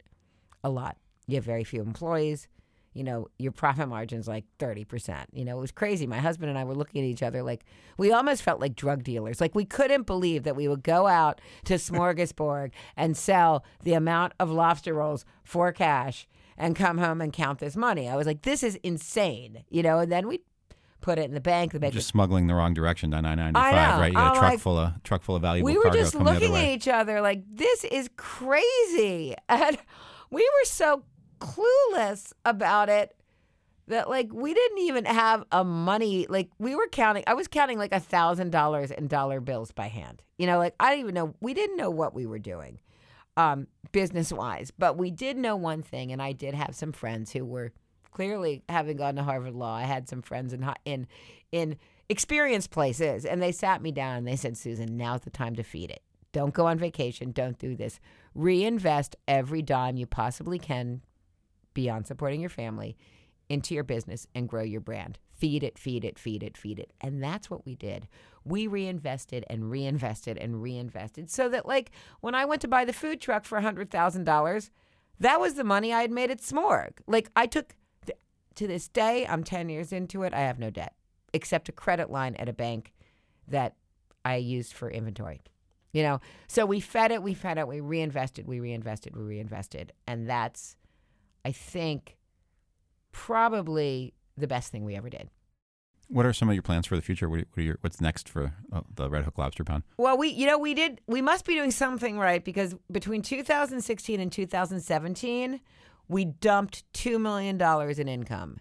A 0.64 0.70
lot. 0.70 0.96
You 1.26 1.36
have 1.36 1.44
very 1.44 1.64
few 1.64 1.82
employees. 1.82 2.48
You 2.94 3.04
know, 3.04 3.28
your 3.38 3.52
profit 3.52 3.88
margin's 3.88 4.26
like 4.26 4.44
30%. 4.58 5.26
You 5.32 5.44
know, 5.44 5.58
it 5.58 5.60
was 5.60 5.72
crazy. 5.72 6.06
My 6.06 6.18
husband 6.18 6.48
and 6.48 6.58
I 6.58 6.64
were 6.64 6.74
looking 6.74 7.02
at 7.02 7.06
each 7.06 7.22
other 7.22 7.42
like 7.42 7.64
we 7.98 8.12
almost 8.12 8.42
felt 8.42 8.60
like 8.60 8.74
drug 8.76 9.02
dealers. 9.02 9.40
Like 9.40 9.54
we 9.54 9.64
couldn't 9.64 10.06
believe 10.06 10.44
that 10.44 10.56
we 10.56 10.66
would 10.68 10.82
go 10.82 11.06
out 11.06 11.40
to 11.64 11.74
Smorgasburg 11.74 12.70
and 12.96 13.16
sell 13.16 13.64
the 13.82 13.94
amount 13.94 14.32
of 14.40 14.50
lobster 14.50 14.94
rolls 14.94 15.24
for 15.42 15.72
cash 15.72 16.26
and 16.56 16.76
come 16.76 16.98
home 16.98 17.20
and 17.20 17.32
count 17.32 17.58
this 17.58 17.76
money. 17.76 18.08
I 18.08 18.16
was 18.16 18.26
like, 18.26 18.42
this 18.42 18.62
is 18.62 18.76
insane. 18.76 19.64
You 19.68 19.82
know, 19.82 19.98
and 19.98 20.10
then 20.10 20.26
we 20.26 20.40
put 21.00 21.18
it 21.18 21.24
in 21.24 21.34
the 21.34 21.40
bank. 21.40 21.72
The 21.72 21.80
bank 21.80 21.94
just 21.94 22.08
smuggling 22.08 22.46
the 22.46 22.54
wrong 22.54 22.74
direction 22.74 23.10
down 23.10 23.26
I 23.26 23.34
ninety 23.34 23.58
five, 23.58 24.00
right? 24.00 24.06
You 24.08 24.14
got 24.14 24.20
I'm 24.20 24.26
a 24.26 24.30
oh, 24.30 24.40
truck 24.40 24.50
like- 24.52 24.60
full 24.60 24.78
of 24.78 25.02
truck 25.02 25.22
full 25.22 25.36
of 25.36 25.42
valuable 25.42 25.66
we 25.66 25.76
were 25.76 25.84
cargo 25.84 25.98
just 25.98 26.12
coming 26.12 26.24
the 26.26 26.30
other 26.30 26.40
looking 26.40 26.56
at 26.56 26.68
each 26.70 26.88
other 26.88 27.20
like 27.20 27.42
this 27.52 27.84
is 27.84 28.08
crazy 28.16 29.34
and 29.48 29.78
we 30.30 30.40
were 30.40 30.64
so 30.64 31.04
clueless 31.40 32.32
about 32.44 32.88
it 32.88 33.14
that 33.88 34.08
like 34.08 34.32
we 34.32 34.54
didn't 34.54 34.78
even 34.78 35.04
have 35.04 35.44
a 35.52 35.62
money 35.62 36.26
like 36.28 36.48
we 36.58 36.74
were 36.74 36.88
counting 36.88 37.22
i 37.26 37.34
was 37.34 37.48
counting 37.48 37.78
like 37.78 37.92
a 37.92 38.00
thousand 38.00 38.50
dollars 38.50 38.90
in 38.90 39.06
dollar 39.06 39.40
bills 39.40 39.72
by 39.72 39.88
hand 39.88 40.22
you 40.38 40.46
know 40.46 40.58
like 40.58 40.74
i 40.80 40.90
didn't 40.90 41.00
even 41.00 41.14
know 41.14 41.34
we 41.40 41.52
didn't 41.52 41.76
know 41.76 41.90
what 41.90 42.14
we 42.14 42.24
were 42.24 42.38
doing 42.38 42.78
um 43.36 43.66
business 43.92 44.32
wise 44.32 44.70
but 44.78 44.96
we 44.96 45.10
did 45.10 45.36
know 45.36 45.56
one 45.56 45.82
thing 45.82 46.12
and 46.12 46.22
i 46.22 46.32
did 46.32 46.54
have 46.54 46.74
some 46.74 46.92
friends 46.92 47.32
who 47.32 47.44
were 47.44 47.72
clearly 48.12 48.62
having 48.68 48.96
gone 48.96 49.16
to 49.16 49.22
harvard 49.22 49.54
law 49.54 49.76
i 49.76 49.82
had 49.82 50.08
some 50.08 50.22
friends 50.22 50.52
in 50.52 50.68
in 50.84 51.06
in 51.52 51.76
experienced 52.08 52.70
places 52.70 53.24
and 53.24 53.40
they 53.42 53.52
sat 53.52 53.82
me 53.82 53.90
down 53.90 54.16
and 54.16 54.26
they 54.26 54.36
said 54.36 54.56
susan 54.56 54.96
now's 54.96 55.22
the 55.22 55.30
time 55.30 55.54
to 55.54 55.62
feed 55.62 55.90
it 55.90 56.02
don't 56.32 56.54
go 56.54 56.66
on 56.66 56.78
vacation 56.78 57.32
don't 57.32 57.58
do 57.58 57.74
this 57.74 57.98
reinvest 58.34 59.16
every 59.26 59.62
dime 59.62 59.96
you 59.96 60.06
possibly 60.06 60.58
can 60.58 61.00
beyond 61.72 62.06
supporting 62.06 62.40
your 62.40 62.50
family 62.50 62.96
into 63.48 63.74
your 63.74 63.84
business 63.84 64.26
and 64.34 64.48
grow 64.48 64.62
your 64.62 64.80
brand. 64.80 65.18
Feed 65.32 65.62
it, 65.62 65.78
feed 65.78 66.04
it, 66.04 66.18
feed 66.18 66.42
it, 66.42 66.56
feed 66.56 66.78
it. 66.78 66.92
And 67.00 67.22
that's 67.22 67.50
what 67.50 67.66
we 67.66 67.74
did. 67.74 68.08
We 68.44 68.66
reinvested 68.66 69.44
and 69.48 69.70
reinvested 69.70 70.36
and 70.36 70.60
reinvested 70.62 71.30
so 71.30 71.48
that, 71.48 71.66
like, 71.66 71.90
when 72.20 72.34
I 72.34 72.44
went 72.44 72.60
to 72.62 72.68
buy 72.68 72.84
the 72.84 72.92
food 72.92 73.20
truck 73.20 73.44
for 73.44 73.60
$100,000, 73.60 74.70
that 75.20 75.40
was 75.40 75.54
the 75.54 75.64
money 75.64 75.92
I 75.92 76.02
had 76.02 76.10
made 76.10 76.30
at 76.30 76.40
Smorg. 76.40 76.98
Like, 77.06 77.30
I 77.34 77.46
took, 77.46 77.74
th- 78.04 78.18
to 78.56 78.66
this 78.66 78.88
day, 78.88 79.26
I'm 79.26 79.44
10 79.44 79.68
years 79.68 79.92
into 79.92 80.22
it, 80.24 80.34
I 80.34 80.40
have 80.40 80.58
no 80.58 80.70
debt 80.70 80.94
except 81.32 81.68
a 81.68 81.72
credit 81.72 82.10
line 82.10 82.36
at 82.36 82.48
a 82.48 82.52
bank 82.52 82.92
that 83.48 83.74
I 84.24 84.36
used 84.36 84.72
for 84.72 84.90
inventory. 84.90 85.42
You 85.92 86.02
know, 86.02 86.20
so 86.48 86.66
we 86.66 86.80
fed 86.80 87.12
it, 87.12 87.22
we 87.22 87.34
fed 87.34 87.58
it, 87.58 87.68
we 87.68 87.80
reinvested, 87.80 88.46
we 88.46 88.58
reinvested, 88.58 89.16
we 89.16 89.22
reinvested. 89.22 89.92
And 90.06 90.28
that's, 90.28 90.76
I 91.44 91.52
think, 91.52 92.16
probably 93.12 94.14
the 94.36 94.48
best 94.48 94.72
thing 94.72 94.84
we 94.84 94.96
ever 94.96 95.08
did. 95.08 95.30
What 96.14 96.26
are 96.26 96.32
some 96.32 96.48
of 96.48 96.54
your 96.54 96.62
plans 96.62 96.86
for 96.86 96.94
the 96.94 97.02
future? 97.02 97.28
What 97.28 97.44
are, 97.56 97.60
your, 97.60 97.76
what's 97.80 98.00
next 98.00 98.28
for 98.28 98.54
uh, 98.72 98.82
the 98.94 99.10
Red 99.10 99.24
Hook 99.24 99.36
Lobster 99.36 99.64
Pound? 99.64 99.82
Well, 99.96 100.16
we, 100.16 100.28
you 100.28 100.46
know, 100.46 100.56
we 100.56 100.72
did, 100.72 101.00
we 101.08 101.20
must 101.20 101.44
be 101.44 101.54
doing 101.54 101.72
something 101.72 102.20
right 102.20 102.44
because 102.44 102.76
between 102.88 103.20
2016 103.20 104.20
and 104.20 104.30
2017, 104.30 105.60
we 106.06 106.24
dumped 106.24 106.84
$2 106.92 107.20
million 107.20 107.60
in 107.98 108.06
income 108.06 108.60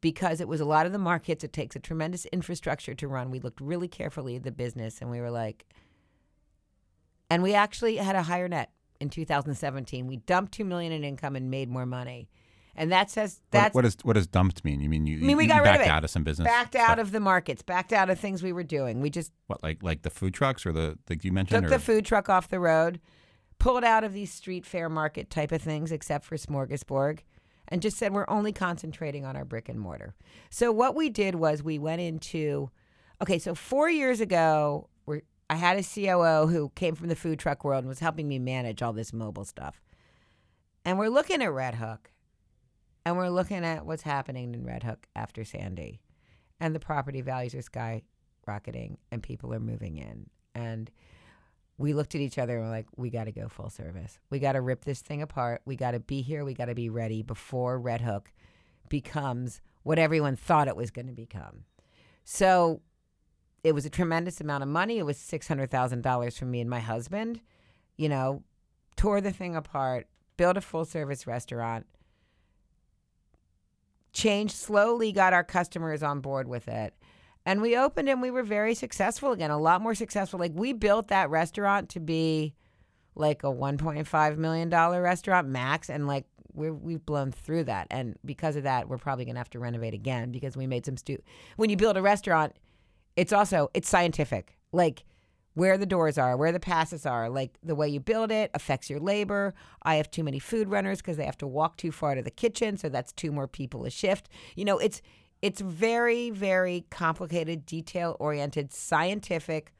because 0.00 0.40
it 0.40 0.48
was 0.48 0.62
a 0.62 0.64
lot 0.64 0.86
of 0.86 0.92
the 0.92 0.98
markets. 0.98 1.44
It 1.44 1.52
takes 1.52 1.76
a 1.76 1.78
tremendous 1.78 2.24
infrastructure 2.26 2.94
to 2.94 3.06
run. 3.06 3.30
We 3.30 3.38
looked 3.38 3.60
really 3.60 3.88
carefully 3.88 4.36
at 4.36 4.42
the 4.42 4.50
business 4.50 5.02
and 5.02 5.10
we 5.10 5.20
were 5.20 5.30
like, 5.30 5.66
and 7.28 7.42
we 7.42 7.52
actually 7.52 7.96
had 7.96 8.16
a 8.16 8.22
higher 8.22 8.48
net 8.48 8.70
in 8.98 9.10
2017. 9.10 10.06
We 10.06 10.16
dumped 10.16 10.52
2 10.52 10.64
million 10.64 10.90
in 10.90 11.04
income 11.04 11.36
and 11.36 11.50
made 11.50 11.68
more 11.68 11.84
money. 11.84 12.30
And 12.76 12.90
that 12.90 13.10
says 13.10 13.40
What, 13.50 13.50
that's 13.50 13.74
what 13.74 13.82
does 13.82 13.96
what 14.02 14.12
does 14.14 14.26
dumped 14.26 14.64
mean? 14.64 14.80
You 14.80 14.88
mean 14.88 15.06
you, 15.06 15.18
I 15.18 15.20
mean, 15.20 15.36
we 15.36 15.44
you 15.44 15.48
got 15.48 15.62
rid 15.62 15.68
of 15.68 15.74
backed 15.76 15.86
it. 15.86 15.90
out 15.90 16.04
of 16.04 16.10
some 16.10 16.24
business? 16.24 16.46
backed 16.46 16.74
out 16.74 16.86
stuff? 16.86 16.98
of 16.98 17.12
the 17.12 17.20
markets, 17.20 17.62
backed 17.62 17.92
out 17.92 18.10
of 18.10 18.18
things 18.18 18.42
we 18.42 18.52
were 18.52 18.64
doing. 18.64 19.00
We 19.00 19.10
just 19.10 19.32
what 19.46 19.62
like 19.62 19.82
like 19.82 20.02
the 20.02 20.10
food 20.10 20.34
trucks 20.34 20.66
or 20.66 20.72
the 20.72 20.98
like 21.08 21.24
you 21.24 21.32
mentioned 21.32 21.62
took 21.62 21.72
or 21.72 21.74
the 21.76 21.82
food 21.82 22.04
truck 22.04 22.28
off 22.28 22.48
the 22.48 22.60
road, 22.60 23.00
pulled 23.58 23.84
out 23.84 24.02
of 24.04 24.12
these 24.12 24.32
street 24.32 24.66
fair 24.66 24.88
market 24.88 25.30
type 25.30 25.52
of 25.52 25.62
things, 25.62 25.92
except 25.92 26.24
for 26.24 26.36
Smorgasburg, 26.36 27.20
and 27.68 27.80
just 27.80 27.96
said 27.96 28.12
we're 28.12 28.28
only 28.28 28.52
concentrating 28.52 29.24
on 29.24 29.36
our 29.36 29.44
brick 29.44 29.68
and 29.68 29.78
mortar. 29.78 30.14
So 30.50 30.72
what 30.72 30.94
we 30.96 31.10
did 31.10 31.36
was 31.36 31.62
we 31.62 31.78
went 31.78 32.00
into, 32.00 32.70
okay, 33.22 33.38
so 33.38 33.54
four 33.54 33.88
years 33.88 34.20
ago, 34.20 34.88
we 35.06 35.22
I 35.48 35.54
had 35.54 35.78
a 35.78 35.82
COO 35.82 36.48
who 36.48 36.70
came 36.74 36.94
from 36.96 37.08
the 37.08 37.16
food 37.16 37.38
truck 37.38 37.64
world 37.64 37.80
and 37.84 37.88
was 37.88 38.00
helping 38.00 38.26
me 38.26 38.38
manage 38.40 38.82
all 38.82 38.92
this 38.92 39.12
mobile 39.12 39.44
stuff. 39.44 39.80
And 40.84 40.98
we're 40.98 41.08
looking 41.08 41.42
at 41.42 41.52
Red 41.52 41.76
Hook, 41.76 42.10
and 43.04 43.16
we're 43.16 43.28
looking 43.28 43.64
at 43.64 43.86
what's 43.86 44.02
happening 44.02 44.54
in 44.54 44.64
Red 44.64 44.82
Hook 44.82 45.06
after 45.14 45.44
Sandy, 45.44 46.00
and 46.60 46.74
the 46.74 46.80
property 46.80 47.20
values 47.20 47.54
are 47.54 47.58
skyrocketing, 48.48 48.96
and 49.10 49.22
people 49.22 49.52
are 49.54 49.60
moving 49.60 49.96
in, 49.96 50.28
and 50.54 50.90
we 51.76 51.92
looked 51.92 52.14
at 52.14 52.20
each 52.20 52.38
other 52.38 52.56
and 52.56 52.66
we're 52.66 52.70
like, 52.70 52.86
we 52.96 53.10
got 53.10 53.24
to 53.24 53.32
go 53.32 53.48
full 53.48 53.68
service. 53.68 54.20
We 54.30 54.38
got 54.38 54.52
to 54.52 54.60
rip 54.60 54.84
this 54.84 55.00
thing 55.00 55.22
apart. 55.22 55.60
We 55.64 55.74
got 55.74 55.90
to 55.90 55.98
be 55.98 56.22
here. 56.22 56.44
We 56.44 56.54
got 56.54 56.66
to 56.66 56.74
be 56.74 56.88
ready 56.88 57.22
before 57.22 57.80
Red 57.80 58.00
Hook 58.00 58.32
becomes 58.88 59.60
what 59.82 59.98
everyone 59.98 60.36
thought 60.36 60.68
it 60.68 60.76
was 60.76 60.92
going 60.92 61.08
to 61.08 61.12
become. 61.12 61.64
So 62.22 62.80
it 63.64 63.74
was 63.74 63.84
a 63.84 63.90
tremendous 63.90 64.40
amount 64.40 64.62
of 64.62 64.68
money. 64.68 64.98
It 64.98 65.04
was 65.04 65.18
$600,000 65.18 66.38
from 66.38 66.50
me 66.52 66.60
and 66.60 66.70
my 66.70 66.78
husband 66.78 67.40
you 67.96 68.08
know, 68.08 68.42
tore 68.96 69.20
the 69.20 69.30
thing 69.30 69.56
apart, 69.56 70.06
built 70.36 70.56
a 70.56 70.60
full 70.60 70.84
service 70.84 71.26
restaurant, 71.26 71.86
changed 74.14 74.54
slowly, 74.54 75.12
got 75.12 75.32
our 75.32 75.44
customers 75.44 76.02
on 76.02 76.20
board 76.20 76.48
with 76.48 76.68
it. 76.68 76.94
And 77.44 77.60
we 77.60 77.76
opened 77.76 78.08
and 78.08 78.22
we 78.22 78.30
were 78.30 78.42
very 78.42 78.74
successful 78.74 79.32
again, 79.32 79.50
a 79.50 79.58
lot 79.58 79.82
more 79.82 79.94
successful. 79.94 80.40
Like 80.40 80.52
we 80.54 80.72
built 80.72 81.08
that 81.08 81.28
restaurant 81.28 81.90
to 81.90 82.00
be 82.00 82.54
like 83.14 83.44
a 83.44 83.48
$1.5 83.48 84.36
million 84.38 84.70
restaurant 84.70 85.48
max. 85.48 85.90
And 85.90 86.06
like 86.06 86.24
we're, 86.54 86.72
we've 86.72 87.04
blown 87.04 87.32
through 87.32 87.64
that. 87.64 87.88
And 87.90 88.16
because 88.24 88.56
of 88.56 88.62
that, 88.62 88.88
we're 88.88 88.98
probably 88.98 89.26
going 89.26 89.34
to 89.34 89.40
have 89.40 89.50
to 89.50 89.58
renovate 89.58 89.92
again 89.92 90.30
because 90.30 90.56
we 90.56 90.66
made 90.66 90.86
some 90.86 90.96
stu. 90.96 91.18
When 91.56 91.68
you 91.68 91.76
build 91.76 91.98
a 91.98 92.02
restaurant, 92.02 92.54
it's 93.16 93.32
also, 93.32 93.70
it's 93.74 93.88
scientific. 93.88 94.56
Like 94.72 95.04
where 95.54 95.78
the 95.78 95.86
doors 95.86 96.18
are, 96.18 96.36
where 96.36 96.52
the 96.52 96.60
passes 96.60 97.06
are, 97.06 97.28
like 97.30 97.58
the 97.62 97.74
way 97.74 97.88
you 97.88 98.00
build 98.00 98.30
it 98.30 98.50
affects 98.54 98.90
your 98.90 99.00
labor. 99.00 99.54
I 99.82 99.96
have 99.96 100.10
too 100.10 100.24
many 100.24 100.38
food 100.38 100.68
runners 100.68 100.98
because 100.98 101.16
they 101.16 101.24
have 101.24 101.38
to 101.38 101.46
walk 101.46 101.76
too 101.76 101.92
far 101.92 102.14
to 102.14 102.22
the 102.22 102.30
kitchen, 102.30 102.76
so 102.76 102.88
that's 102.88 103.12
two 103.12 103.32
more 103.32 103.48
people 103.48 103.84
a 103.84 103.90
shift. 103.90 104.28
You 104.56 104.64
know, 104.64 104.78
it's 104.78 105.00
it's 105.42 105.60
very 105.60 106.30
very 106.30 106.86
complicated, 106.90 107.66
detail 107.66 108.16
oriented, 108.18 108.72
scientific, 108.72 109.72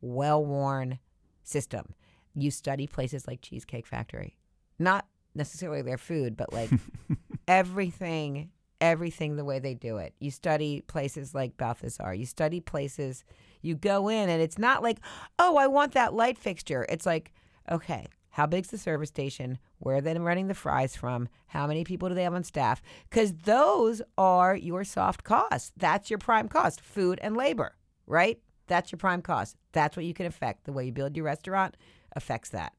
well 0.00 0.44
worn 0.44 0.98
system. 1.42 1.94
You 2.34 2.50
study 2.50 2.86
places 2.86 3.26
like 3.26 3.42
Cheesecake 3.42 3.86
Factory, 3.86 4.36
not 4.78 5.06
necessarily 5.34 5.82
their 5.82 5.98
food, 5.98 6.36
but 6.36 6.52
like 6.52 6.70
everything 7.48 8.50
everything 8.80 9.36
the 9.36 9.44
way 9.44 9.58
they 9.58 9.74
do 9.74 9.98
it. 9.98 10.14
You 10.20 10.30
study 10.30 10.80
places 10.82 11.34
like 11.34 11.56
Balthazar. 11.56 12.14
You 12.14 12.26
study 12.26 12.60
places, 12.60 13.24
you 13.62 13.74
go 13.74 14.08
in, 14.08 14.28
and 14.28 14.42
it's 14.42 14.58
not 14.58 14.82
like, 14.82 14.98
oh, 15.38 15.56
I 15.56 15.66
want 15.66 15.92
that 15.92 16.14
light 16.14 16.38
fixture. 16.38 16.86
It's 16.88 17.06
like, 17.06 17.32
okay, 17.70 18.06
how 18.30 18.46
big's 18.46 18.68
the 18.68 18.78
service 18.78 19.08
station? 19.08 19.58
Where 19.78 19.96
are 19.96 20.00
they 20.00 20.14
running 20.18 20.48
the 20.48 20.54
fries 20.54 20.96
from? 20.96 21.28
How 21.48 21.66
many 21.66 21.84
people 21.84 22.08
do 22.08 22.14
they 22.14 22.22
have 22.22 22.34
on 22.34 22.44
staff? 22.44 22.80
Because 23.08 23.32
those 23.32 24.02
are 24.16 24.54
your 24.54 24.84
soft 24.84 25.24
costs. 25.24 25.72
That's 25.76 26.10
your 26.10 26.18
prime 26.18 26.48
cost 26.48 26.80
food 26.80 27.18
and 27.22 27.36
labor, 27.36 27.76
right? 28.06 28.38
That's 28.66 28.92
your 28.92 28.98
prime 28.98 29.20
cost. 29.20 29.56
That's 29.72 29.96
what 29.96 30.06
you 30.06 30.14
can 30.14 30.26
affect. 30.26 30.64
The 30.64 30.72
way 30.72 30.86
you 30.86 30.92
build 30.92 31.16
your 31.16 31.26
restaurant 31.26 31.76
affects 32.14 32.50
that. 32.50 32.72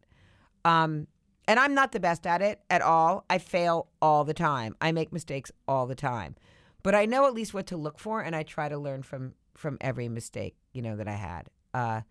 Um, 0.64 1.08
and 1.48 1.60
I'm 1.60 1.74
not 1.74 1.92
the 1.92 2.00
best 2.00 2.26
at 2.26 2.42
it 2.42 2.62
at 2.70 2.82
all. 2.82 3.26
I 3.30 3.38
fail 3.38 3.90
all 4.02 4.24
the 4.24 4.34
time. 4.34 4.76
I 4.80 4.92
make 4.94 5.12
mistakes 5.12 5.52
all 5.68 5.86
the 5.86 5.96
time. 5.96 6.36
But 6.82 6.96
I 6.96 7.06
know 7.06 7.28
at 7.28 7.34
least 7.34 7.54
what 7.54 7.68
to 7.68 7.78
look 7.78 8.00
for 8.00 8.22
and 8.22 8.36
I 8.36 8.44
try 8.44 8.70
to 8.70 8.78
learn 8.78 9.04
from 9.04 9.34
from 9.56 9.78
every 9.82 10.08
mistake, 10.10 10.56
you 10.74 10.82
know, 10.82 10.96
that 10.96 11.08
I 11.08 11.14
had. 11.14 11.50
Uh, 11.74 12.02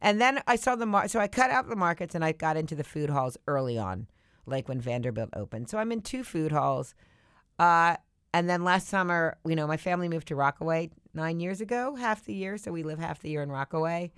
and 0.00 0.20
then 0.20 0.40
I 0.46 0.56
saw 0.56 0.76
the 0.76 0.86
mar- 0.86 1.08
so 1.08 1.18
I 1.20 1.28
cut 1.28 1.50
out 1.50 1.68
the 1.68 1.76
markets 1.76 2.14
and 2.14 2.24
I 2.24 2.32
got 2.32 2.56
into 2.56 2.74
the 2.74 2.84
food 2.84 3.10
halls 3.10 3.36
early 3.46 3.76
on, 3.78 4.06
like 4.46 4.68
when 4.68 4.80
Vanderbilt 4.80 5.30
opened. 5.34 5.68
So 5.68 5.78
I'm 5.78 5.90
in 5.92 6.00
two 6.02 6.22
food 6.24 6.52
halls. 6.52 6.94
Uh, 7.58 7.96
and 8.32 8.48
then 8.48 8.62
last 8.62 8.88
summer, 8.88 9.36
you 9.44 9.56
know, 9.56 9.66
my 9.66 9.76
family 9.76 10.08
moved 10.08 10.28
to 10.28 10.36
Rockaway 10.36 10.90
nine 11.14 11.40
years 11.40 11.60
ago, 11.60 11.96
half 11.96 12.24
the 12.24 12.34
year. 12.34 12.58
So 12.58 12.70
we 12.70 12.82
live 12.82 12.98
half 12.98 13.20
the 13.20 13.30
year 13.30 13.42
in 13.42 13.50
Rockaway, 13.50 14.12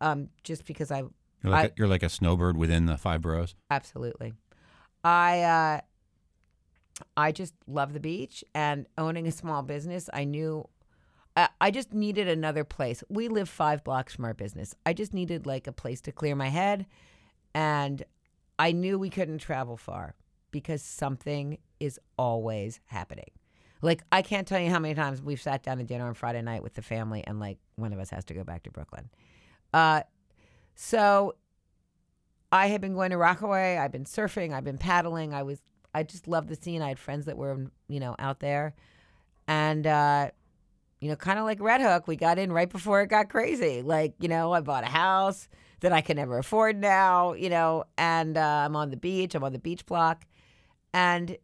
um, 0.00 0.28
just 0.42 0.66
because 0.66 0.90
I 0.90 0.98
You're 0.98 1.52
like, 1.52 1.64
I- 1.64 1.66
a, 1.66 1.70
you're 1.76 1.88
like 1.88 2.02
a 2.02 2.08
snowbird 2.08 2.56
within 2.56 2.86
the 2.86 2.96
five 2.98 3.22
boroughs. 3.22 3.54
Absolutely. 3.70 4.34
I 5.04 5.40
uh 5.42 5.80
I 7.16 7.32
just 7.32 7.54
love 7.66 7.94
the 7.94 8.00
beach 8.00 8.44
and 8.54 8.86
owning 8.98 9.26
a 9.26 9.32
small 9.32 9.62
business. 9.62 10.08
I 10.12 10.24
knew 10.24 10.68
I, 11.36 11.70
just 11.70 11.94
needed 11.94 12.28
another 12.28 12.62
place. 12.64 13.02
We 13.08 13.28
live 13.28 13.48
5 13.48 13.84
blocks 13.84 14.14
from 14.14 14.26
our 14.26 14.34
business. 14.34 14.74
I 14.84 14.92
just 14.92 15.14
needed 15.14 15.46
like 15.46 15.66
a 15.66 15.72
place 15.72 16.00
to 16.02 16.12
clear 16.12 16.34
my 16.34 16.48
head 16.48 16.86
and 17.54 18.02
I 18.58 18.72
knew 18.72 18.98
we 18.98 19.08
couldn't 19.08 19.38
travel 19.38 19.76
far 19.76 20.14
because 20.50 20.82
something 20.82 21.58
is 21.80 21.98
always 22.18 22.80
happening. 22.84 23.30
Like 23.80 24.02
I 24.12 24.22
can't 24.22 24.46
tell 24.46 24.60
you 24.60 24.70
how 24.70 24.78
many 24.78 24.94
times 24.94 25.22
we've 25.22 25.40
sat 25.40 25.62
down 25.62 25.78
to 25.78 25.84
dinner 25.84 26.06
on 26.06 26.14
Friday 26.14 26.42
night 26.42 26.62
with 26.62 26.74
the 26.74 26.82
family 26.82 27.24
and 27.26 27.40
like 27.40 27.58
one 27.76 27.92
of 27.92 27.98
us 27.98 28.10
has 28.10 28.24
to 28.26 28.34
go 28.34 28.44
back 28.44 28.64
to 28.64 28.70
Brooklyn. 28.70 29.08
Uh 29.72 30.02
so 30.74 31.34
I 32.52 32.66
had 32.66 32.82
been 32.82 32.94
going 32.94 33.10
to 33.10 33.16
Rockaway. 33.16 33.78
I've 33.78 33.92
been 33.92 34.04
surfing. 34.04 34.52
I've 34.52 34.64
been 34.64 34.78
paddling. 34.78 35.32
I 35.32 35.42
was. 35.42 35.60
I 35.94 36.02
just 36.02 36.28
loved 36.28 36.48
the 36.48 36.56
scene. 36.56 36.82
I 36.82 36.88
had 36.88 36.98
friends 36.98 37.24
that 37.24 37.36
were, 37.36 37.66
you 37.88 38.00
know, 38.00 38.14
out 38.18 38.40
there, 38.40 38.74
and 39.48 39.86
uh, 39.86 40.30
you 41.02 41.08
know, 41.08 41.16
kind 41.16 41.40
of 41.40 41.44
like 41.44 41.60
Red 41.60 41.80
Hook, 41.80 42.06
we 42.06 42.14
got 42.14 42.38
in 42.38 42.52
right 42.52 42.70
before 42.70 43.02
it 43.02 43.08
got 43.08 43.28
crazy. 43.28 43.82
Like, 43.82 44.14
you 44.20 44.28
know, 44.28 44.52
I 44.52 44.60
bought 44.60 44.84
a 44.84 44.86
house 44.86 45.48
that 45.80 45.92
I 45.92 46.00
can 46.00 46.16
never 46.16 46.38
afford 46.38 46.76
now. 46.76 47.32
You 47.32 47.50
know, 47.50 47.84
and 47.98 48.38
uh, 48.38 48.62
I'm 48.64 48.76
on 48.76 48.90
the 48.90 48.96
beach. 48.96 49.34
I'm 49.34 49.42
on 49.42 49.52
the 49.52 49.58
beach 49.58 49.84
block, 49.84 50.24
and 50.94 51.36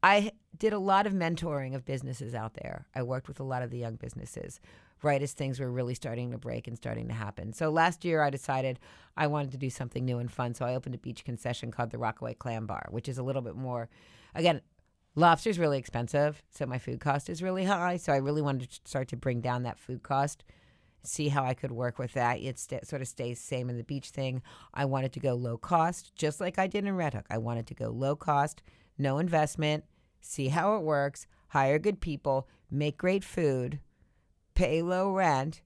I 0.00 0.30
did 0.56 0.72
a 0.72 0.78
lot 0.78 1.08
of 1.08 1.12
mentoring 1.12 1.74
of 1.74 1.84
businesses 1.84 2.36
out 2.36 2.54
there. 2.54 2.86
I 2.94 3.02
worked 3.02 3.26
with 3.26 3.40
a 3.40 3.44
lot 3.44 3.62
of 3.62 3.70
the 3.70 3.78
young 3.78 3.96
businesses 3.96 4.60
right 5.02 5.20
as 5.20 5.32
things 5.32 5.58
were 5.58 5.70
really 5.70 5.94
starting 5.94 6.30
to 6.30 6.38
break 6.38 6.68
and 6.68 6.76
starting 6.76 7.08
to 7.08 7.14
happen. 7.14 7.52
So 7.52 7.70
last 7.70 8.04
year 8.04 8.22
I 8.22 8.30
decided 8.30 8.78
I 9.16 9.26
wanted 9.26 9.50
to 9.52 9.58
do 9.58 9.70
something 9.70 10.04
new 10.04 10.18
and 10.18 10.30
fun. 10.30 10.54
So 10.54 10.64
I 10.64 10.74
opened 10.76 10.94
a 10.94 10.98
beach 10.98 11.24
concession 11.24 11.70
called 11.70 11.90
the 11.90 11.98
Rockaway 11.98 12.34
Clam 12.34 12.66
Bar, 12.66 12.86
which 12.90 13.08
is 13.08 13.18
a 13.18 13.22
little 13.22 13.42
bit 13.42 13.56
more, 13.56 13.88
again, 14.34 14.62
lobster's 15.16 15.58
really 15.58 15.78
expensive. 15.78 16.42
So 16.50 16.66
my 16.66 16.78
food 16.78 17.00
cost 17.00 17.28
is 17.28 17.42
really 17.42 17.64
high. 17.64 17.96
So 17.96 18.12
I 18.12 18.18
really 18.18 18.42
wanted 18.42 18.70
to 18.70 18.80
start 18.84 19.08
to 19.08 19.16
bring 19.16 19.40
down 19.40 19.64
that 19.64 19.78
food 19.78 20.02
cost. 20.02 20.44
See 21.02 21.28
how 21.28 21.44
I 21.44 21.54
could 21.54 21.72
work 21.72 21.98
with 21.98 22.12
that. 22.12 22.40
It 22.40 22.58
st- 22.58 22.86
sort 22.86 23.02
of 23.02 23.08
stays 23.08 23.40
same 23.40 23.70
in 23.70 23.78
the 23.78 23.84
beach 23.84 24.10
thing. 24.10 24.42
I 24.74 24.84
wanted 24.84 25.12
to 25.14 25.20
go 25.20 25.34
low 25.34 25.56
cost, 25.56 26.14
just 26.14 26.40
like 26.40 26.58
I 26.58 26.66
did 26.66 26.84
in 26.84 26.94
Red 26.94 27.14
Hook. 27.14 27.26
I 27.30 27.38
wanted 27.38 27.66
to 27.68 27.74
go 27.74 27.88
low 27.88 28.14
cost, 28.14 28.62
no 28.98 29.18
investment, 29.18 29.84
see 30.20 30.48
how 30.48 30.76
it 30.76 30.82
works, 30.82 31.26
hire 31.48 31.78
good 31.78 32.00
people, 32.00 32.48
make 32.70 32.98
great 32.98 33.24
food, 33.24 33.80
pay 34.54 34.82
low 34.82 35.10
rent, 35.12 35.62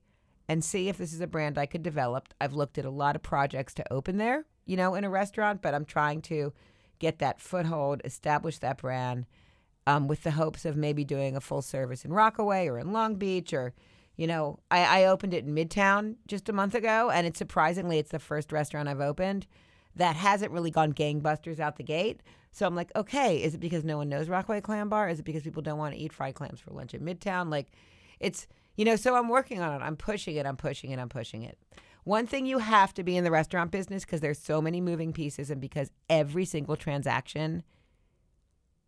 and 0.47 0.63
see 0.63 0.89
if 0.89 0.99
this 0.99 1.13
is 1.13 1.21
a 1.21 1.27
brand 1.27 1.57
I 1.57 1.67
could 1.67 1.83
develop. 1.83 2.29
I've 2.41 2.53
looked 2.53 2.77
at 2.77 2.85
a 2.85 2.91
lot 2.91 3.17
of 3.17 3.23
projects 3.23 3.73
to 3.75 3.93
open 3.93 4.19
there, 4.19 4.45
you 4.67 4.77
know, 4.77 4.95
in 4.95 5.05
a 5.05 5.11
restaurant, 5.11 5.63
but 5.63 5.75
I'm 5.75 5.87
trying 5.87 6.21
to 6.23 6.53
get 6.99 7.19
that 7.19 7.41
foothold, 7.41 8.03
establish 8.05 8.59
that 8.59 8.79
brand 8.79 9.27
um, 9.91 10.07
with 10.07 10.23
the 10.23 10.31
hopes 10.31 10.65
of 10.65 10.77
maybe 10.77 11.05
doing 11.05 11.37
a 11.37 11.41
full 11.41 11.63
service 11.63 12.05
in 12.05 12.13
Rockaway 12.13 12.69
or 12.69 12.79
in 12.79 12.93
Long 12.93 13.17
Beach 13.17 13.53
or, 13.53 13.75
you 14.17 14.27
know, 14.27 14.61
I, 14.71 15.03
I 15.03 15.05
opened 15.07 15.35
it 15.35 15.45
in 15.45 15.55
Midtown 15.55 16.15
just 16.29 16.49
a 16.49 16.53
month 16.53 16.75
ago, 16.75 17.11
and 17.11 17.27
it's 17.27 17.39
surprisingly, 17.39 17.99
it's 17.99 18.13
the 18.13 18.19
first 18.19 18.53
restaurant 18.53 18.89
I've 18.89 19.01
opened 19.01 19.47
that 19.97 20.15
hasn't 20.15 20.53
really 20.53 20.71
gone 20.71 20.93
gangbusters 20.93 21.59
out 21.59 21.77
the 21.77 21.83
gate. 21.83 22.23
So 22.53 22.67
I'm 22.67 22.77
like, 22.77 22.93
okay, 22.95 23.43
is 23.43 23.55
it 23.55 23.61
because 23.61 23.85
no 23.85 23.97
one 23.97 24.09
knows 24.09 24.29
Rockaway 24.29 24.61
Clam 24.61 24.89
Bar? 24.89 25.09
Is 25.09 25.19
it 25.19 25.25
because 25.25 25.43
people 25.43 25.63
don't 25.63 25.79
want 25.79 25.95
to 25.95 26.01
eat 26.01 26.13
fried 26.13 26.35
clams 26.35 26.61
for 26.61 26.71
lunch 26.71 26.95
at 26.95 27.01
Midtown? 27.01 27.51
Like, 27.51 27.73
it's 28.21 28.47
you 28.77 28.85
know, 28.85 28.97
so 28.97 29.17
I'm 29.17 29.29
working 29.29 29.61
on 29.61 29.81
it. 29.81 29.85
I'm 29.85 29.97
pushing 29.97 30.37
it. 30.37 30.47
I'm 30.47 30.57
pushing 30.57 30.91
it. 30.91 30.99
I'm 30.99 31.09
pushing 31.09 31.43
it. 31.43 31.59
One 32.05 32.27
thing 32.27 32.47
you 32.47 32.59
have 32.59 32.95
to 32.95 33.03
be 33.03 33.17
in 33.17 33.25
the 33.25 33.31
restaurant 33.31 33.71
business 33.71 34.05
because 34.05 34.21
there's 34.21 34.39
so 34.39 34.63
many 34.63 34.81
moving 34.81 35.13
pieces 35.13 35.51
and 35.51 35.61
because 35.61 35.91
every 36.09 36.45
single 36.45 36.77
transaction 36.77 37.63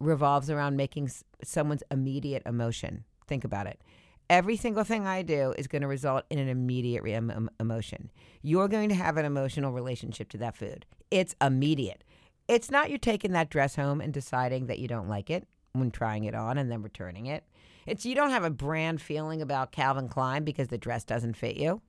revolves 0.02 0.50
around 0.50 0.76
making 0.76 1.06
s- 1.06 1.24
someone's 1.42 1.82
immediate 1.90 2.42
emotion. 2.46 3.04
Think 3.26 3.44
about 3.44 3.66
it. 3.66 3.80
Every 4.28 4.56
single 4.56 4.84
thing 4.84 5.06
I 5.06 5.22
do 5.22 5.54
is 5.58 5.66
going 5.66 5.82
to 5.82 5.88
result 5.88 6.24
in 6.30 6.38
an 6.38 6.48
immediate 6.48 7.02
re- 7.02 7.14
em- 7.14 7.50
emotion. 7.60 8.10
You're 8.42 8.68
going 8.68 8.88
to 8.88 8.94
have 8.94 9.16
an 9.16 9.24
emotional 9.24 9.72
relationship 9.72 10.28
to 10.30 10.38
that 10.38 10.56
food. 10.56 10.86
It's 11.10 11.34
immediate. 11.40 12.04
It's 12.48 12.70
not 12.70 12.90
you 12.90 12.98
taking 12.98 13.32
that 13.32 13.50
dress 13.50 13.76
home 13.76 14.00
and 14.00 14.12
deciding 14.12 14.66
that 14.66 14.78
you 14.78 14.88
don't 14.88 15.08
like 15.08 15.30
it 15.30 15.46
when 15.72 15.90
trying 15.90 16.24
it 16.24 16.34
on 16.34 16.58
and 16.58 16.70
then 16.70 16.82
returning 16.82 17.26
it. 17.26 17.44
It's 17.86 18.06
you 18.06 18.14
don't 18.14 18.30
have 18.30 18.44
a 18.44 18.50
brand 18.50 19.00
feeling 19.00 19.42
about 19.42 19.72
Calvin 19.72 20.08
Klein 20.08 20.44
because 20.44 20.68
the 20.68 20.78
dress 20.78 21.04
doesn't 21.04 21.36
fit 21.36 21.56
you. 21.56 21.82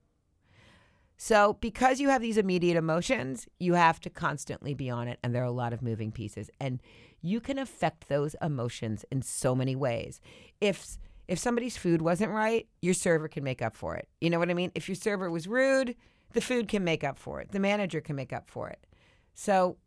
So, 1.16 1.54
because 1.60 2.00
you 2.00 2.08
have 2.08 2.20
these 2.20 2.36
immediate 2.36 2.76
emotions, 2.76 3.46
you 3.60 3.74
have 3.74 4.00
to 4.00 4.10
constantly 4.10 4.74
be 4.74 4.90
on 4.90 5.06
it, 5.06 5.18
and 5.22 5.32
there 5.32 5.42
are 5.42 5.46
a 5.46 5.52
lot 5.52 5.72
of 5.72 5.80
moving 5.80 6.10
pieces, 6.10 6.50
and 6.60 6.80
you 7.24 7.40
can 7.40 7.58
affect 7.58 8.08
those 8.08 8.36
emotions 8.42 9.04
in 9.10 9.22
so 9.22 9.54
many 9.54 9.74
ways. 9.74 10.20
If 10.60 10.98
if 11.26 11.38
somebody's 11.38 11.74
food 11.74 12.02
wasn't 12.02 12.30
right, 12.32 12.68
your 12.82 12.92
server 12.92 13.28
can 13.28 13.42
make 13.42 13.62
up 13.62 13.74
for 13.74 13.96
it. 13.96 14.08
You 14.20 14.28
know 14.28 14.38
what 14.38 14.50
I 14.50 14.54
mean? 14.54 14.70
If 14.74 14.90
your 14.90 14.94
server 14.94 15.30
was 15.30 15.48
rude, 15.48 15.96
the 16.34 16.42
food 16.42 16.68
can 16.68 16.84
make 16.84 17.02
up 17.02 17.18
for 17.18 17.40
it. 17.40 17.50
The 17.50 17.58
manager 17.58 18.02
can 18.02 18.14
make 18.14 18.34
up 18.34 18.50
for 18.50 18.68
it. 18.68 18.86
So, 19.32 19.78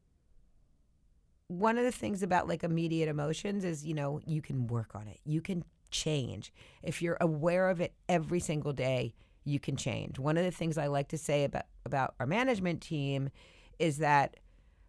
one 1.47 1.77
of 1.77 1.83
the 1.83 1.91
things 1.91 2.23
about 2.23 2.47
like 2.47 2.63
immediate 2.63 3.07
emotions 3.07 3.63
is, 3.63 3.85
you 3.85 3.93
know, 3.93 4.19
you 4.25 4.41
can 4.41 4.65
work 4.65 4.95
on 4.95 5.07
it. 5.07 5.19
You 5.23 5.39
can 5.39 5.63
change. 5.91 6.51
If 6.81 7.03
you're 7.03 7.17
aware 7.21 7.69
of 7.69 7.79
it 7.79 7.93
every 8.09 8.39
single 8.39 8.73
day, 8.73 9.13
you 9.43 9.59
can 9.59 9.77
change. 9.77 10.17
One 10.17 10.37
of 10.37 10.43
the 10.43 10.51
things 10.51 10.75
I 10.75 10.87
like 10.87 11.09
to 11.09 11.19
say 11.19 11.43
about 11.43 11.65
about 11.85 12.15
our 12.19 12.25
management 12.25 12.81
team 12.81 13.29
is 13.77 13.99
that 13.99 14.37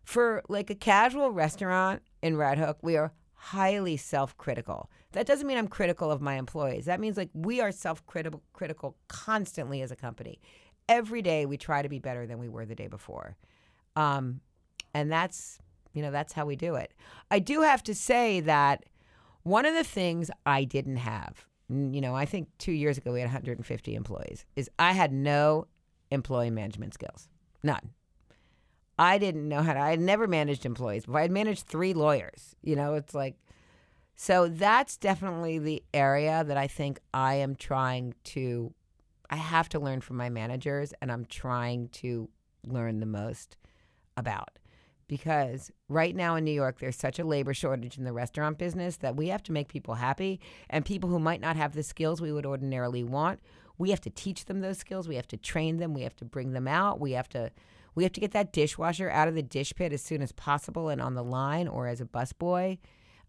for 0.04 0.42
like 0.48 0.70
a 0.70 0.74
casual 0.74 1.30
restaurant 1.30 2.00
in 2.22 2.36
Red 2.36 2.58
Hook, 2.58 2.78
we 2.82 2.96
are 2.96 3.12
highly 3.34 3.96
self-critical. 3.96 4.90
That 5.12 5.26
doesn't 5.26 5.46
mean 5.46 5.58
I'm 5.58 5.68
critical 5.68 6.10
of 6.10 6.20
my 6.20 6.34
employees. 6.34 6.86
That 6.86 7.00
means 7.00 7.16
like 7.16 7.30
we 7.32 7.60
are 7.60 7.72
self-critical 7.72 8.42
critical 8.52 8.96
constantly 9.08 9.80
as 9.80 9.90
a 9.90 9.96
company. 9.96 10.40
Every 10.88 11.22
day 11.22 11.46
we 11.46 11.56
try 11.56 11.82
to 11.82 11.88
be 11.88 11.98
better 11.98 12.26
than 12.26 12.38
we 12.38 12.48
were 12.48 12.66
the 12.66 12.74
day 12.74 12.88
before. 12.88 13.36
Um, 13.94 14.40
and 14.94 15.10
that's, 15.10 15.58
you 15.92 16.02
know, 16.02 16.10
that's 16.10 16.32
how 16.32 16.46
we 16.46 16.56
do 16.56 16.74
it. 16.74 16.92
I 17.30 17.38
do 17.38 17.62
have 17.62 17.82
to 17.84 17.94
say 17.94 18.40
that 18.40 18.84
one 19.42 19.64
of 19.66 19.74
the 19.74 19.84
things 19.84 20.30
I 20.44 20.64
didn't 20.64 20.96
have, 20.96 21.46
you 21.68 22.00
know, 22.00 22.14
I 22.14 22.24
think 22.24 22.48
two 22.58 22.72
years 22.72 22.98
ago 22.98 23.12
we 23.12 23.20
had 23.20 23.26
150 23.26 23.94
employees, 23.94 24.44
is 24.56 24.70
I 24.78 24.92
had 24.92 25.12
no 25.12 25.66
employee 26.10 26.50
management 26.50 26.94
skills. 26.94 27.28
None. 27.62 27.90
I 28.98 29.18
didn't 29.18 29.48
know 29.48 29.62
how 29.62 29.74
to, 29.74 29.80
I 29.80 29.90
had 29.90 30.00
never 30.00 30.26
managed 30.26 30.66
employees 30.66 31.06
before. 31.06 31.20
I 31.20 31.22
had 31.22 31.30
managed 31.30 31.66
three 31.66 31.94
lawyers. 31.94 32.56
You 32.62 32.76
know, 32.76 32.94
it's 32.94 33.14
like, 33.14 33.36
so 34.16 34.48
that's 34.48 34.96
definitely 34.96 35.60
the 35.60 35.82
area 35.94 36.42
that 36.42 36.56
I 36.56 36.66
think 36.66 36.98
I 37.14 37.34
am 37.34 37.54
trying 37.54 38.14
to, 38.24 38.74
I 39.30 39.36
have 39.36 39.68
to 39.70 39.78
learn 39.78 40.00
from 40.00 40.16
my 40.16 40.28
managers 40.28 40.92
and 41.00 41.12
I'm 41.12 41.24
trying 41.26 41.88
to 41.90 42.28
learn 42.66 42.98
the 42.98 43.06
most 43.06 43.56
about. 44.16 44.58
Because 45.06 45.70
right 45.88 46.14
now 46.14 46.34
in 46.34 46.44
New 46.44 46.52
York, 46.52 46.80
there's 46.80 46.96
such 46.96 47.18
a 47.18 47.24
labor 47.24 47.54
shortage 47.54 47.96
in 47.96 48.04
the 48.04 48.12
restaurant 48.12 48.58
business 48.58 48.96
that 48.98 49.16
we 49.16 49.28
have 49.28 49.42
to 49.44 49.52
make 49.52 49.68
people 49.68 49.94
happy. 49.94 50.40
And 50.68 50.84
people 50.84 51.08
who 51.08 51.18
might 51.18 51.40
not 51.40 51.56
have 51.56 51.72
the 51.72 51.82
skills 51.82 52.20
we 52.20 52.32
would 52.32 52.44
ordinarily 52.44 53.04
want, 53.04 53.40
we 53.78 53.90
have 53.90 54.00
to 54.02 54.10
teach 54.10 54.46
them 54.46 54.60
those 54.60 54.78
skills. 54.78 55.08
We 55.08 55.14
have 55.14 55.28
to 55.28 55.36
train 55.36 55.78
them. 55.78 55.94
We 55.94 56.02
have 56.02 56.16
to 56.16 56.24
bring 56.24 56.52
them 56.52 56.68
out. 56.68 57.00
We 57.00 57.12
have 57.12 57.28
to 57.30 57.52
we 57.94 58.02
have 58.02 58.12
to 58.12 58.20
get 58.20 58.32
that 58.32 58.52
dishwasher 58.52 59.10
out 59.10 59.28
of 59.28 59.34
the 59.34 59.42
dish 59.42 59.72
pit 59.74 59.92
as 59.92 60.02
soon 60.02 60.22
as 60.22 60.32
possible 60.32 60.88
and 60.88 61.00
on 61.00 61.14
the 61.14 61.24
line 61.24 61.68
or 61.68 61.86
as 61.86 62.00
a 62.00 62.04
busboy. 62.04 62.78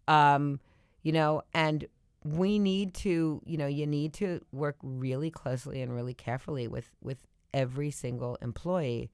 Um, 0.08 0.60
you 1.02 1.12
know, 1.12 1.42
and 1.54 1.86
we 2.24 2.58
need 2.58 2.94
to, 2.94 3.42
you 3.46 3.56
know, 3.56 3.66
you 3.66 3.86
need 3.86 4.12
to 4.14 4.40
work 4.52 4.76
really 4.82 5.30
closely 5.30 5.80
and 5.82 5.94
really 5.94 6.14
carefully 6.14 6.68
with 6.68 6.90
with 7.02 7.26
every 7.52 7.90
single 7.90 8.36
employee. 8.42 9.10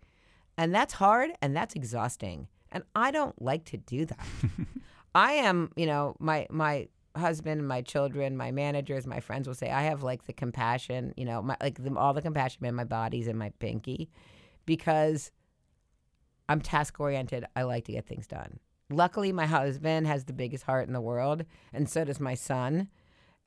And 0.59 0.74
that's 0.74 0.94
hard 0.94 1.30
and 1.40 1.57
that's 1.57 1.74
exhausting. 1.74 2.49
And 2.72 2.84
I 2.94 3.11
don't 3.11 3.40
like 3.40 3.64
to 3.66 3.76
do 3.76 4.07
that. 4.07 4.26
I 5.14 5.32
am, 5.32 5.70
you 5.76 5.86
know, 5.86 6.16
my 6.18 6.47
my 6.51 6.88
husband, 7.16 7.66
my 7.66 7.80
children, 7.80 8.36
my 8.36 8.51
managers, 8.51 9.07
my 9.07 9.20
friends 9.20 9.47
will 9.49 9.55
say 9.55 9.70
I 9.70 9.82
have 9.82 10.03
like 10.03 10.26
the 10.26 10.32
compassion, 10.32 11.14
you 11.16 11.24
know, 11.24 11.40
my 11.40 11.57
like 11.62 11.82
the, 11.82 11.94
all 11.97 12.12
the 12.12 12.22
compassion 12.22 12.64
in 12.66 12.74
my 12.74 12.84
body's 12.84 13.28
in 13.28 13.38
my 13.38 13.51
pinky 13.59 14.11
because 14.66 15.30
I'm 16.48 16.60
task 16.60 17.00
oriented. 17.00 17.44
I 17.56 17.62
like 17.62 17.84
to 17.86 17.92
get 17.92 18.06
things 18.06 18.26
done. 18.26 18.58
Luckily, 18.90 19.32
my 19.32 19.46
husband 19.46 20.06
has 20.06 20.24
the 20.24 20.32
biggest 20.32 20.64
heart 20.64 20.86
in 20.86 20.92
the 20.92 21.00
world, 21.00 21.44
and 21.72 21.88
so 21.88 22.04
does 22.04 22.20
my 22.20 22.34
son, 22.34 22.88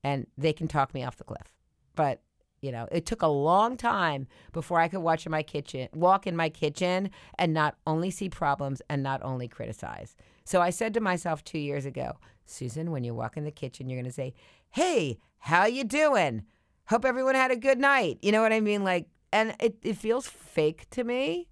and 0.03 0.27
they 0.37 0.51
can 0.51 0.67
talk 0.67 0.93
me 0.93 1.03
off 1.03 1.17
the 1.17 1.23
cliff. 1.23 1.53
But 1.95 2.21
you 2.61 2.73
know, 2.73 2.89
it 2.91 3.05
took 3.05 3.21
a 3.21 3.27
long 3.27 3.77
time 3.77 4.27
before 4.51 4.81
I 4.81 4.89
could 4.89 4.99
watch 4.99 5.25
in 5.25 5.31
my 5.31 5.43
kitchen, 5.43 5.87
walk 5.93 6.27
in 6.27 6.35
my 6.35 6.49
kitchen, 6.49 7.09
and 7.37 7.53
not 7.53 7.77
only 7.87 8.11
see 8.11 8.27
problems 8.27 8.81
and 8.89 9.01
not 9.01 9.23
only 9.23 9.47
criticize. 9.47 10.17
So 10.43 10.61
I 10.61 10.69
said 10.69 10.93
to 10.95 10.99
myself 10.99 11.43
two 11.43 11.57
years 11.57 11.85
ago, 11.85 12.17
Susan, 12.45 12.91
when 12.91 13.05
you 13.05 13.13
walk 13.13 13.37
in 13.37 13.45
the 13.45 13.51
kitchen, 13.51 13.89
you're 13.89 14.03
to 14.03 14.11
say, 14.11 14.33
"Hey, 14.71 15.19
how 15.37 15.65
you 15.65 15.83
doing? 15.83 16.43
Hope 16.89 17.05
everyone 17.05 17.35
had 17.35 17.51
a 17.51 17.55
good 17.55 17.79
night." 17.79 18.17
You 18.21 18.31
know 18.31 18.41
what 18.41 18.51
I 18.51 18.59
mean? 18.59 18.83
Like, 18.83 19.07
and 19.31 19.55
it, 19.59 19.77
it 19.81 19.97
feels 19.97 20.27
fake 20.27 20.89
to 20.91 21.03
me 21.03 21.49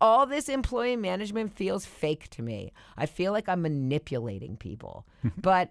all 0.00 0.26
this 0.26 0.48
employee 0.48 0.96
management 0.96 1.52
feels 1.54 1.86
fake 1.86 2.28
to 2.30 2.42
me. 2.42 2.72
I 2.96 3.06
feel 3.06 3.32
like 3.32 3.48
I'm 3.48 3.62
manipulating 3.62 4.56
people, 4.56 5.06
but 5.38 5.70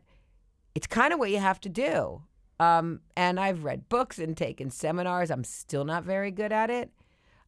it's 0.73 0.87
kind 0.87 1.13
of 1.13 1.19
what 1.19 1.31
you 1.31 1.37
have 1.37 1.59
to 1.61 1.69
do. 1.69 2.21
Um, 2.59 3.01
and 3.17 3.39
I've 3.39 3.63
read 3.63 3.89
books 3.89 4.17
and 4.17 4.35
taken 4.35 4.69
seminars. 4.69 5.29
I'm 5.29 5.43
still 5.43 5.83
not 5.83 6.03
very 6.03 6.31
good 6.31 6.51
at 6.51 6.69
it. 6.69 6.91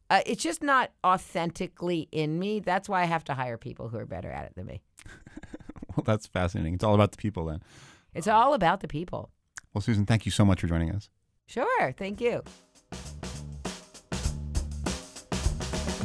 Uh, 0.10 0.22
it's 0.26 0.44
just 0.44 0.62
not 0.62 0.92
authentically 1.06 2.08
in 2.12 2.40
me. 2.40 2.60
That's 2.60 2.88
why 2.88 3.02
I 3.02 3.06
have 3.06 3.24
to 3.26 3.34
hire 3.34 3.58
people 3.58 3.90
who 3.90 3.98
are 3.98 4.06
better 4.06 4.32
at 4.32 4.46
it 4.46 4.56
than 4.56 4.66
me. 4.66 4.82
Well, 5.96 6.04
that's 6.04 6.28
fascinating. 6.28 6.76
It's 6.76 6.84
all 6.84 6.94
about 6.94 7.10
the 7.10 7.18
people 7.18 7.46
then. 7.46 7.64
It's 8.14 8.28
all 8.28 8.54
about 8.54 8.82
the 8.82 8.88
people. 8.88 9.32
Well, 9.74 9.82
Susan, 9.82 10.06
thank 10.06 10.28
you 10.28 10.32
so 10.32 10.46
much 10.46 10.62
for 10.62 10.68
joining 10.68 10.92
us. 10.92 11.10
Sure. 11.48 11.92
Thank 11.92 12.22
you. 12.22 12.44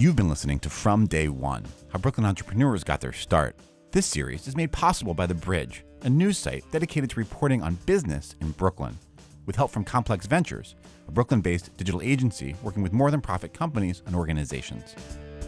You've 0.03 0.17
been 0.17 0.29
listening 0.29 0.59
to 0.59 0.69
From 0.69 1.07
Day 1.07 1.29
One 1.29 1.65
How 1.91 1.99
Brooklyn 2.01 2.27
Entrepreneurs 2.27 2.83
Got 2.83 3.01
Their 3.01 3.13
Start. 3.13 3.55
This 3.93 4.05
series 4.05 4.49
is 4.49 4.57
made 4.57 4.73
possible 4.73 5.15
by 5.15 5.27
The 5.27 5.35
Bridge, 5.35 5.85
a 6.03 6.11
news 6.11 6.39
site 6.39 6.65
dedicated 6.73 7.09
to 7.11 7.21
reporting 7.21 7.63
on 7.63 7.79
business 7.87 8.35
in 8.41 8.51
Brooklyn. 8.51 8.99
With 9.47 9.55
help 9.55 9.71
from 9.71 9.85
Complex 9.85 10.27
Ventures, 10.27 10.75
a 11.07 11.13
Brooklyn 11.13 11.41
based 11.41 11.77
digital 11.77 12.03
agency 12.03 12.57
working 12.65 12.83
with 12.83 12.93
more 12.93 13.13
than 13.13 13.21
profit 13.21 13.55
companies 13.55 14.03
and 14.05 14.17
organizations. 14.17 14.97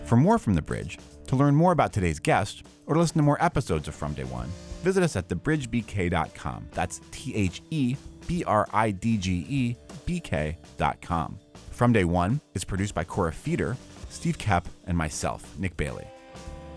For 0.04 0.14
more 0.14 0.38
from 0.38 0.54
The 0.54 0.62
Bridge, 0.62 1.00
to 1.26 1.34
learn 1.34 1.56
more 1.56 1.72
about 1.72 1.92
today's 1.92 2.20
guest, 2.20 2.62
or 2.86 2.94
to 2.94 3.00
listen 3.00 3.16
to 3.16 3.24
more 3.24 3.44
episodes 3.44 3.88
of 3.88 3.96
From 3.96 4.14
Day 4.14 4.22
One, 4.22 4.50
visit 4.84 5.02
us 5.02 5.16
at 5.16 5.26
thebridgebk.com. 5.26 6.68
That's 6.70 7.00
T 7.10 7.34
H 7.34 7.60
E 7.72 7.96
B 8.28 8.44
R 8.44 8.68
I 8.72 8.92
D 8.92 9.16
G 9.16 9.46
E 9.48 9.76
B 10.06 10.20
K.com. 10.20 11.40
From 11.72 11.92
Day 11.92 12.04
One 12.04 12.40
is 12.54 12.62
produced 12.62 12.94
by 12.94 13.02
Cora 13.02 13.32
Feeder, 13.32 13.76
Steve 14.14 14.38
Kep, 14.38 14.68
and 14.86 14.96
myself, 14.96 15.58
Nick 15.58 15.76
Bailey. 15.76 16.06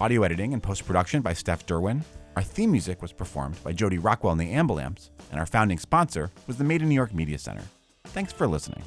Audio 0.02 0.24
editing 0.24 0.54
and 0.54 0.62
post 0.62 0.86
production 0.86 1.22
by 1.22 1.34
Steph 1.34 1.66
Derwin. 1.66 2.02
Our 2.36 2.42
theme 2.42 2.72
music 2.72 3.02
was 3.02 3.14
performed 3.14 3.64
by 3.64 3.74
Jody 3.74 4.00
Rockwell 4.00 4.32
and 4.32 4.42
the 4.42 4.54
Ambulamps, 4.54 5.12
and 5.32 5.40
our 5.40 5.46
founding 5.46 5.78
sponsor 5.78 6.32
was 6.48 6.58
the 6.58 6.64
Made 6.64 6.82
in 6.82 6.90
New 6.90 6.96
York 6.96 7.14
Media 7.14 7.38
Center. 7.38 7.64
Thanks 8.06 8.34
for 8.34 8.48
listening. 8.48 8.84